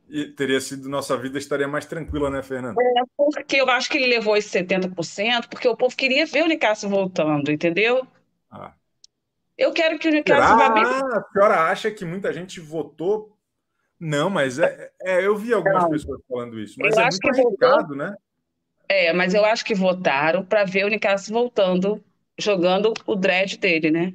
[0.07, 2.81] E teria sido nossa vida estaria mais tranquila, né, Fernanda?
[2.81, 6.47] É, porque eu acho que ele levou esse 70%, porque o povo queria ver o
[6.47, 8.07] Nicásio voltando, entendeu?
[8.49, 8.73] Ah.
[9.59, 10.85] Eu quero que o Nicásio vá bem.
[10.85, 13.37] A senhora acha que muita gente votou?
[13.99, 15.89] Não, mas é, é eu vi algumas não.
[15.89, 18.15] pessoas falando isso, mas eu é muito arriscado, né?
[18.87, 22.01] É, mas eu acho que votaram para ver o Nicásio voltando
[22.37, 24.13] jogando o dread dele, né?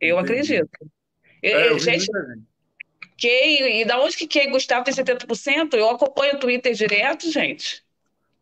[0.00, 0.56] Eu Entendi.
[0.56, 0.90] acredito.
[1.42, 2.06] É, eu gente,
[3.20, 5.74] Kay, e da onde que Kay Gustavo tem 70%?
[5.74, 7.84] Eu acompanho o Twitter direto, gente.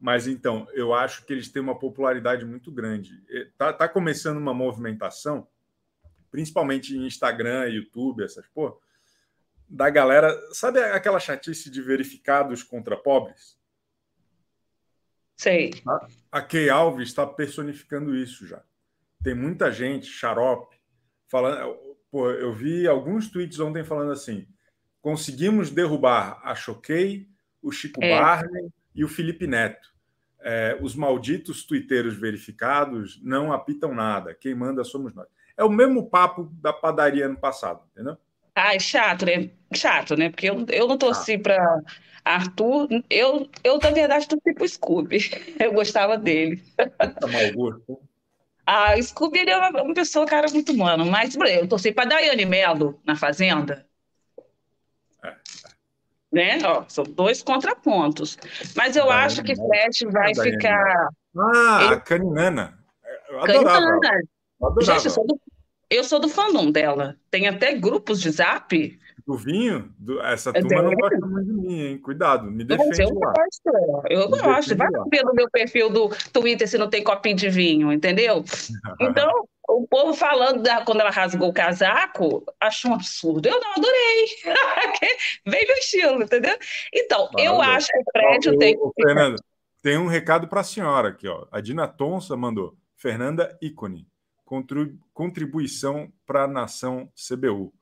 [0.01, 3.11] Mas então, eu acho que eles têm uma popularidade muito grande.
[3.59, 5.49] Tá, tá começando uma movimentação,
[6.35, 8.75] principalmente em Instagram, YouTube, essas porra,
[9.69, 10.37] da galera.
[10.53, 13.57] Sabe aquela chatice de verificados contra pobres?
[15.37, 15.71] Sei.
[16.33, 18.61] A Kay Alves está personificando isso já
[19.25, 20.77] tem muita gente, xarope,
[21.27, 21.75] falando.
[22.11, 24.47] Pô, eu vi alguns tweets ontem falando assim:
[25.01, 27.27] conseguimos derrubar a Choquei,
[27.63, 28.11] o Chico É.
[28.11, 29.93] Barney e o Felipe Neto.
[30.47, 34.35] É, os malditos tuiteiros verificados não apitam nada.
[34.35, 35.27] Quem manda somos nós.
[35.57, 38.17] É o mesmo papo da padaria ano passado, entendeu?
[38.55, 39.51] Ai, chato, né?
[39.75, 40.31] Chato, né?
[40.31, 41.81] Porque eu, eu não torci para
[42.25, 42.89] Arthur.
[43.11, 45.19] Eu, eu, na verdade, torci pro Scooby.
[45.61, 46.63] Eu gostava dele.
[46.77, 48.01] Tá mau gosto.
[48.67, 51.05] Ah, o Scooby ele é uma, uma pessoa, cara, muito humano.
[51.05, 53.87] Mas eu torci para Daiane Mello na Fazenda.
[55.23, 55.35] É.
[56.33, 56.59] Né?
[56.65, 58.39] Ó, são dois contrapontos.
[58.75, 59.69] Mas eu Daiane acho que Mello.
[59.69, 61.09] Fred vai Daiane ficar.
[61.37, 62.79] Ah, Ele- a Caninana.
[63.29, 63.69] Eu adorava.
[63.77, 64.01] ela.
[64.01, 64.23] Canhana.
[64.61, 64.95] Eu adorava.
[64.95, 65.41] Gente, eu sou do,
[65.95, 67.17] eu sou do fandom dela.
[67.31, 68.99] Tem até grupos de zap.
[69.27, 71.01] Do vinho, do- essa É turma não dele.
[71.01, 71.99] gosta muito de mim, hein?
[71.99, 73.33] Cuidado, me defende eu lá.
[73.33, 74.77] gosto, eu Me gosto.
[74.77, 75.05] Vai lá.
[75.11, 78.45] ver no meu perfil do Twitter se não tem copinho de vinho, entendeu?
[79.01, 79.31] Então,
[79.67, 83.49] o povo falando da, quando ela rasgou o casaco, acho um absurdo.
[83.49, 84.27] Eu não adorei.
[85.47, 86.57] Vem meu estilo, entendeu?
[86.93, 87.77] Então, eu Maravilhoso.
[87.79, 88.77] acho que o prédio tem.
[88.79, 89.37] ô, Fernanda,
[89.83, 91.47] tem um recado para a senhora aqui, ó.
[91.51, 92.77] A Dina Tonsa mandou.
[92.97, 94.07] Fernanda ícone.
[95.13, 97.73] Contribuição para a nação CBU.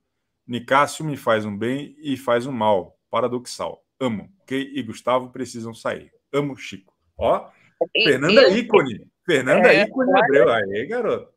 [0.47, 2.99] Nicásio me faz um bem e faz um mal.
[3.11, 3.85] Paradoxal.
[4.01, 4.29] Amo.
[4.47, 6.11] Kay e Gustavo precisam sair.
[6.33, 6.93] Amo Chico.
[7.17, 7.49] Ó,
[7.95, 9.07] e- Fernanda eu- ícone.
[9.25, 10.49] Fernanda É, ícone Abreu.
[10.51, 11.31] Aí, garoto.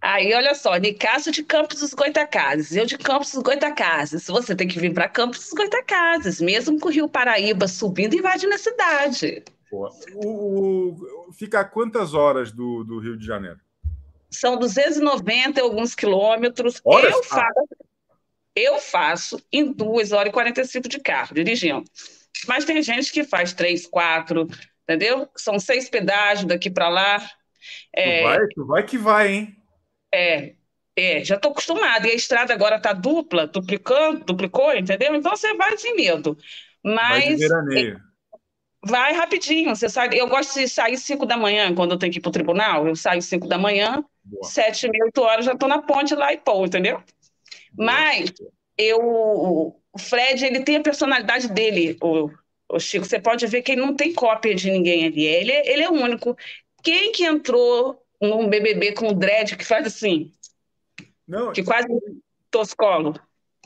[0.00, 4.26] Aí, olha só, Nicásio de Campos dos Goitacazes, eu de Campos dos Goitacazes.
[4.26, 8.18] Você tem que vir para Campos dos Goitacazes, mesmo com o Rio Paraíba subindo e
[8.18, 9.44] invadindo a cidade.
[9.70, 13.58] O, o- fica a quantas horas do, do Rio de Janeiro?
[14.32, 16.82] São 290 e alguns quilômetros.
[16.90, 17.22] Eu Ah.
[17.24, 17.68] faço,
[18.54, 21.84] eu faço em 2 horas e 45 de carro, dirigindo.
[22.48, 24.48] Mas tem gente que faz 3, 4,
[24.84, 25.28] entendeu?
[25.36, 27.30] São seis pedágios daqui para lá.
[28.00, 29.56] Tu É, vai, tu vai que vai, hein?
[30.14, 30.54] é,
[30.96, 32.06] é, já estou acostumada.
[32.08, 35.14] E a estrada agora está dupla, duplicando, duplicou, entendeu?
[35.14, 36.36] Então você vai sem medo.
[37.06, 38.00] Vai Mas veraneio.
[38.84, 39.74] vai rapidinho.
[39.74, 42.28] Você sai, eu gosto de sair 5 da manhã, quando eu tenho que ir para
[42.30, 42.86] o tribunal.
[42.86, 44.48] Eu saio 5 da manhã, Boa.
[44.48, 47.02] sete, meia, oito horas já estou na ponte lá e pô, entendeu?
[47.76, 48.32] Mas
[48.78, 52.30] eu, o Fred, ele tem a personalidade dele, o,
[52.68, 53.04] o Chico.
[53.04, 55.24] Você pode ver que ele não tem cópia de ninguém ali.
[55.24, 56.36] Ele, é- ele é único.
[56.82, 60.32] Quem que entrou num BBB com o dread que faz assim,
[61.26, 61.88] Não, que quase
[62.50, 63.14] toscolo?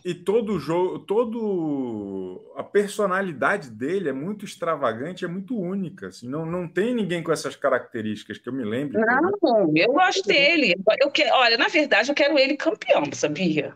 [0.07, 6.07] E todo o jogo, todo a personalidade dele é muito extravagante, é muito única.
[6.07, 9.01] Assim, não, não tem ninguém com essas características que eu me lembre.
[9.01, 10.77] Não, eu gosto dele.
[11.01, 13.75] Eu que, olha, na verdade, eu quero ele campeão, sabia?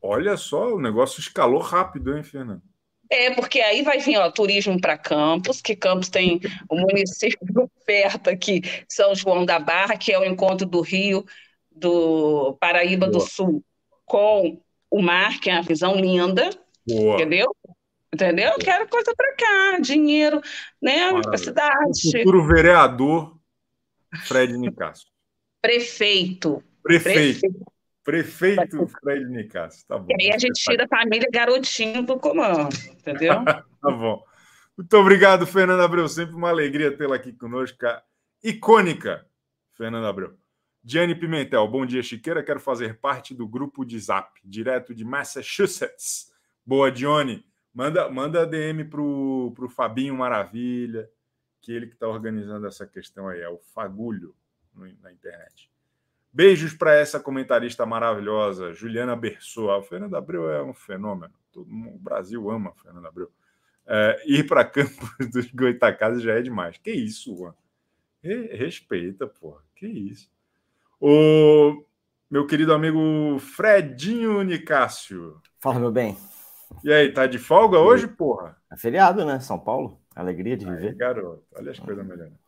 [0.00, 2.62] Olha só, o negócio escalou rápido, hein, Fernando?
[3.10, 8.30] É, porque aí vai vir, ó, turismo para Campos, que Campos tem o município perto
[8.30, 11.24] aqui, São João da Barra, que é o encontro do Rio,
[11.72, 13.28] do Paraíba do Boa.
[13.28, 13.64] Sul,
[14.06, 14.61] com
[14.92, 16.50] o mar, que é uma visão linda,
[16.86, 17.14] Boa.
[17.14, 17.56] entendeu?
[18.14, 18.50] Entendeu?
[18.50, 20.40] Eu quero coisa para cá, dinheiro,
[20.82, 21.34] né, para Maravilha.
[21.34, 22.18] O cidade.
[22.18, 23.38] futuro vereador
[24.26, 25.06] Fred Nicasso.
[25.62, 27.40] Prefeito, Prefeito.
[27.40, 27.66] prefeito.
[28.04, 29.86] Prefeito Fred Nicasso.
[29.86, 30.08] Tá bom.
[30.10, 33.34] E aí a gente tira a família garotinho do comando, entendeu?
[33.82, 34.22] Tá bom.
[34.78, 36.08] Muito obrigado, Fernanda Abreu.
[36.08, 37.84] Sempre uma alegria tê-la aqui conosco.
[37.84, 38.00] a
[38.44, 39.26] Icônica,
[39.76, 40.34] Fernanda Abreu.
[40.84, 42.42] Diane Pimentel, bom dia, Chiqueira.
[42.42, 46.32] Quero fazer parte do grupo de Zap, direto de Massachusetts.
[46.66, 47.44] Boa, Dione.
[47.72, 51.08] Manda, manda DM pro, pro Fabinho Maravilha,
[51.60, 54.34] que ele que está organizando essa questão aí, é o Fagulho
[54.74, 55.70] no- na internet.
[56.32, 59.70] Beijos para essa comentarista maravilhosa, Juliana Berçou.
[59.70, 61.32] A Fernanda Abreu é um fenômeno.
[61.52, 63.30] Todo mundo, o Brasil ama a Fernanda Abreu.
[63.86, 66.76] É, ir para Campos dos Goitacazes já é demais.
[66.78, 67.54] Que isso, Juan?
[68.22, 69.62] Re- Respeita, porra.
[69.76, 70.30] Que isso.
[71.04, 71.82] O
[72.30, 75.42] meu querido amigo Fredinho Nicásio.
[75.58, 76.16] Fala, meu bem.
[76.84, 78.56] E aí, tá de folga hoje, porra?
[78.70, 79.40] É feriado, né?
[79.40, 80.00] São Paulo.
[80.14, 80.94] Alegria de Aí, viver.
[80.94, 82.38] garoto, olha as coisas melhorando.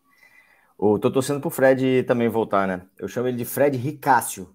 [0.80, 2.86] Eu tô torcendo pro Fred também voltar, né?
[2.96, 4.54] Eu chamo ele de Fred Ricácio.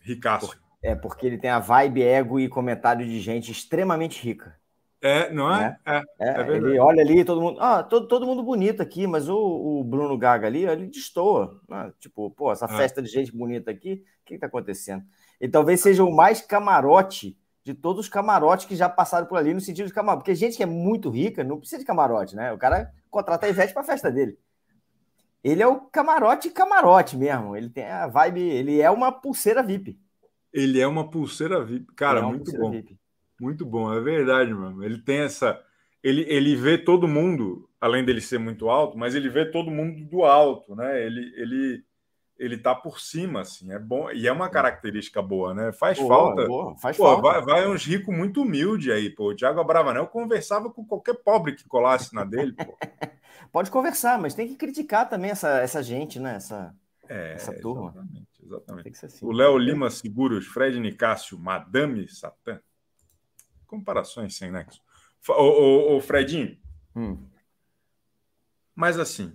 [0.00, 0.56] Ricaço.
[0.82, 4.56] É, porque ele tem a vibe, ego e comentário de gente extremamente rica.
[5.00, 5.78] É, não é?
[5.86, 5.96] É.
[6.18, 6.66] É, É verdade.
[6.66, 7.60] ele olha ali, todo mundo.
[7.60, 11.60] Ah, todo, todo mundo bonito aqui, mas o, o Bruno Gaga ali, ele destoa.
[11.68, 11.92] né?
[12.00, 12.68] Tipo, pô, essa Ah.
[12.76, 15.04] festa de gente bonita aqui, o que, que tá acontecendo?
[15.40, 19.54] E talvez seja o mais camarote de todos os camarotes que já passaram por ali,
[19.54, 20.22] no sentido de camarote.
[20.24, 22.52] Porque gente que é muito rica não precisa de camarote, né?
[22.52, 24.36] O cara contrata a Ivete pra festa dele.
[25.44, 27.54] Ele é o camarote camarote mesmo.
[27.56, 29.96] Ele tem a vibe, ele é uma pulseira VIP.
[30.52, 31.86] Ele é uma pulseira VIP.
[31.94, 32.70] Cara, é muito pulseira bom.
[32.72, 32.98] VIP.
[33.40, 34.82] Muito bom, é verdade, mano.
[34.84, 35.60] Ele tem essa.
[36.02, 40.04] Ele, ele vê todo mundo, além dele ser muito alto, mas ele vê todo mundo
[40.08, 41.04] do alto, né?
[41.04, 41.84] Ele, ele,
[42.38, 44.10] ele tá por cima, assim, é bom.
[44.12, 45.72] E é uma característica boa, né?
[45.72, 46.46] Faz Boa, falta.
[46.46, 47.22] boa, faz Pô, falta.
[47.22, 49.30] vai, vai uns ricos muito humildes aí, pô.
[49.30, 52.76] O Thiago Abravanel conversava com qualquer pobre que colasse na dele, pô.
[53.52, 56.36] Pode conversar, mas tem que criticar também essa, essa gente, né?
[56.36, 56.74] Essa,
[57.08, 57.90] É, Essa turma.
[57.90, 58.82] Exatamente, exatamente.
[58.84, 59.26] tem que ser assim.
[59.26, 62.60] O Léo Lima Seguros, Fred Nicásio, Madame Satã.
[63.68, 64.82] Comparações sem nexo.
[65.28, 66.58] Ô, ô, ô, Fredinho,
[66.96, 67.18] Hum.
[68.74, 69.32] mas assim,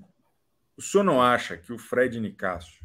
[0.75, 2.84] o senhor não acha que o Fred Nicásio,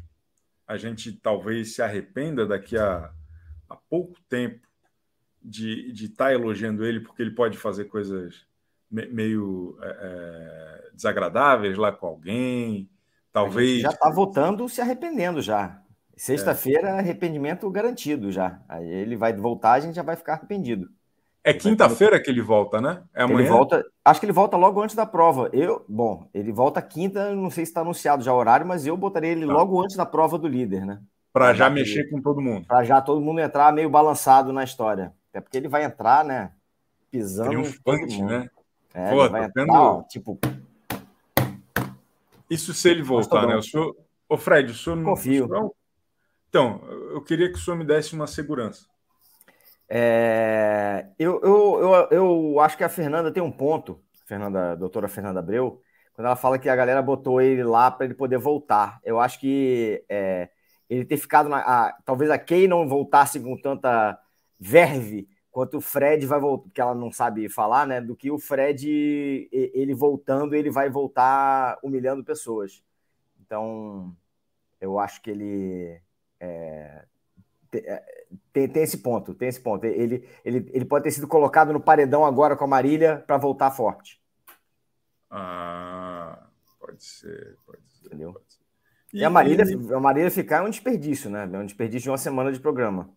[0.67, 3.11] a gente talvez se arrependa daqui a,
[3.67, 4.65] a pouco tempo
[5.41, 8.45] de estar elogiando ele, porque ele pode fazer coisas
[8.91, 9.97] me- meio é,
[10.87, 12.89] é, desagradáveis lá com alguém?
[13.41, 13.81] A gente Talvez.
[13.81, 15.81] já está votando se arrependendo já.
[16.15, 18.61] Sexta-feira, arrependimento garantido já.
[18.67, 20.91] Aí ele vai voltar, a gente já vai ficar arrependido.
[21.43, 23.01] É quinta-feira que ele volta, né?
[23.15, 23.39] É amanhã?
[23.39, 25.49] Ele volta, acho que ele volta logo antes da prova.
[25.53, 28.97] Eu, bom, ele volta quinta, não sei se está anunciado já o horário, mas eu
[28.97, 29.53] botaria ele Tá.
[29.53, 31.01] logo antes da prova do líder, né?
[31.31, 31.69] Para já Tá.
[31.71, 32.67] mexer com todo mundo.
[32.67, 35.13] Para já todo mundo entrar meio balançado na história.
[35.29, 36.51] Até porque ele vai entrar, né?
[37.09, 37.49] Pisando.
[37.49, 38.49] Triunfante, né?
[38.93, 40.37] É, Pô, ele vai tá entrar, ó, tipo,
[42.49, 43.55] Isso se ele voltar, né?
[43.55, 43.95] O senhor...
[44.27, 45.03] Ô, Fred, o senhor não.
[45.05, 45.47] Confio.
[45.47, 45.71] não-
[46.49, 46.81] Então,
[47.13, 48.87] eu queria que o senhor me desse uma segurança.
[49.91, 55.39] É, eu, eu, eu, eu acho que a Fernanda tem um ponto, Fernanda, doutora Fernanda
[55.39, 55.81] Abreu,
[56.13, 58.99] quando ela fala que a galera botou ele lá para ele poder voltar.
[59.03, 60.49] Eu acho que é,
[60.89, 61.57] ele ter ficado na.
[61.59, 64.19] a- talvez a Kay não voltasse com tanta
[64.59, 67.99] verve quanto o Fred vai voltar, porque ela não sabe falar, né?
[68.01, 72.83] Do que o Fred, ele voltando, ele vai voltar humilhando pessoas.
[73.41, 74.15] Então,
[74.81, 76.01] eu acho que ele.
[76.39, 77.05] é,
[77.73, 78.18] é,
[78.53, 79.83] tem, tem esse ponto, tem esse ponto.
[79.85, 83.71] Ele, ele, ele pode ter sido colocado no paredão agora com a Marília para voltar
[83.71, 84.19] forte,
[85.29, 86.37] Ah,
[86.79, 88.07] pode ser, pode ser.
[88.07, 88.33] entendeu?
[88.33, 88.59] pode ser.
[89.13, 89.65] E, a Marília,
[89.95, 91.49] a Marília ficar é um desperdício, né?
[91.51, 93.09] É um desperdício de uma semana de programa.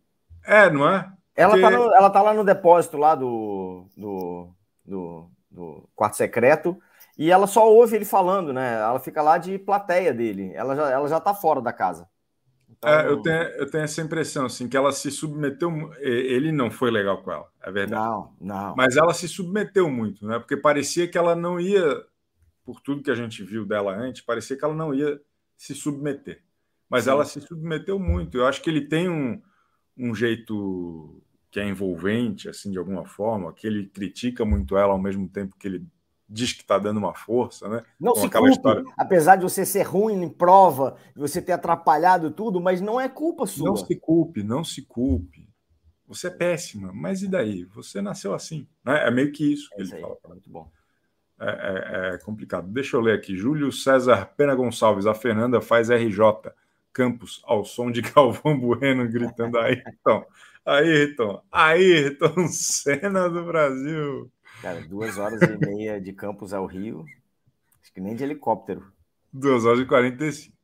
[0.44, 1.12] É, não é?
[1.34, 4.48] Ela, Porque- tá, no- ela tá lá no depósito lá do, do,
[4.84, 6.78] do, do quarto secreto
[7.18, 8.74] e ela só ouve ele falando, né?
[8.80, 10.50] Ela fica lá de plateia dele.
[10.54, 12.08] Ela já, ela já tá fora da casa.
[12.82, 15.70] Então, É, eu, tenho, eu tenho essa impressão, assim, que ela se submeteu.
[16.00, 18.02] Ele não foi legal com ela, é verdade.
[18.02, 18.74] Não, não.
[18.76, 20.38] Mas ela se submeteu muito, né?
[20.38, 22.04] Porque parecia que ela não ia,
[22.64, 25.20] por tudo que a gente viu dela antes, parecia que ela não ia
[25.56, 26.42] se submeter.
[26.90, 27.10] Mas Sim.
[27.10, 28.36] ela se submeteu muito.
[28.36, 29.40] Eu acho que ele tem um,
[29.96, 35.00] um jeito que é envolvente, assim, de alguma forma, que ele critica muito ela ao
[35.00, 35.86] mesmo tempo que ele
[36.32, 37.82] diz que está dando uma força, né?
[38.00, 38.84] Não Com se culpe, história.
[38.96, 43.46] apesar de você ser ruim em prova, você ter atrapalhado tudo, mas não é culpa
[43.46, 43.68] sua.
[43.68, 45.48] Não se culpe, não se culpe.
[46.08, 47.64] Você é péssima, mas e daí?
[47.74, 48.66] Você nasceu assim.
[48.84, 49.06] Né?
[49.06, 50.16] É meio que isso que É ele aí, fala.
[50.28, 50.70] muito bom.
[51.40, 52.68] É, é- é complicado.
[52.68, 53.36] Deixa eu ler aqui.
[53.36, 55.06] Júlio César Pena Gonçalves.
[55.06, 56.52] A Fernanda faz RJ.
[56.92, 60.24] Campos ao som de Galvão Bueno gritando Ayrton.
[60.64, 61.42] Ayrton.
[61.50, 64.30] Ayrton Senna do Brasil.
[64.62, 67.04] Cara, duas horas e meia de Campos ao Rio,
[67.82, 68.92] acho que nem de helicóptero.
[69.32, 70.56] 2 horas e 45.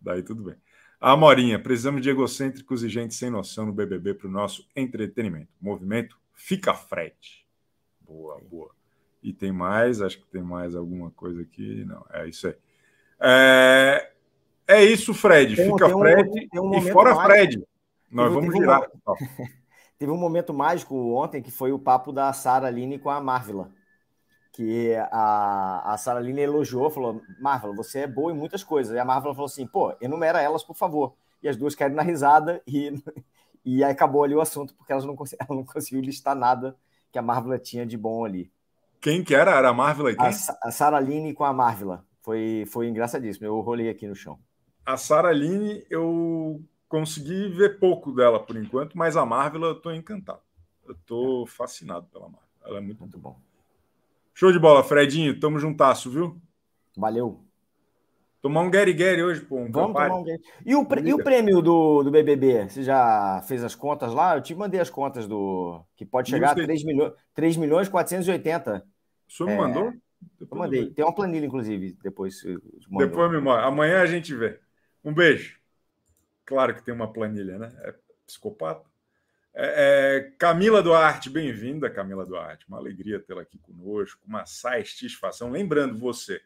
[0.00, 0.56] Daí tudo bem.
[1.00, 1.58] A Morinha.
[1.58, 5.48] Precisamos de egocêntricos e gente sem noção no BBB para o nosso entretenimento.
[5.60, 7.14] Movimento Fica Fred.
[8.00, 8.70] Boa, boa.
[9.22, 11.84] E tem mais, acho que tem mais alguma coisa aqui.
[11.84, 12.54] Não, é isso aí.
[13.20, 14.10] É,
[14.66, 15.54] é isso, Fred.
[15.54, 17.32] Tem um- Fica tem um- Fred tem um e fora mágico.
[17.32, 17.64] Fred.
[18.10, 18.90] Nós vamos um girar.
[19.98, 23.70] Teve um momento mágico ontem que foi o papo da Sara Aline com a Marvila.
[24.52, 28.94] Que a, a Sara Aline elogiou, falou: Marvila, você é boa em muitas coisas.
[28.94, 31.14] E a Marvila falou assim: pô, enumera elas, por favor.
[31.42, 32.92] E as duas caíram na risada e,
[33.64, 36.76] e aí acabou ali o assunto, porque elas não, ela não conseguiu listar nada
[37.12, 38.50] que a Marvila tinha de bom ali.
[39.00, 39.54] Quem que era?
[39.54, 40.26] Era a Marvel e quem?
[40.26, 40.30] A,
[40.62, 42.04] a Sara Aline com a Marvila.
[42.22, 43.46] Foi, foi engraçadíssimo.
[43.46, 44.38] Eu rolei aqui no chão.
[44.84, 46.60] A Sara Aline, eu
[46.94, 50.40] consegui ver pouco dela por enquanto, mas a Marvel eu tô encantado.
[50.86, 52.48] Eu tô fascinado pela Marvel.
[52.64, 53.36] Ela é muito Muito bom.
[54.32, 55.38] Show de bola, Fredinho.
[55.40, 56.40] Tamo juntasso, viu?
[56.96, 57.40] Valeu.
[58.40, 59.56] Tomar um Gary Gary hoje, pô.
[59.56, 60.10] Um Vamos Campari.
[60.10, 60.42] tomar um game.
[60.64, 62.68] E o, e o prêmio do, do BBB?
[62.68, 64.36] Você já fez as contas lá?
[64.36, 65.82] Eu te mandei as contas do.
[65.96, 66.66] Que pode chegar a Não sei.
[66.66, 68.86] 3 milhões, 3 milhões 480.
[69.28, 69.84] O senhor me É, mandou?
[69.86, 69.92] Eu
[70.40, 70.80] Depois mandei.
[70.80, 70.94] eu vejo.
[70.94, 72.42] Tem uma planilha, inclusive, depois.
[72.90, 73.08] mandou.
[73.08, 73.62] Depois me manda.
[73.64, 74.60] Amanhã a gente vê.
[75.02, 75.58] Um beijo.
[76.44, 77.72] Claro que tem uma planilha, né?
[77.82, 77.94] É
[78.26, 78.88] psicopata.
[79.54, 82.66] É, é, Camila Duarte, bem-vinda, Camila Duarte.
[82.68, 85.50] Uma alegria tê-la aqui conosco, uma satisfação.
[85.50, 86.42] Lembrando você,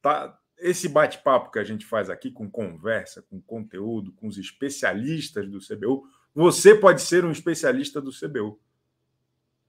[0.00, 0.38] tá?
[0.58, 5.58] Esse bate-papo que a gente faz aqui com conversa, com conteúdo, com os especialistas do
[5.58, 8.60] CBU, você pode ser um especialista do CBU.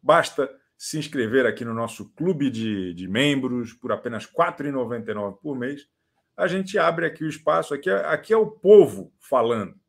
[0.01, 5.57] Basta se inscrever aqui no nosso clube de, de membros por apenas R$ 4,99 por
[5.57, 5.87] mês.
[6.36, 7.73] A gente abre aqui o espaço.
[7.73, 9.79] Aqui, é, aqui é o povo falando.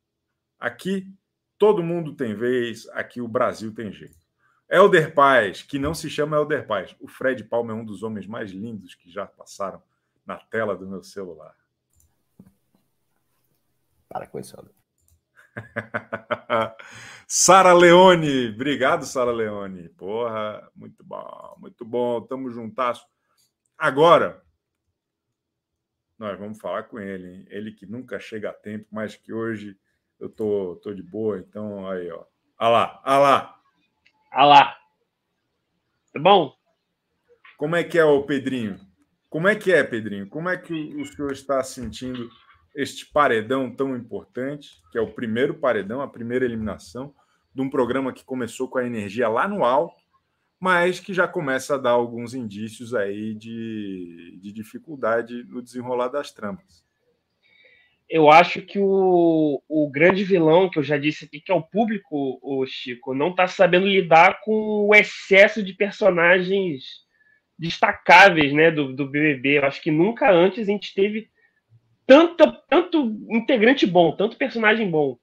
[0.59, 1.11] Aqui
[1.57, 4.25] todo mundo tem vez, aqui o Brasil tem jeito.
[4.69, 6.95] Elder Paz, que não se chama Elder Paz.
[6.99, 9.81] O Fred Palma é um dos homens mais lindos que já passaram
[10.25, 11.55] na tela do meu celular.
[14.09, 14.55] Para com isso,
[17.27, 19.89] Sara Leone, obrigado, Sara Leone.
[19.89, 23.05] Porra, muito bom, muito bom, tamo juntasso.
[23.77, 24.44] Agora,
[26.17, 27.45] nós vamos falar com ele, hein?
[27.49, 29.77] ele que nunca chega a tempo, mas que hoje
[30.19, 32.23] eu tô, tô de boa, então aí, ó.
[32.57, 33.59] Ah lá, ah lá.
[34.31, 34.77] Ah lá.
[36.13, 36.55] Tá bom?
[37.57, 38.79] Como é que é, o Pedrinho?
[39.29, 40.27] Como é que é, Pedrinho?
[40.27, 42.29] Como é que o senhor está sentindo
[42.73, 47.13] este paredão tão importante, que é o primeiro paredão, a primeira eliminação
[47.53, 49.95] de um programa que começou com a energia lá no alto,
[50.65, 56.31] mas que já começa a dar alguns indícios aí de, de dificuldade no desenrolar das
[56.31, 56.83] tramas.
[58.09, 61.61] Eu acho que o, o grande vilão, que eu já disse aqui, que é o
[61.61, 66.83] público, o Chico, não está sabendo lidar com o excesso de personagens
[67.59, 69.59] destacáveis né, do, do BBB.
[69.59, 71.29] Eu acho que nunca antes a gente teve
[72.07, 75.15] tanto, tanto integrante bom, tanto personagem bom.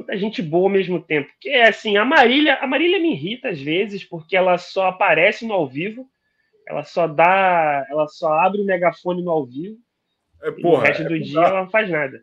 [0.00, 1.30] Tanta gente boa ao mesmo tempo.
[1.40, 5.46] Que é assim, a Marília, a Marília me irrita às vezes, porque ela só aparece
[5.46, 6.08] no ao vivo,
[6.66, 9.78] ela só dá, ela só abre o megafone no ao vivo.
[10.42, 12.22] É, porra, o resto do é dia ela não faz nada.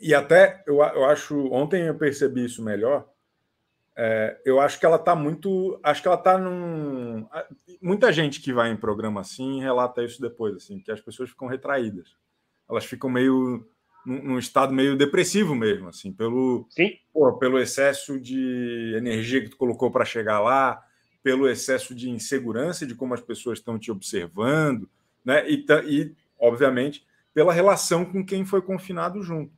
[0.00, 3.06] E até eu, eu acho, ontem eu percebi isso melhor
[3.96, 5.78] é, eu acho que ela está muito.
[5.82, 7.26] Acho que ela está num.
[7.80, 11.46] Muita gente que vai em programa assim relata isso depois, assim, que as pessoas ficam
[11.46, 12.16] retraídas.
[12.68, 13.68] Elas ficam meio
[14.04, 16.66] num, estado meio depressivo mesmo, assim, pelo,
[17.12, 20.82] pô, pelo excesso de energia que tu colocou para chegar lá,
[21.22, 24.88] pelo excesso de insegurança de como as pessoas estão te observando,
[25.24, 25.48] né?
[25.48, 29.52] E, e, obviamente, pela relação com quem foi confinado junto.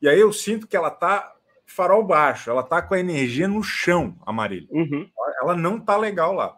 [0.00, 1.34] E aí eu sinto que ela está
[1.66, 4.68] farol baixo, ela tá com a energia no chão, a Marília.
[4.70, 5.08] Uhum.
[5.42, 6.56] Ela não tá legal lá,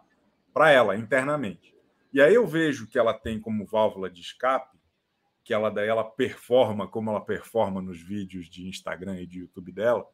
[0.53, 1.75] para ela, internamente.
[2.13, 4.70] E aí eu vejo que ela tem como válvula de escape,
[5.43, 9.71] que ela daí ela performa como ela performa nos vídeos de Instagram e de YouTube
[9.71, 10.05] dela,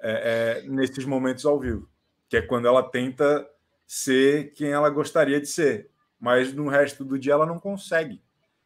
[0.00, 1.88] é, é, nesses momentos ao vivo,
[2.28, 3.48] que é quando ela tenta
[3.86, 5.90] ser quem ela gostaria de ser,
[6.20, 8.22] mas no resto do dia ela não consegue.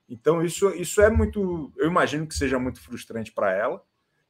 [0.09, 3.83] Então isso, isso é muito, eu imagino que seja muito frustrante para ela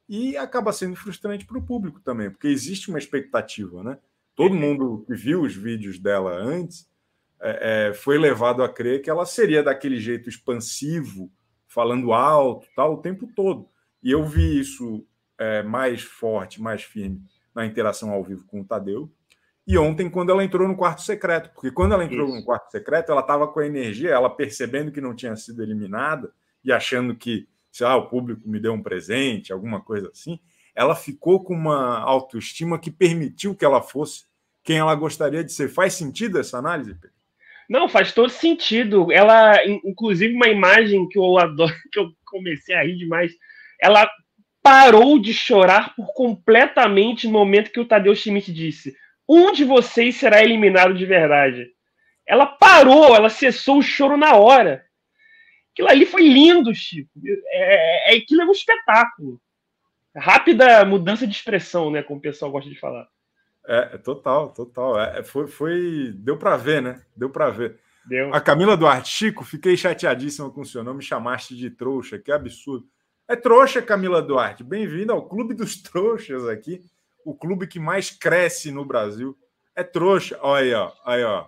[0.07, 3.97] e acaba sendo frustrante para o público também, porque existe uma expectativa, né?
[4.35, 6.87] Todo mundo que viu os vídeos dela antes
[7.39, 11.31] é, é, foi levado a crer que ela seria daquele jeito expansivo,
[11.73, 13.67] falando alto, tal, o tempo todo.
[14.01, 15.05] E eu vi isso
[15.37, 17.21] é, mais forte, mais firme
[17.53, 19.11] na interação ao vivo com o Tadeu.
[19.65, 22.37] E ontem, quando ela entrou no quarto secreto, porque quando ela entrou isso.
[22.37, 26.31] no quarto secreto, ela estava com a energia, ela percebendo que não tinha sido eliminada
[26.63, 30.39] e achando que se ah, o público me deu um presente, alguma coisa assim,
[30.75, 34.25] ela ficou com uma autoestima que permitiu que ela fosse
[34.63, 35.69] quem ela gostaria de ser.
[35.69, 37.22] Faz sentido essa análise, Pedro?
[37.73, 39.11] Não, faz todo sentido.
[39.11, 43.33] Ela, inclusive, uma imagem que eu adoro, que eu comecei a rir demais,
[43.81, 44.07] ela
[44.61, 48.95] parou de chorar por completamente no momento que o Tadeu Schmidt disse:
[49.27, 51.67] um de vocês será eliminado de verdade.
[52.27, 54.85] Ela parou, ela cessou o choro na hora.
[55.71, 57.09] Aquilo ali foi lindo, Chico.
[57.47, 59.41] É, é, aquilo é um espetáculo.
[60.15, 62.03] Rápida mudança de expressão, né?
[62.03, 63.07] Como o pessoal gosta de falar.
[63.67, 64.99] É, é total, total.
[64.99, 67.01] É, foi, foi, deu para ver, né?
[67.15, 67.79] Deu para ver.
[68.05, 68.33] Deu.
[68.33, 72.31] A Camila Duarte, Chico, fiquei chateadíssima com o seu nome, me chamaste de trouxa, que
[72.31, 72.85] absurdo.
[73.27, 74.63] É trouxa, Camila Duarte.
[74.63, 76.81] Bem-vinda ao Clube dos Trouxas aqui,
[77.23, 79.37] o clube que mais cresce no Brasil.
[79.73, 80.37] É trouxa.
[80.41, 81.47] Olha aí, ó, aí, ó.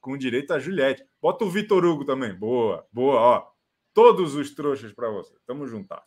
[0.00, 1.04] Com direito a Juliette.
[1.20, 2.34] Bota o Vitor Hugo também.
[2.34, 3.50] Boa, boa, ó.
[3.94, 5.34] Todos os trouxas para você.
[5.46, 6.00] Tamo juntas.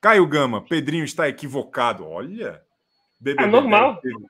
[0.00, 2.06] Caio Gama, Pedrinho está equivocado.
[2.06, 2.62] Olha.
[3.18, 4.00] BBB é normal.
[4.00, 4.26] 10 teve,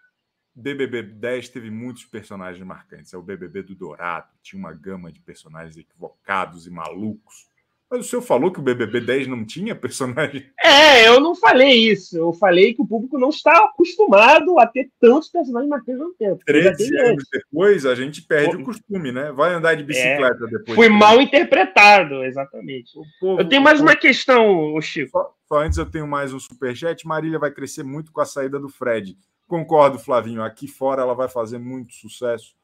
[0.55, 3.12] BBB 10 teve muitos personagens marcantes.
[3.12, 4.28] É o BBB do Dourado.
[4.43, 7.49] Tinha uma gama de personagens equivocados e malucos.
[7.95, 10.45] Mas o senhor falou que o BBB 10 não tinha personagem?
[10.64, 12.16] É, eu não falei isso.
[12.16, 16.45] Eu falei que o público não está acostumado a ter tantos personagens marcantes ao tempo.
[16.45, 19.30] 13 anos depois, a gente perde Pô, o costume, né?
[19.30, 20.74] Vai andar de é, bicicleta é, depois.
[20.74, 22.92] Foi mal interpretado, exatamente.
[23.20, 25.11] Povo, eu tenho mais uma questão, Chico.
[25.11, 27.07] Só, só antes eu tenho mais um superchat.
[27.07, 29.16] Marília vai crescer muito com a saída do Fred.
[29.47, 30.42] Concordo, Flavinho.
[30.42, 32.55] Aqui fora ela vai fazer muito sucesso.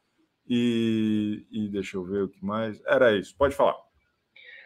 [0.47, 2.81] E, e deixa eu ver o que mais.
[2.85, 3.35] Era isso.
[3.37, 3.75] Pode falar.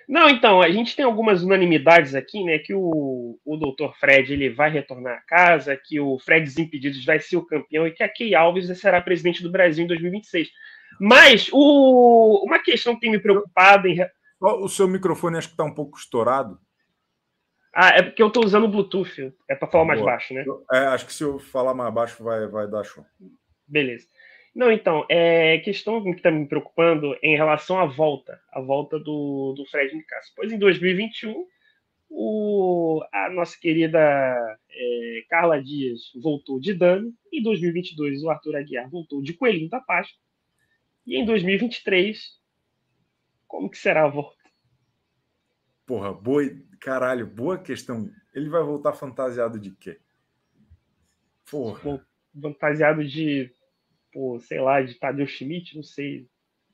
[0.07, 2.59] Não, então, a gente tem algumas unanimidades aqui, né?
[2.59, 3.93] Que o, o Dr.
[3.99, 7.91] Fred ele vai retornar a casa, que o Fred Desimpedidos vai ser o campeão e
[7.91, 10.49] que a Key Alves será presidente do Brasil em 2026.
[10.99, 13.97] Mas o, uma questão que tem me preocupado em.
[14.39, 16.59] O seu microfone acho que está um pouco estourado.
[17.73, 19.33] Ah, é porque eu estou usando o Bluetooth.
[19.49, 20.11] É para falar mais Boa.
[20.11, 20.45] baixo, né?
[20.71, 23.05] É, acho que se eu falar mais baixo vai, vai dar show.
[23.67, 24.07] Beleza.
[24.55, 29.53] Não, então, é questão que está me preocupando em relação à volta, a volta do,
[29.53, 30.31] do Fred Nicasso.
[30.33, 31.45] Pois em 2021,
[32.09, 33.99] o, a nossa querida
[34.69, 39.81] é, Carla Dias voltou de Dani, em 2022 o Arthur Aguiar voltou de Coelhinho da
[39.81, 40.17] Páscoa,
[41.05, 42.39] e em 2023,
[43.45, 44.43] como que será a volta?
[45.85, 46.43] Porra, boa,
[46.79, 48.09] caralho, boa questão.
[48.33, 49.99] Ele vai voltar fantasiado de quê?
[51.49, 52.03] Porra.
[52.41, 53.54] Fantasiado de,
[54.15, 56.25] pô, sei lá, de Tadeu Schmidt, não sei.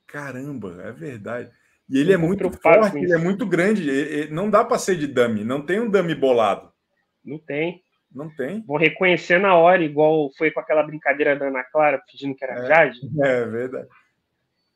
[0.06, 1.50] Caramba, é verdade.
[1.90, 3.90] E ele é muito forte, ele é muito grande.
[3.90, 6.72] Ele, não dá para ser de dummy, não tem um dummy bolado.
[7.24, 7.82] Não tem.
[8.14, 8.62] Não tem.
[8.64, 12.64] Vou reconhecer na hora, igual foi com aquela brincadeira da Ana Clara, fingindo que era
[12.64, 13.00] é, Jade.
[13.20, 13.88] É verdade.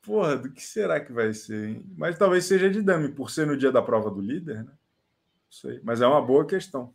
[0.02, 1.84] Porra, do que será que vai ser, hein?
[1.96, 4.72] Mas talvez seja de dummy, por ser no dia da prova do líder, né?
[4.72, 5.80] Não sei.
[5.84, 6.92] Mas é uma boa questão.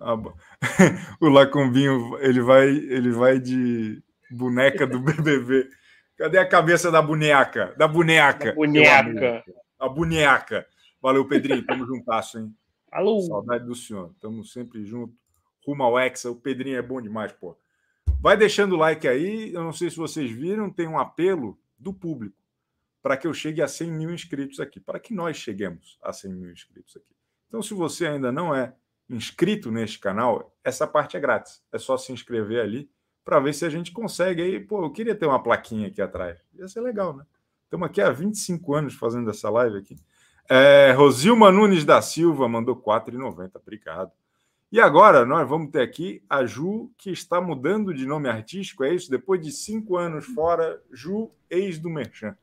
[1.20, 5.68] o Lacumbinho, ele vai, ele vai de boneca do BBB.
[6.16, 7.74] Cadê a cabeça da boneca?
[7.76, 8.50] Da boneca.
[8.50, 9.44] Da boneca.
[9.78, 10.66] A boneca.
[11.02, 11.64] Valeu, Pedrinho.
[11.66, 12.54] Tamo juntasso, hein?
[12.90, 13.20] Alô.
[13.22, 14.14] Saudade do senhor.
[14.20, 15.14] Tamo sempre junto.
[15.66, 16.30] Rumo ao Hexa.
[16.30, 17.58] O Pedrinho é bom demais, pô.
[18.20, 19.52] Vai deixando o like aí.
[19.52, 22.36] Eu não sei se vocês viram, tem um apelo do público
[23.02, 26.32] para que eu chegue a 100 mil inscritos aqui, para que nós cheguemos a 100
[26.32, 27.14] mil inscritos aqui.
[27.48, 28.74] Então, se você ainda não é
[29.10, 31.62] inscrito neste canal, essa parte é grátis.
[31.70, 32.90] É só se inscrever ali
[33.24, 34.42] para ver se a gente consegue.
[34.42, 36.38] Aí, pô, eu queria ter uma plaquinha aqui atrás.
[36.54, 37.24] Ia ser legal, né?
[37.64, 39.96] Estamos aqui há 25 anos fazendo essa live aqui.
[40.48, 43.50] É, Rosilma Nunes da Silva mandou 4,90.
[43.56, 44.12] Obrigado.
[44.70, 48.92] E agora nós vamos ter aqui a Ju, que está mudando de nome artístico, é
[48.92, 49.10] isso?
[49.10, 52.36] Depois de cinco anos fora, Ju, ex do Merchan.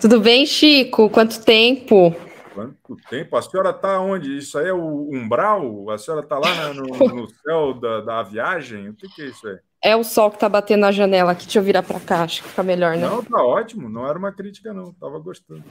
[0.00, 1.10] Tudo bem, Chico?
[1.10, 2.16] Quanto tempo?
[2.54, 3.36] Quanto tempo?
[3.36, 4.38] A senhora está onde?
[4.38, 5.90] Isso aí é o umbral?
[5.90, 8.88] A senhora está lá no, no céu da, da, viagem?
[8.88, 9.58] O que, que, é isso aí?
[9.84, 11.44] É o sol que está batendo na janela aqui.
[11.44, 13.06] Deixa eu virar para cá, acho que fica melhor, né?
[13.06, 13.86] Não, tá ótimo.
[13.86, 14.94] Não era uma crítica, não.
[14.94, 15.62] Tava gostando.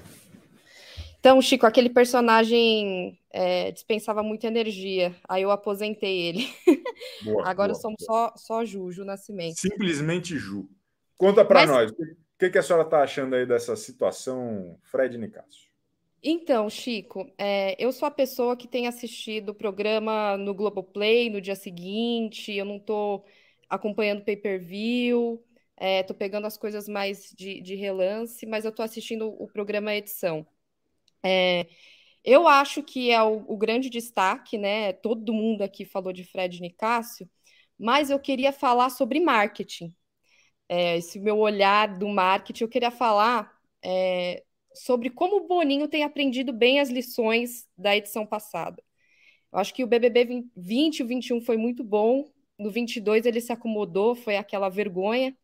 [1.19, 5.15] Então, Chico, aquele personagem é, dispensava muita energia.
[5.27, 6.47] Aí eu aposentei ele.
[7.25, 8.33] Boa, Agora boa, somos boa.
[8.35, 9.59] Só, só Ju, Ju Nascimento.
[9.59, 10.69] Simplesmente Ju.
[11.17, 11.69] Conta para Mas...
[11.69, 11.91] nós.
[11.91, 15.69] O que, que a senhora está achando aí dessa situação, Fred Nicásio?
[16.21, 21.41] Então, Chico, é, eu sou a pessoa que tem assistido o programa no Globoplay no
[21.41, 23.25] dia seguinte, eu não estou
[23.75, 25.43] acompanhando pay-per-view,
[25.77, 30.45] é, pegando as coisas mais de, de relance, mas eu estou assistindo o programa edição.
[31.23, 31.67] É,
[32.23, 34.93] eu acho que é o, o, grande destaque, né?
[34.93, 37.29] Todo mundo aqui falou de Fred Nicásio,
[37.77, 39.95] mas eu queria falar sobre marketing
[40.69, 43.51] é, esse meu olhar do marketing, eu queria falar
[43.83, 44.43] é,
[44.73, 48.81] sobre como o Boninho tem aprendido bem as lições da edição passada.
[49.51, 52.25] Eu acho que o BBB 20 e 21 foi muito bom,
[52.57, 55.35] no 22 ele se acomodou, foi aquela vergonha.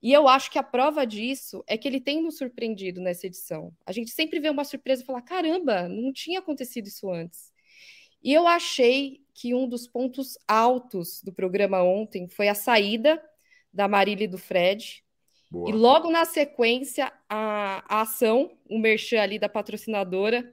[0.00, 3.72] E eu acho que a prova disso é que ele tem nos surpreendido nessa edição.
[3.84, 7.52] A gente sempre vê uma surpresa e fala: caramba, não tinha acontecido isso antes.
[8.22, 13.22] E eu achei que um dos pontos altos do programa ontem foi a saída
[13.72, 15.04] da Marília e do Fred.
[15.50, 15.70] Boa.
[15.70, 20.50] E logo na sequência, a, a ação, o merchan ali da patrocinadora,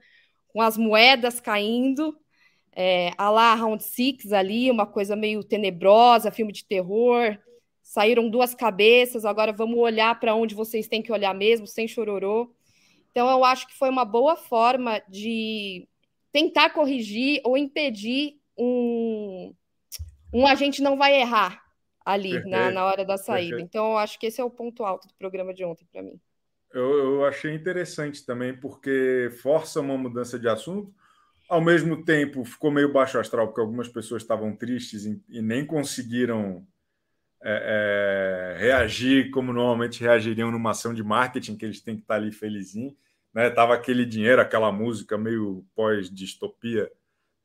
[0.48, 2.18] com as moedas caindo,
[2.78, 7.38] é, a lá Round Six ali, uma coisa meio tenebrosa, filme de terror.
[7.82, 12.54] Saíram duas cabeças, agora vamos olhar para onde vocês têm que olhar mesmo, sem chororô.
[13.10, 15.88] Então, eu acho que foi uma boa forma de
[16.30, 19.54] tentar corrigir ou impedir um,
[20.34, 21.62] um agente não vai errar,
[22.04, 23.56] ali na, na hora da saída.
[23.56, 23.68] Perfeito.
[23.70, 26.20] Então, eu acho que esse é o ponto alto do programa de ontem para mim.
[26.74, 30.92] Eu, eu, achei interessante também, porque força uma mudança de assunto.
[31.48, 35.64] Ao mesmo tempo, ficou meio baixo astral, porque algumas pessoas estavam tristes e, e nem
[35.64, 36.66] conseguiram
[37.42, 42.16] é, é, reagir como normalmente reagiriam numa ação de marketing, que eles têm que estar
[42.16, 42.96] ali felizinho.
[43.32, 43.50] Né?
[43.50, 46.90] Tava aquele dinheiro, aquela música meio pós-distopia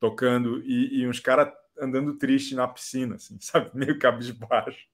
[0.00, 3.70] tocando, e, e uns caras andando triste na piscina, assim, sabe?
[3.74, 4.86] Meio cabisbaixo.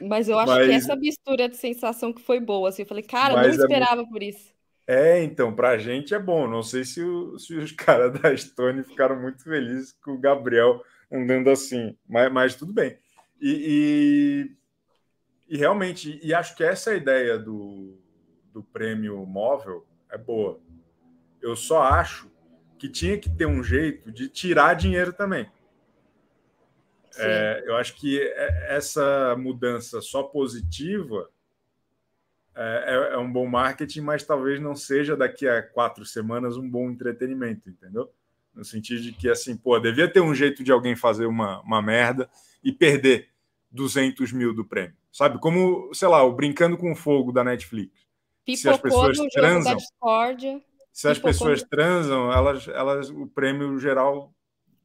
[0.00, 0.66] Mas eu acho Mas...
[0.66, 4.02] que essa mistura de sensação que foi boa, assim, eu falei, cara, não é esperava
[4.02, 4.06] é...
[4.06, 4.54] por isso.
[4.86, 6.46] É, então, pra gente é bom.
[6.46, 10.82] Não sei se, o, se os caras da Stone ficaram muito felizes com o Gabriel
[11.10, 12.98] andando assim, mas, mas tudo bem.
[13.40, 14.50] E,
[15.48, 17.98] e, e, realmente, e acho que essa ideia do,
[18.52, 20.60] do prêmio móvel é boa.
[21.40, 22.30] Eu só acho
[22.78, 25.50] que tinha que ter um jeito de tirar dinheiro também.
[27.16, 28.20] É, eu acho que
[28.66, 31.30] essa mudança só positiva
[32.56, 36.68] é, é, é um bom marketing, mas talvez não seja daqui a quatro semanas um
[36.68, 38.10] bom entretenimento, entendeu?
[38.54, 41.82] No sentido de que, assim, pô, devia ter um jeito de alguém fazer uma, uma
[41.82, 42.30] merda
[42.62, 43.28] e perder
[43.70, 44.96] 200 mil do prêmio.
[45.10, 45.40] Sabe?
[45.40, 47.92] Como, sei lá, o Brincando com Fogo da Netflix.
[48.44, 50.62] Pipocou se as pessoas transam, jogo da discórdia.
[50.92, 54.32] se as pessoas transam, elas, elas, o prêmio geral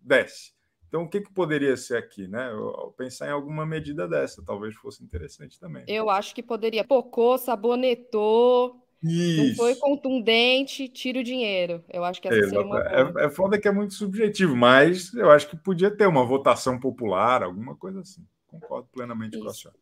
[0.01, 0.53] desce.
[0.89, 2.51] Então, o que, que poderia ser aqui, né?
[2.51, 5.83] Eu, pensar em alguma medida dessa, talvez fosse interessante também.
[5.87, 6.83] Eu acho que poderia.
[6.83, 9.55] Pocou, sabonetou, não Isso.
[9.55, 11.83] foi contundente, tira o dinheiro.
[11.89, 12.79] Eu acho que essa seria uma.
[12.81, 16.79] É, é foda que é muito subjetivo, mas eu acho que podia ter uma votação
[16.79, 18.25] popular, alguma coisa assim.
[18.47, 19.61] Concordo plenamente com a Isso.
[19.61, 19.79] senhora.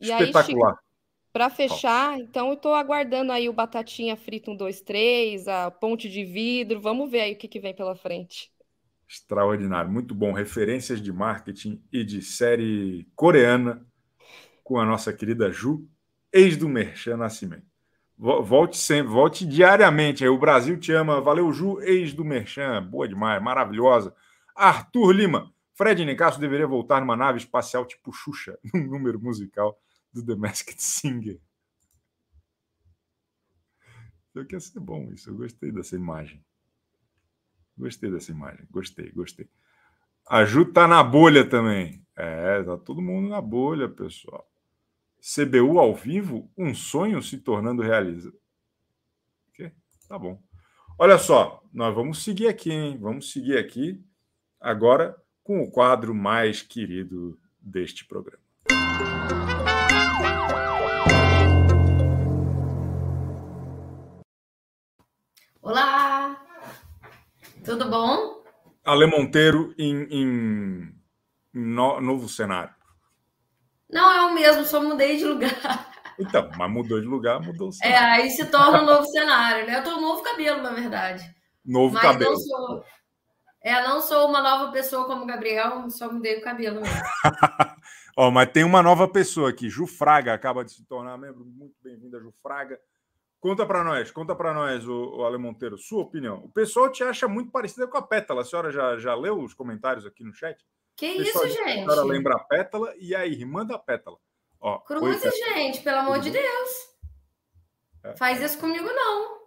[0.00, 0.76] E Espetacular.
[1.32, 6.08] Para fechar, então eu tô aguardando aí o Batatinha Frita 1, 2, 3, a Ponte
[6.08, 6.80] de Vidro.
[6.80, 8.50] Vamos ver aí o que, que vem pela frente.
[9.08, 10.32] Extraordinário, muito bom.
[10.32, 13.86] Referências de marketing e de série coreana
[14.62, 15.88] com a nossa querida Ju,
[16.32, 17.66] ex do Merchan Nascimento.
[18.18, 20.22] Vo- Volte sempre, volte diariamente.
[20.24, 20.28] aí.
[20.28, 21.20] O Brasil te ama.
[21.22, 22.82] Valeu, Ju, ex do Merchan.
[22.82, 24.14] Boa demais, maravilhosa.
[24.54, 25.52] Arthur Lima.
[25.74, 29.80] Fred Nicasso deveria voltar numa nave espacial tipo Xuxa, num número musical
[30.12, 31.40] do The Masked Singer.
[34.34, 35.30] Eu que ia ser bom isso.
[35.30, 36.44] Eu gostei dessa imagem.
[37.78, 38.66] Gostei dessa imagem.
[38.70, 39.48] Gostei, gostei.
[40.26, 42.04] A Ju tá na bolha também.
[42.16, 44.46] É, tá todo mundo na bolha, pessoal.
[45.20, 48.32] CBU ao vivo, um sonho se tornando realiza.
[49.50, 49.72] Ok?
[50.08, 50.42] Tá bom.
[50.98, 52.98] Olha só, nós vamos seguir aqui, hein?
[53.00, 54.04] Vamos seguir aqui
[54.60, 58.47] agora com o quadro mais querido deste programa.
[67.68, 68.42] Tudo bom?
[68.84, 70.94] Ale Monteiro em, em
[71.52, 72.74] no- novo cenário.
[73.90, 75.90] Não é o mesmo, só mudei de lugar.
[76.18, 78.22] Então, mas mudou de lugar, mudou o É, cenário.
[78.24, 79.76] aí se torna um novo cenário, né?
[79.78, 81.22] Eu tô um novo cabelo, na verdade.
[81.64, 82.30] Novo Mas cabelo.
[82.32, 82.84] não sou.
[83.62, 87.02] É, não sou uma nova pessoa como o Gabriel, só mudei o cabelo mesmo.
[88.16, 91.44] Ó, mas tem uma nova pessoa aqui, Ju Fraga, acaba de se tornar membro.
[91.44, 92.78] Muito bem-vinda, Ju Fraga.
[93.40, 96.38] Conta para nós, conta para nós, o, o Ale Monteiro, sua opinião.
[96.44, 98.40] O pessoal te acha muito parecida com a Pétala.
[98.42, 100.58] A senhora já, já leu os comentários aqui no chat?
[100.96, 101.60] Que isso, gente?
[101.60, 104.16] A senhora lembra a Pétala e a irmã da Pétala.
[104.60, 105.14] Ó, Pétala.
[105.14, 106.42] gente, pelo amor de bem?
[106.42, 106.70] Deus.
[108.02, 108.16] É.
[108.16, 109.38] Faz isso comigo, não.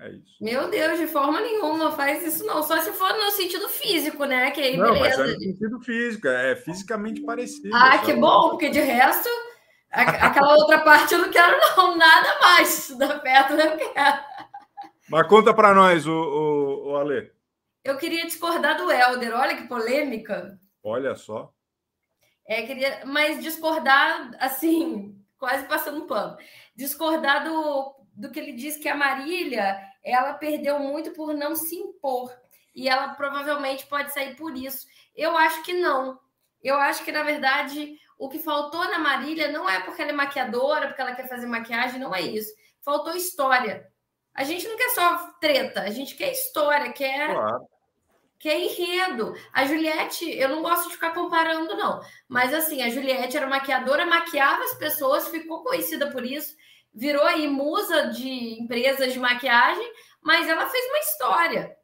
[0.00, 0.36] É isso.
[0.40, 2.62] Meu Deus, de forma nenhuma, faz isso não.
[2.64, 4.50] Só se for no sentido físico, né?
[4.50, 5.34] Que aí, Não, mas é beleza.
[5.34, 7.74] no sentido físico, é fisicamente parecido.
[7.74, 9.28] Ah, que bom, porque de resto,
[9.94, 11.96] aquela outra parte eu não quero, não.
[11.96, 14.24] Nada mais da Pétala eu não quero.
[15.08, 17.30] Mas conta para nós, o, o, o Ale.
[17.84, 19.34] Eu queria discordar do Helder.
[19.34, 20.58] Olha que polêmica.
[20.82, 21.52] Olha só.
[22.46, 26.36] É, queria, mas discordar, assim, quase passando um pano.
[26.74, 31.76] Discordar do, do que ele diz que a Marília, ela perdeu muito por não se
[31.76, 32.32] impor.
[32.74, 34.86] E ela provavelmente pode sair por isso.
[35.14, 36.18] Eu acho que não.
[36.62, 40.14] Eu acho que, na verdade, o que faltou na Marília não é porque ela é
[40.14, 42.52] maquiadora, porque ela quer fazer maquiagem, não é isso.
[42.82, 43.86] Faltou história.
[44.34, 47.66] A gente não quer só treta, a gente quer história, quer Claro.
[48.38, 49.34] que é enredo.
[49.52, 52.00] A Juliette, eu não gosto de ficar comparando, não.
[52.28, 56.54] Mas assim, a Juliette era maquiadora, maquiava as pessoas, ficou conhecida por isso,
[56.92, 59.90] virou aí musa de empresas de maquiagem,
[60.22, 61.76] mas ela fez uma história.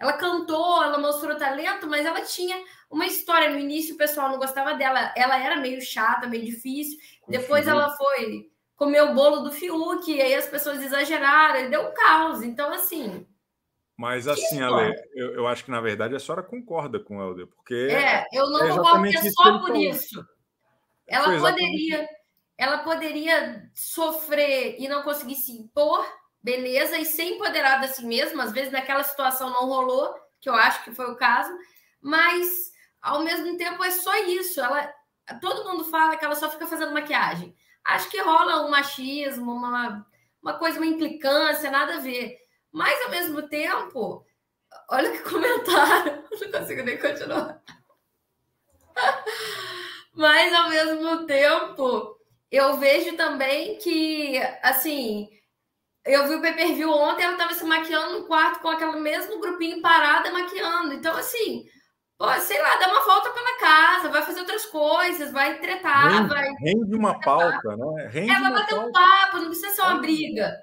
[0.00, 2.56] Ela cantou, ela mostrou talento, mas ela tinha
[2.90, 3.50] uma história.
[3.50, 6.98] No início o pessoal não gostava dela, ela era meio chata, meio difícil.
[7.28, 7.76] Depois Fiuk.
[7.76, 11.92] ela foi comer o bolo do Fiuk, e aí as pessoas exageraram, e deu um
[11.92, 12.42] caos.
[12.42, 13.26] Então, assim,
[13.94, 17.46] Mas assim, Ale, eu, eu acho que na verdade a senhora concorda com o Helder,
[17.46, 20.24] porque É, eu não é concordo que é que só ele por isso.
[21.06, 22.08] Ela poderia,
[22.56, 26.06] ela poderia sofrer e não conseguir se impor,
[26.42, 28.40] beleza, e ser empoderada assim mesmo.
[28.40, 31.52] Às vezes naquela situação não rolou, que eu acho que foi o caso,
[32.00, 34.60] mas ao mesmo tempo é só isso.
[34.60, 34.92] Ela,
[35.40, 37.54] todo mundo fala que ela só fica fazendo maquiagem.
[37.84, 40.06] Acho que rola um machismo, uma,
[40.42, 42.38] uma coisa, uma implicância, nada a ver.
[42.72, 44.24] Mas ao mesmo tempo,
[44.90, 47.62] olha que comentário, não consigo nem continuar.
[50.14, 52.18] Mas ao mesmo tempo,
[52.50, 55.28] eu vejo também que, assim,
[56.04, 58.98] eu vi o pay per view ontem, ela estava se maquiando no quarto com aquele
[59.00, 60.94] mesmo grupinho parada maquiando.
[60.94, 61.64] Então, assim,
[62.16, 66.28] pô, sei lá, dá uma volta pela casa, vai fazer outras coisas, vai tretar, rende,
[66.28, 66.48] vai.
[66.60, 68.08] rende uma pauta, né?
[68.10, 70.56] Rende É, vai bater um papo, não precisa ser uma briga.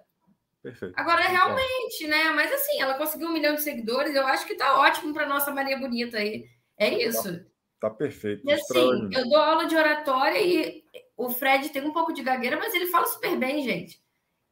[0.64, 0.94] Perfeito.
[0.98, 2.32] Agora, realmente, né?
[2.32, 5.52] Mas assim, ela conseguiu um milhão de seguidores, eu acho que tá ótimo para nossa
[5.52, 6.46] Maria Bonita aí.
[6.80, 7.46] É isso.
[7.80, 8.42] Tá perfeito.
[8.44, 10.84] E assim, eu dou aula de oratória e
[11.16, 14.00] o Fred tem um pouco de gagueira, mas ele fala super bem, gente.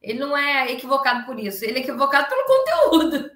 [0.02, 3.30] Ele não é equivocado por isso, ele é equivocado pelo conteúdo.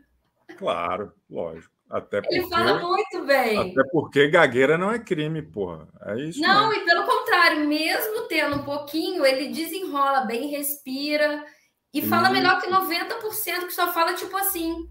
[0.59, 1.73] Claro, lógico.
[1.89, 3.73] Até porque, Ele fala muito bem.
[3.73, 5.89] Até porque gagueira não é crime, porra.
[6.07, 6.41] É isso.
[6.41, 6.83] Não, mesmo.
[6.83, 11.45] e pelo contrário, mesmo tendo um pouquinho, ele desenrola bem, respira
[11.93, 14.89] e fala melhor que 90% que só fala tipo assim.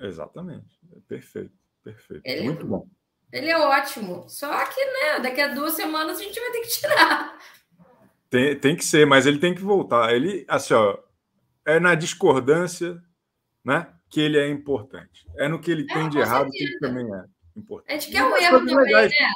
[0.00, 0.78] Exatamente.
[0.96, 1.52] É perfeito,
[1.84, 2.22] perfeito.
[2.24, 2.86] Ele- Muito bom.
[3.30, 4.24] Ele é ótimo.
[4.28, 7.38] Só que, né, daqui a duas semanas a gente vai ter que tirar.
[8.30, 10.14] Tem, tem que ser, mas ele tem que voltar.
[10.14, 10.98] Ele, assim, ó,
[11.64, 13.00] é na discordância,
[13.64, 15.26] né, que ele é importante.
[15.36, 17.24] É no que ele tem de errado que ele também é
[17.56, 17.90] importante.
[17.90, 19.10] A gente quer o Muitas erro também, legais.
[19.10, 19.26] né?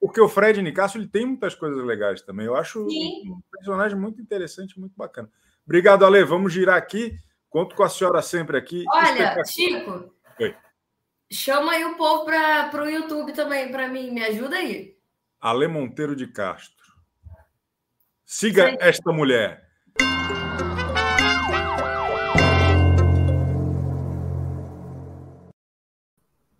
[0.00, 2.46] Porque o Fred Nicasso ele tem muitas coisas legais também.
[2.46, 3.30] Eu acho Sim.
[3.30, 5.28] um personagem muito interessante, muito bacana.
[5.64, 6.24] Obrigado, Ale.
[6.24, 7.16] Vamos girar aqui.
[7.50, 8.84] Conto com a senhora sempre aqui.
[8.88, 9.44] Olha.
[9.44, 10.54] Chico, Oi.
[11.30, 14.10] chama aí o povo para o YouTube também, para mim.
[14.10, 14.96] Me ajuda aí.
[15.40, 16.79] Ale Monteiro de Castro.
[18.32, 18.76] Siga Sim.
[18.78, 19.60] esta mulher.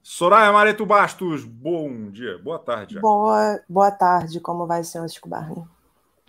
[0.02, 2.94] Soraya Mareto Bastos, bom dia, boa tarde.
[2.94, 3.00] já.
[3.00, 5.62] Boa, boa tarde, como vai, senhor Chico Barney?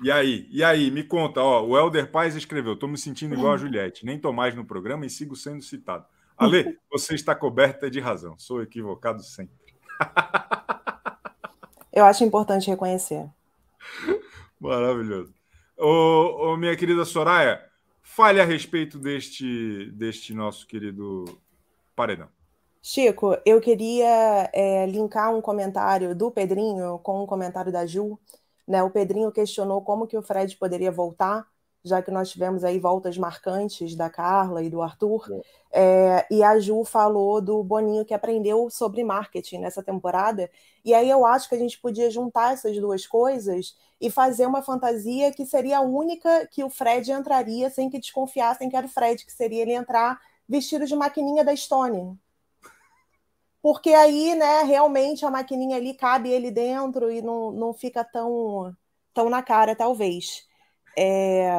[0.03, 3.53] E aí, e aí, me conta, ó, o Helder Paz escreveu: "Tô me sentindo igual
[3.53, 6.05] a Juliette, nem tô mais no programa e sigo sendo citado".
[6.37, 8.37] Ale, você está coberta de razão.
[8.37, 9.55] Sou equivocado sempre.
[11.91, 13.27] Eu acho importante reconhecer.
[14.61, 15.33] Maravilhoso.
[15.75, 17.59] Ô, ô, minha querida Soraya,
[18.03, 21.25] fale a respeito deste, deste nosso querido
[21.95, 22.29] paredão.
[22.79, 28.19] Chico, eu queria é, linkar um comentário do Pedrinho com um comentário da Ju.
[28.67, 28.83] Né?
[28.83, 31.47] O Pedrinho questionou como que o Fred poderia voltar,
[31.83, 35.41] já que nós tivemos aí voltas marcantes da Carla e do Arthur.
[35.71, 40.49] É, e a Ju falou do Boninho que aprendeu sobre marketing nessa temporada.
[40.85, 44.61] E aí eu acho que a gente podia juntar essas duas coisas e fazer uma
[44.61, 48.89] fantasia que seria a única que o Fred entraria sem que desconfiassem que era o
[48.89, 52.19] Fred, que seria ele entrar vestido de maquininha da Stone.
[53.61, 58.75] Porque aí, né, realmente a maquininha ali cabe ele dentro e não, não fica tão,
[59.13, 60.47] tão na cara, talvez.
[60.97, 61.49] É,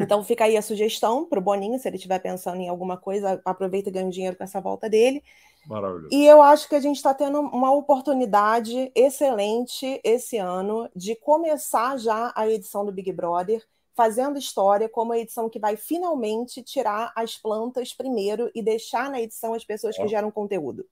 [0.00, 3.40] Então fica aí a sugestão para o Boninho, se ele estiver pensando em alguma coisa,
[3.44, 5.22] aproveita e ganha um dinheiro com essa volta dele.
[5.66, 6.08] Maravilhoso.
[6.10, 11.96] E eu acho que a gente está tendo uma oportunidade excelente esse ano de começar
[11.98, 13.64] já a edição do Big Brother,
[13.94, 19.20] fazendo história como a edição que vai finalmente tirar as plantas primeiro e deixar na
[19.20, 20.84] edição as pessoas que geram conteúdo.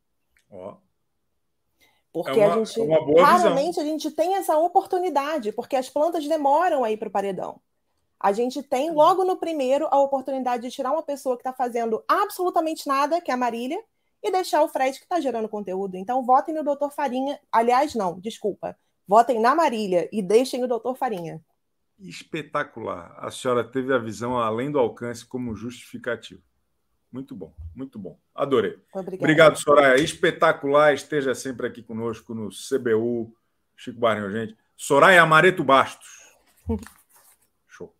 [0.50, 0.74] Ó,
[2.12, 3.24] Porque É uma- a gente é boa visão.
[3.24, 7.60] raramente a gente tem essa oportunidade, porque as plantas demoram a ir para o paredão.
[8.18, 12.02] A gente tem logo no primeiro a oportunidade de tirar uma pessoa que está fazendo
[12.06, 13.80] absolutamente nada, que é a Marília,
[14.22, 15.96] e deixar o Fred que está gerando conteúdo.
[15.96, 17.40] Então votem no Doutor Farinha.
[17.50, 18.76] Aliás, não, desculpa.
[19.08, 21.40] Votem na Marília e deixem o Doutor Farinha.
[21.98, 23.14] espetacular.
[23.18, 26.42] A senhora teve a visão além do alcance como justificativo.
[27.12, 28.16] Muito bom, muito bom.
[28.32, 28.78] Adorei.
[28.94, 29.16] Obrigada.
[29.16, 30.00] Obrigado, Soraya.
[30.00, 30.94] Espetacular.
[30.94, 33.34] Esteja sempre aqui conosco no CBU.
[33.76, 34.56] Chico Barney, gente.
[34.76, 36.08] Soraya Amareto Bastos.
[37.66, 37.92] Show.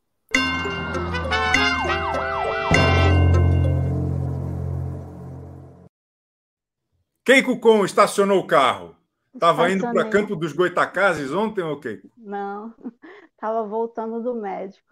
[7.24, 8.96] Keiko Com estacionou o carro.
[9.34, 10.08] Estava indo para.
[10.08, 12.08] Campo dos Goitacazes ontem, ou Keiko?
[12.16, 12.74] Não,
[13.34, 14.86] estava voltando do médico.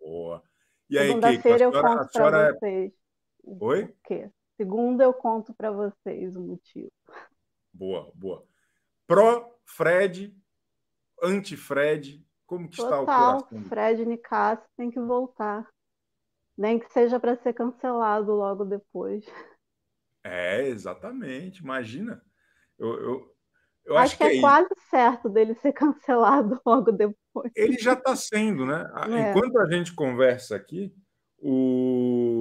[0.00, 0.42] Boa.
[0.90, 2.52] E aí, Keiko, a senhora, a senhora para é...
[2.52, 3.03] vocês.
[3.44, 3.84] Oi?
[3.84, 4.30] O quê?
[4.56, 6.92] Segunda eu conto para vocês o motivo.
[7.72, 8.46] Boa, boa.
[9.06, 10.34] Pró-Fred,
[11.22, 13.64] anti-Fred, como que está o Total, coração?
[13.64, 15.68] Fred Nicasso tem que voltar.
[16.56, 19.24] Nem que seja para ser cancelado logo depois.
[20.22, 21.60] É, exatamente.
[21.62, 22.22] Imagina.
[22.78, 23.34] Eu, eu,
[23.86, 24.40] eu acho, acho, que é, isso.
[24.40, 27.52] quase certo dele ser cancelado logo depois.
[27.56, 28.88] Ele já está sendo, né?
[29.10, 29.30] É.
[29.30, 30.94] Enquanto a gente conversa aqui,
[31.38, 32.33] o...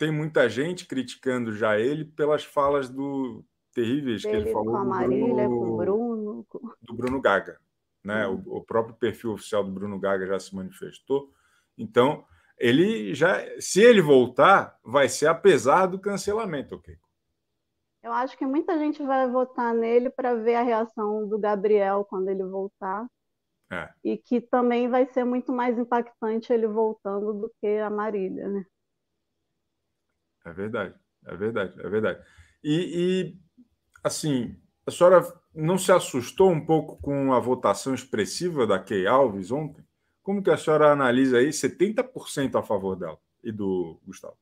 [0.00, 3.44] tem muita gente criticando já ele pelas falas do
[3.74, 6.46] terríveis que ele falou com a do Marília, com o Bruno, Bruno.
[6.48, 7.60] com- do Bruno Gaga.
[8.02, 8.26] Né?
[8.26, 8.42] Hum.
[8.46, 11.30] O, o próprio perfil oficial do Bruno Gaga já se manifestou.
[11.76, 12.24] Então,
[12.56, 16.96] ele já, se ele voltar, vai ser apesar do cancelamento, ok?
[18.02, 22.30] Eu acho que muita gente vai votar nele para ver a reação do Gabriel quando
[22.30, 23.06] ele voltar.
[23.70, 23.90] É.
[24.02, 28.64] E que também vai ser muito mais impactante ele voltando do que a Marília, né?
[30.44, 30.94] É verdade,
[31.26, 32.24] é verdade, é verdade.
[32.62, 33.38] E, e,
[34.02, 34.56] assim,
[34.86, 35.22] a senhora
[35.54, 39.84] não se assustou um pouco com a votação expressiva da Key Alves ontem?
[40.22, 44.36] Como que a senhora analisa aí 70% a favor dela e do Gustavo?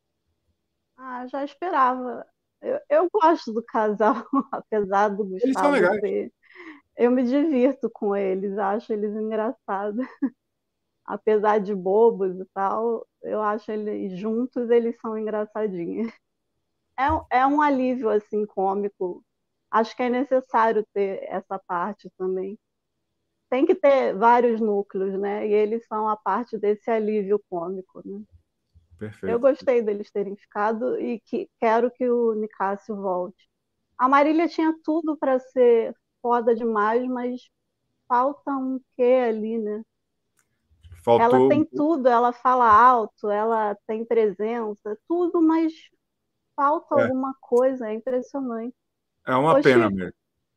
[0.97, 2.27] Ah, já esperava.
[2.61, 6.01] Eu, eu gosto do casal, apesar do Eles são Gustavo legais.
[6.01, 6.33] ser.
[6.97, 10.07] eu me divirto com eles, acho eles engraçados.
[11.09, 16.13] Apesar de bobos e tal, eu acho eles juntos, eles são engraçadinhos.
[16.99, 19.25] É, um- é um alívio, assim, cômico.
[19.71, 22.59] Acho que é necessário ter essa parte também.
[23.51, 25.49] Tem que ter vários núcleos, né?
[25.49, 28.23] E eles são a parte desse alívio cômico, né?
[28.99, 29.25] Perfeito.
[29.27, 33.49] Eu gostei deles terem ficado e que quero que o Nicásio volte.
[33.99, 37.43] A Marília tinha tudo para ser foda demais, mas
[38.09, 39.83] falta um quê ali, né?
[41.09, 41.17] Faltou.
[41.17, 45.73] Ela tem tudo, ela fala alto, ela tem presença, tudo, mas
[46.57, 47.09] falta É.
[47.09, 48.77] alguma coisa, é impressionante.
[49.25, 50.13] É uma Ô, pena mesmo.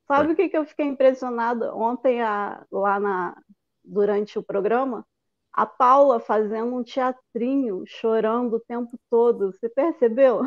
[0.07, 3.35] Sabe o que que eu fiquei impressionada ontem a- lá na,
[3.83, 5.05] durante o programa?
[5.53, 9.51] A Paula fazendo um teatrinho, chorando o tempo todo.
[9.53, 10.41] Você percebeu?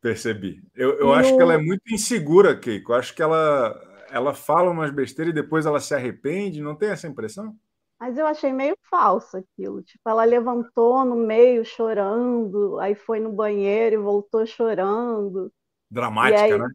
[0.00, 0.62] Percebi.
[0.74, 2.92] Eu, eu E acho que ela é muito insegura, Keiko.
[2.92, 3.74] Eu acho que ela,
[4.10, 6.60] ela fala umas besteiras e depois ela se arrepende.
[6.60, 7.56] Não tem essa impressão?
[8.04, 9.82] Mas eu achei meio falso aquilo.
[9.82, 15.50] Tipo, ela levantou no meio chorando, aí foi no banheiro e voltou chorando.
[15.90, 16.68] Dramática, aí, né?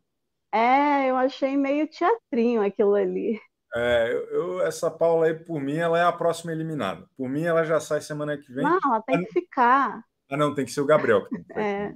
[0.52, 3.40] é, eu achei meio teatrinho aquilo ali.
[3.76, 7.08] É, eu, essa Paula aí, por mim, ela é a próxima eliminada.
[7.16, 8.64] Por mim, ela já sai semana que vem.
[8.64, 10.04] Não, ela tem que ficar.
[10.32, 11.26] Ah, não, tem que ser o Gabriel.
[11.26, 11.64] que tem que sair.
[11.64, 11.96] É.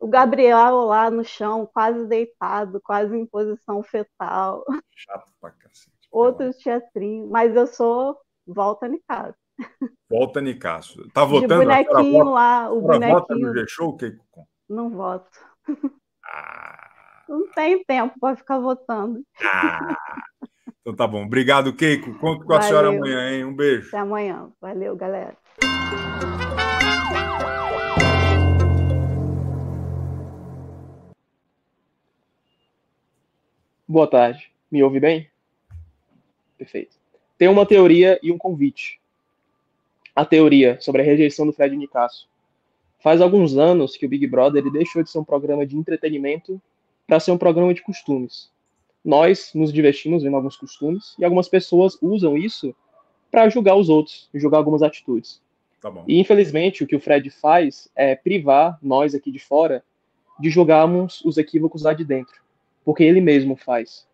[0.00, 4.64] O Gabriel lá no chão, quase deitado, quase em posição fetal.
[4.90, 5.92] Chato pra cacete.
[6.10, 7.30] Outro teatrinho.
[7.30, 8.18] Mas eu sou
[8.52, 9.34] volta Nicasso.
[10.10, 11.08] Volta, Nicasso.
[11.10, 11.62] Tá De votando?
[11.62, 13.66] Senhora bonequinho vota- lá, o senhora vota no bonequinho.
[13.66, 14.48] G-Show, Keiko?
[14.68, 15.30] Não voto.
[16.24, 16.88] Ah.
[17.28, 19.22] Não tem tempo para ficar votando.
[19.42, 19.96] Ah.
[20.80, 21.24] Então tá bom.
[21.24, 22.12] Obrigado, Keiko.
[22.18, 23.00] Conto com a senhora Valeu.
[23.02, 23.44] amanhã, hein?
[23.44, 23.88] Um beijo.
[23.88, 24.50] Até amanhã.
[24.60, 25.36] Valeu, galera.
[33.86, 34.50] Boa tarde.
[34.70, 35.30] Me ouve bem?
[36.56, 36.96] Perfeito.
[37.42, 39.00] Tem uma teoria e um convite.
[40.14, 42.28] A teoria sobre a rejeição do Fred Nicasso.
[43.00, 46.62] Faz alguns anos que o Big Brother ele deixou de ser um programa de entretenimento
[47.04, 48.48] para ser um programa de costumes.
[49.04, 52.72] Nós nos divertimos vendo alguns costumes e algumas pessoas usam isso
[53.28, 55.42] para julgar os outros, julgar algumas atitudes.
[55.80, 55.92] Tá.
[56.06, 59.82] E infelizmente o que o Fred faz é privar nós aqui de fora
[60.38, 62.40] de julgarmos os equívocos lá de dentro,
[62.84, 64.06] porque ele mesmo faz.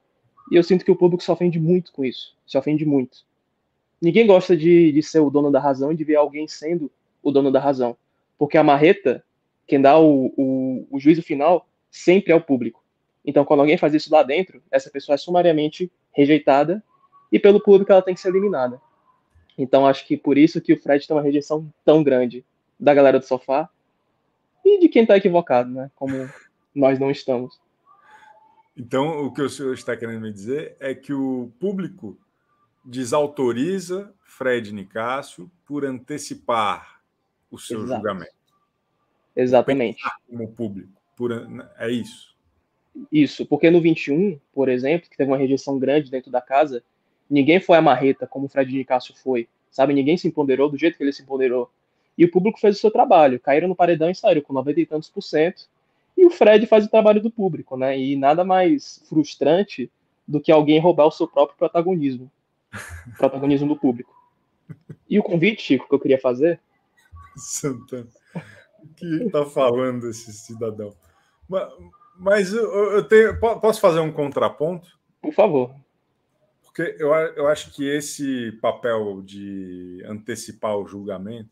[0.50, 3.18] E eu sinto que o público se ofende muito com isso, se ofende muito.
[4.00, 6.90] Ninguém gosta de, de ser o dono da razão e de ver alguém sendo
[7.22, 7.96] o dono da razão,
[8.38, 9.24] porque a marreta,
[9.66, 12.82] quem dá o, o, o juízo final, sempre é o público.
[13.24, 16.82] Então, quando alguém faz isso lá dentro, essa pessoa é sumariamente rejeitada
[17.30, 18.80] e pelo público ela tem que ser eliminada.
[19.56, 22.44] Então, acho que por isso que o Fred tem uma rejeição tão grande
[22.78, 23.68] da galera do sofá
[24.64, 25.90] e de quem está equivocado, né?
[25.96, 26.28] Como
[26.74, 27.58] nós não estamos.
[28.78, 32.16] Então, o que o senhor está querendo me dizer é que o público
[32.84, 37.00] desautoriza Fred Nicásio por antecipar
[37.50, 37.96] o seu Exato.
[37.96, 38.32] julgamento.
[39.34, 40.02] Exatamente.
[40.28, 40.92] Como público.
[41.16, 42.36] Por, an- é isso.
[43.10, 46.82] Isso, porque no 21, por exemplo, que teve uma rejeição grande dentro da casa,
[47.28, 49.92] ninguém foi a marreta como o Fred Nicásio foi, sabe?
[49.94, 51.70] Ninguém se empoderou do jeito que ele se empoderou.
[52.16, 54.86] E o público fez o seu trabalho, caíram no paredão e saíram com 90 e
[54.86, 55.68] tantos por cento.
[56.18, 57.96] E o Fred faz o trabalho do público, né?
[57.96, 59.88] E nada mais frustrante
[60.26, 62.28] do que alguém roubar o seu próprio protagonismo.
[63.16, 64.12] protagonismo do público.
[65.08, 66.60] E o convite, Chico, que eu queria fazer
[67.36, 68.08] Santana.
[68.82, 70.92] O que está falando esse cidadão?
[71.48, 71.72] Mas,
[72.16, 74.98] mas eu, eu tenho, po- posso fazer um contraponto?
[75.22, 75.72] Por favor.
[76.62, 81.50] Porque eu, eu acho que esse papel de antecipar o julgamento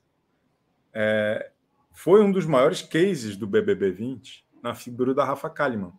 [0.93, 1.51] é,
[1.93, 5.93] foi um dos maiores cases do BBB 20 na figura da Rafa Kalimann.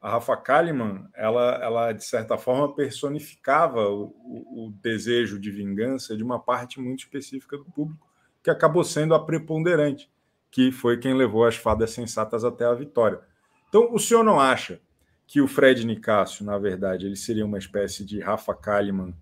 [0.00, 6.16] A Rafa Kalimann, ela, ela de certa forma personificava o, o- o desejo de vingança
[6.16, 8.06] de uma parte muito específica do público,
[8.42, 10.10] que acabou sendo a preponderante,
[10.50, 13.20] que foi quem levou as fadas sensatas até a vitória.
[13.68, 14.78] Então, o senhor não acha
[15.26, 19.14] que o Fred Nicásio, na verdade, ele seria uma espécie de Rafa Kalimann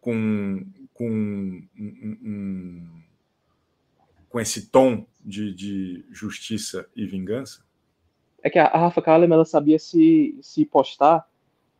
[0.00, 1.68] com, com, um-
[2.22, 3.02] um-
[4.28, 7.64] com esse tom de, de justiça e vingança?
[8.42, 11.26] É que a a Rafa Kalimann ela sabia se, se postar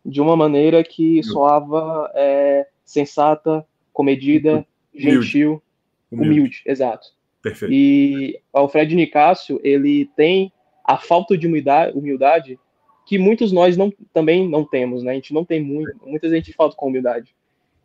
[0.05, 5.27] de uma maneira que soava é, sensata, comedida, Humilde.
[5.27, 5.63] gentil,
[6.11, 6.31] Humilde.
[6.31, 6.63] humilde.
[6.67, 7.09] exato.
[7.43, 7.73] Perfeito.
[7.73, 10.53] E o Fred Nicásio, ele tem
[10.85, 12.59] a falta de humildade, humildade
[13.07, 15.13] que muitos nós não, também não temos, né?
[15.13, 17.35] A gente não tem muito, muita gente falta com humildade.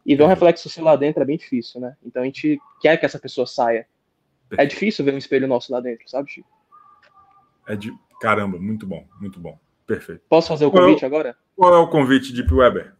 [0.06, 1.96] E ver um reflexo seu lá dentro é bem difícil, né?
[2.06, 3.88] Então a gente quer que essa pessoa saia.
[4.58, 6.50] É difícil ver um espelho nosso lá dentro, sabe, Chico?
[7.68, 7.94] É de
[8.24, 9.60] caramba, muito bom, muito bom.
[9.86, 10.22] Perfeito.
[10.30, 11.36] Posso fazer o Qual é convite agora?
[11.58, 12.94] Qual é o convite, Deep Weber?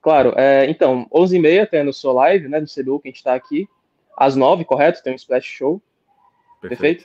[0.00, 3.34] Claro, é, então, 11h30 tem no sua live, né, do CBU, que a gente está
[3.34, 3.68] aqui.
[4.16, 5.02] Às 9 correto?
[5.02, 5.82] Tem um Splash Show.
[6.62, 7.04] Perfeito?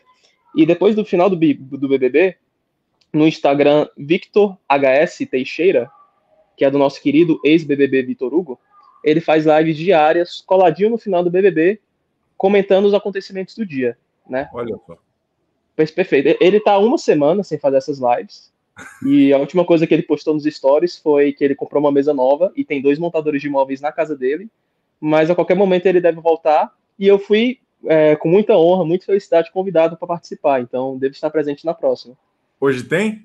[0.56, 2.38] E depois do final do, do BBB,
[3.12, 5.92] no Instagram Victor HS Teixeira,
[6.56, 8.58] que é do nosso querido ex-BBB Vitor Hugo,
[9.04, 11.82] ele faz lives diárias, coladinho no final do BBB,
[12.38, 14.50] comentando os acontecimentos do dia, né?
[14.54, 14.98] Olha só.
[15.86, 16.38] Perfeito.
[16.42, 18.52] Ele tá uma semana sem fazer essas lives.
[19.06, 22.14] E a última coisa que ele postou nos stories foi que ele comprou uma mesa
[22.14, 24.50] nova e tem dois montadores de imóveis na casa dele.
[25.00, 26.74] Mas a qualquer momento ele deve voltar.
[26.98, 30.62] E eu fui, é, com muita honra, muita felicidade, convidado para participar.
[30.62, 32.16] Então, devo estar presente na próxima.
[32.60, 33.24] Hoje tem?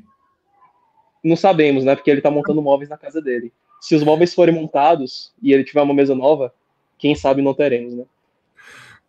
[1.25, 1.95] Não sabemos, né?
[1.95, 3.53] Porque ele tá montando móveis na casa dele.
[3.81, 6.53] Se os móveis forem montados e ele tiver uma mesa nova,
[6.99, 8.05] quem sabe não teremos, né?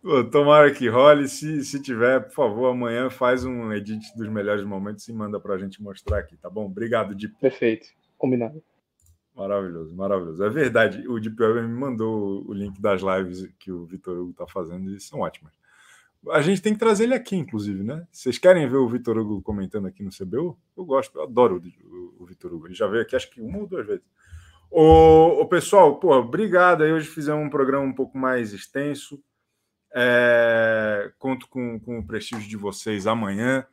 [0.04, 1.26] Pô, tomara que role.
[1.26, 5.54] Se, se tiver, por favor, amanhã faz um edit dos melhores momentos e manda para
[5.54, 6.66] a gente mostrar aqui, tá bom?
[6.66, 7.34] Obrigado, Deep.
[7.40, 7.88] Perfeito.
[8.18, 8.62] Combinado.
[9.34, 10.44] Maravilhoso, maravilhoso.
[10.44, 14.34] É verdade, o Deep Web me mandou o link das lives que o Vitor Hugo
[14.34, 15.54] tá fazendo e são ótimas.
[16.32, 18.06] A gente tem que trazer ele aqui, inclusive, né?
[18.12, 20.58] Vocês querem ver o Vitor Hugo comentando aqui no CBU?
[20.76, 22.66] Eu gosto, eu adoro o, o, o Vitor Hugo.
[22.66, 24.04] Ele já veio aqui, acho que uma ou duas vezes.
[24.70, 26.82] Ô, ô pessoal, pô, obrigado.
[26.82, 29.18] Aí hoje fizemos um programa um pouco mais extenso.
[29.94, 33.66] É, conto com, com o prestígio de vocês amanhã.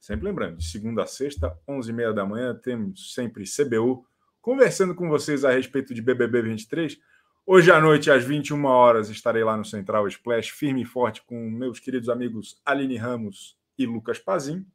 [0.00, 4.06] Sempre lembrando, de segunda a sexta, 11h30 da manhã, temos sempre CBU
[4.40, 6.98] conversando com vocês a respeito de BBB 23.
[7.46, 11.48] Hoje à noite, às 21 horas, estarei lá no Central Splash, firme e forte, com
[11.50, 14.66] meus queridos amigos Aline Ramos e Lucas Pazin.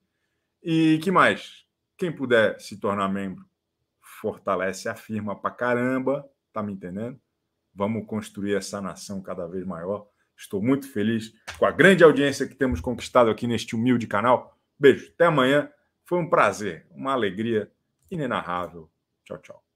[0.64, 1.66] E que mais?
[1.98, 3.46] Quem puder se tornar membro,
[4.02, 7.20] fortalece a firma pra caramba, tá me entendendo?
[7.74, 10.08] Vamos construir essa nação cada vez maior.
[10.40, 14.58] Estou muito feliz com a grande audiência que temos conquistado aqui neste humilde canal.
[14.80, 15.70] Beijo, até amanhã.
[16.06, 17.70] Foi um prazer, uma alegria
[18.10, 18.90] inenarrável.
[19.26, 19.69] Tchau, tchau.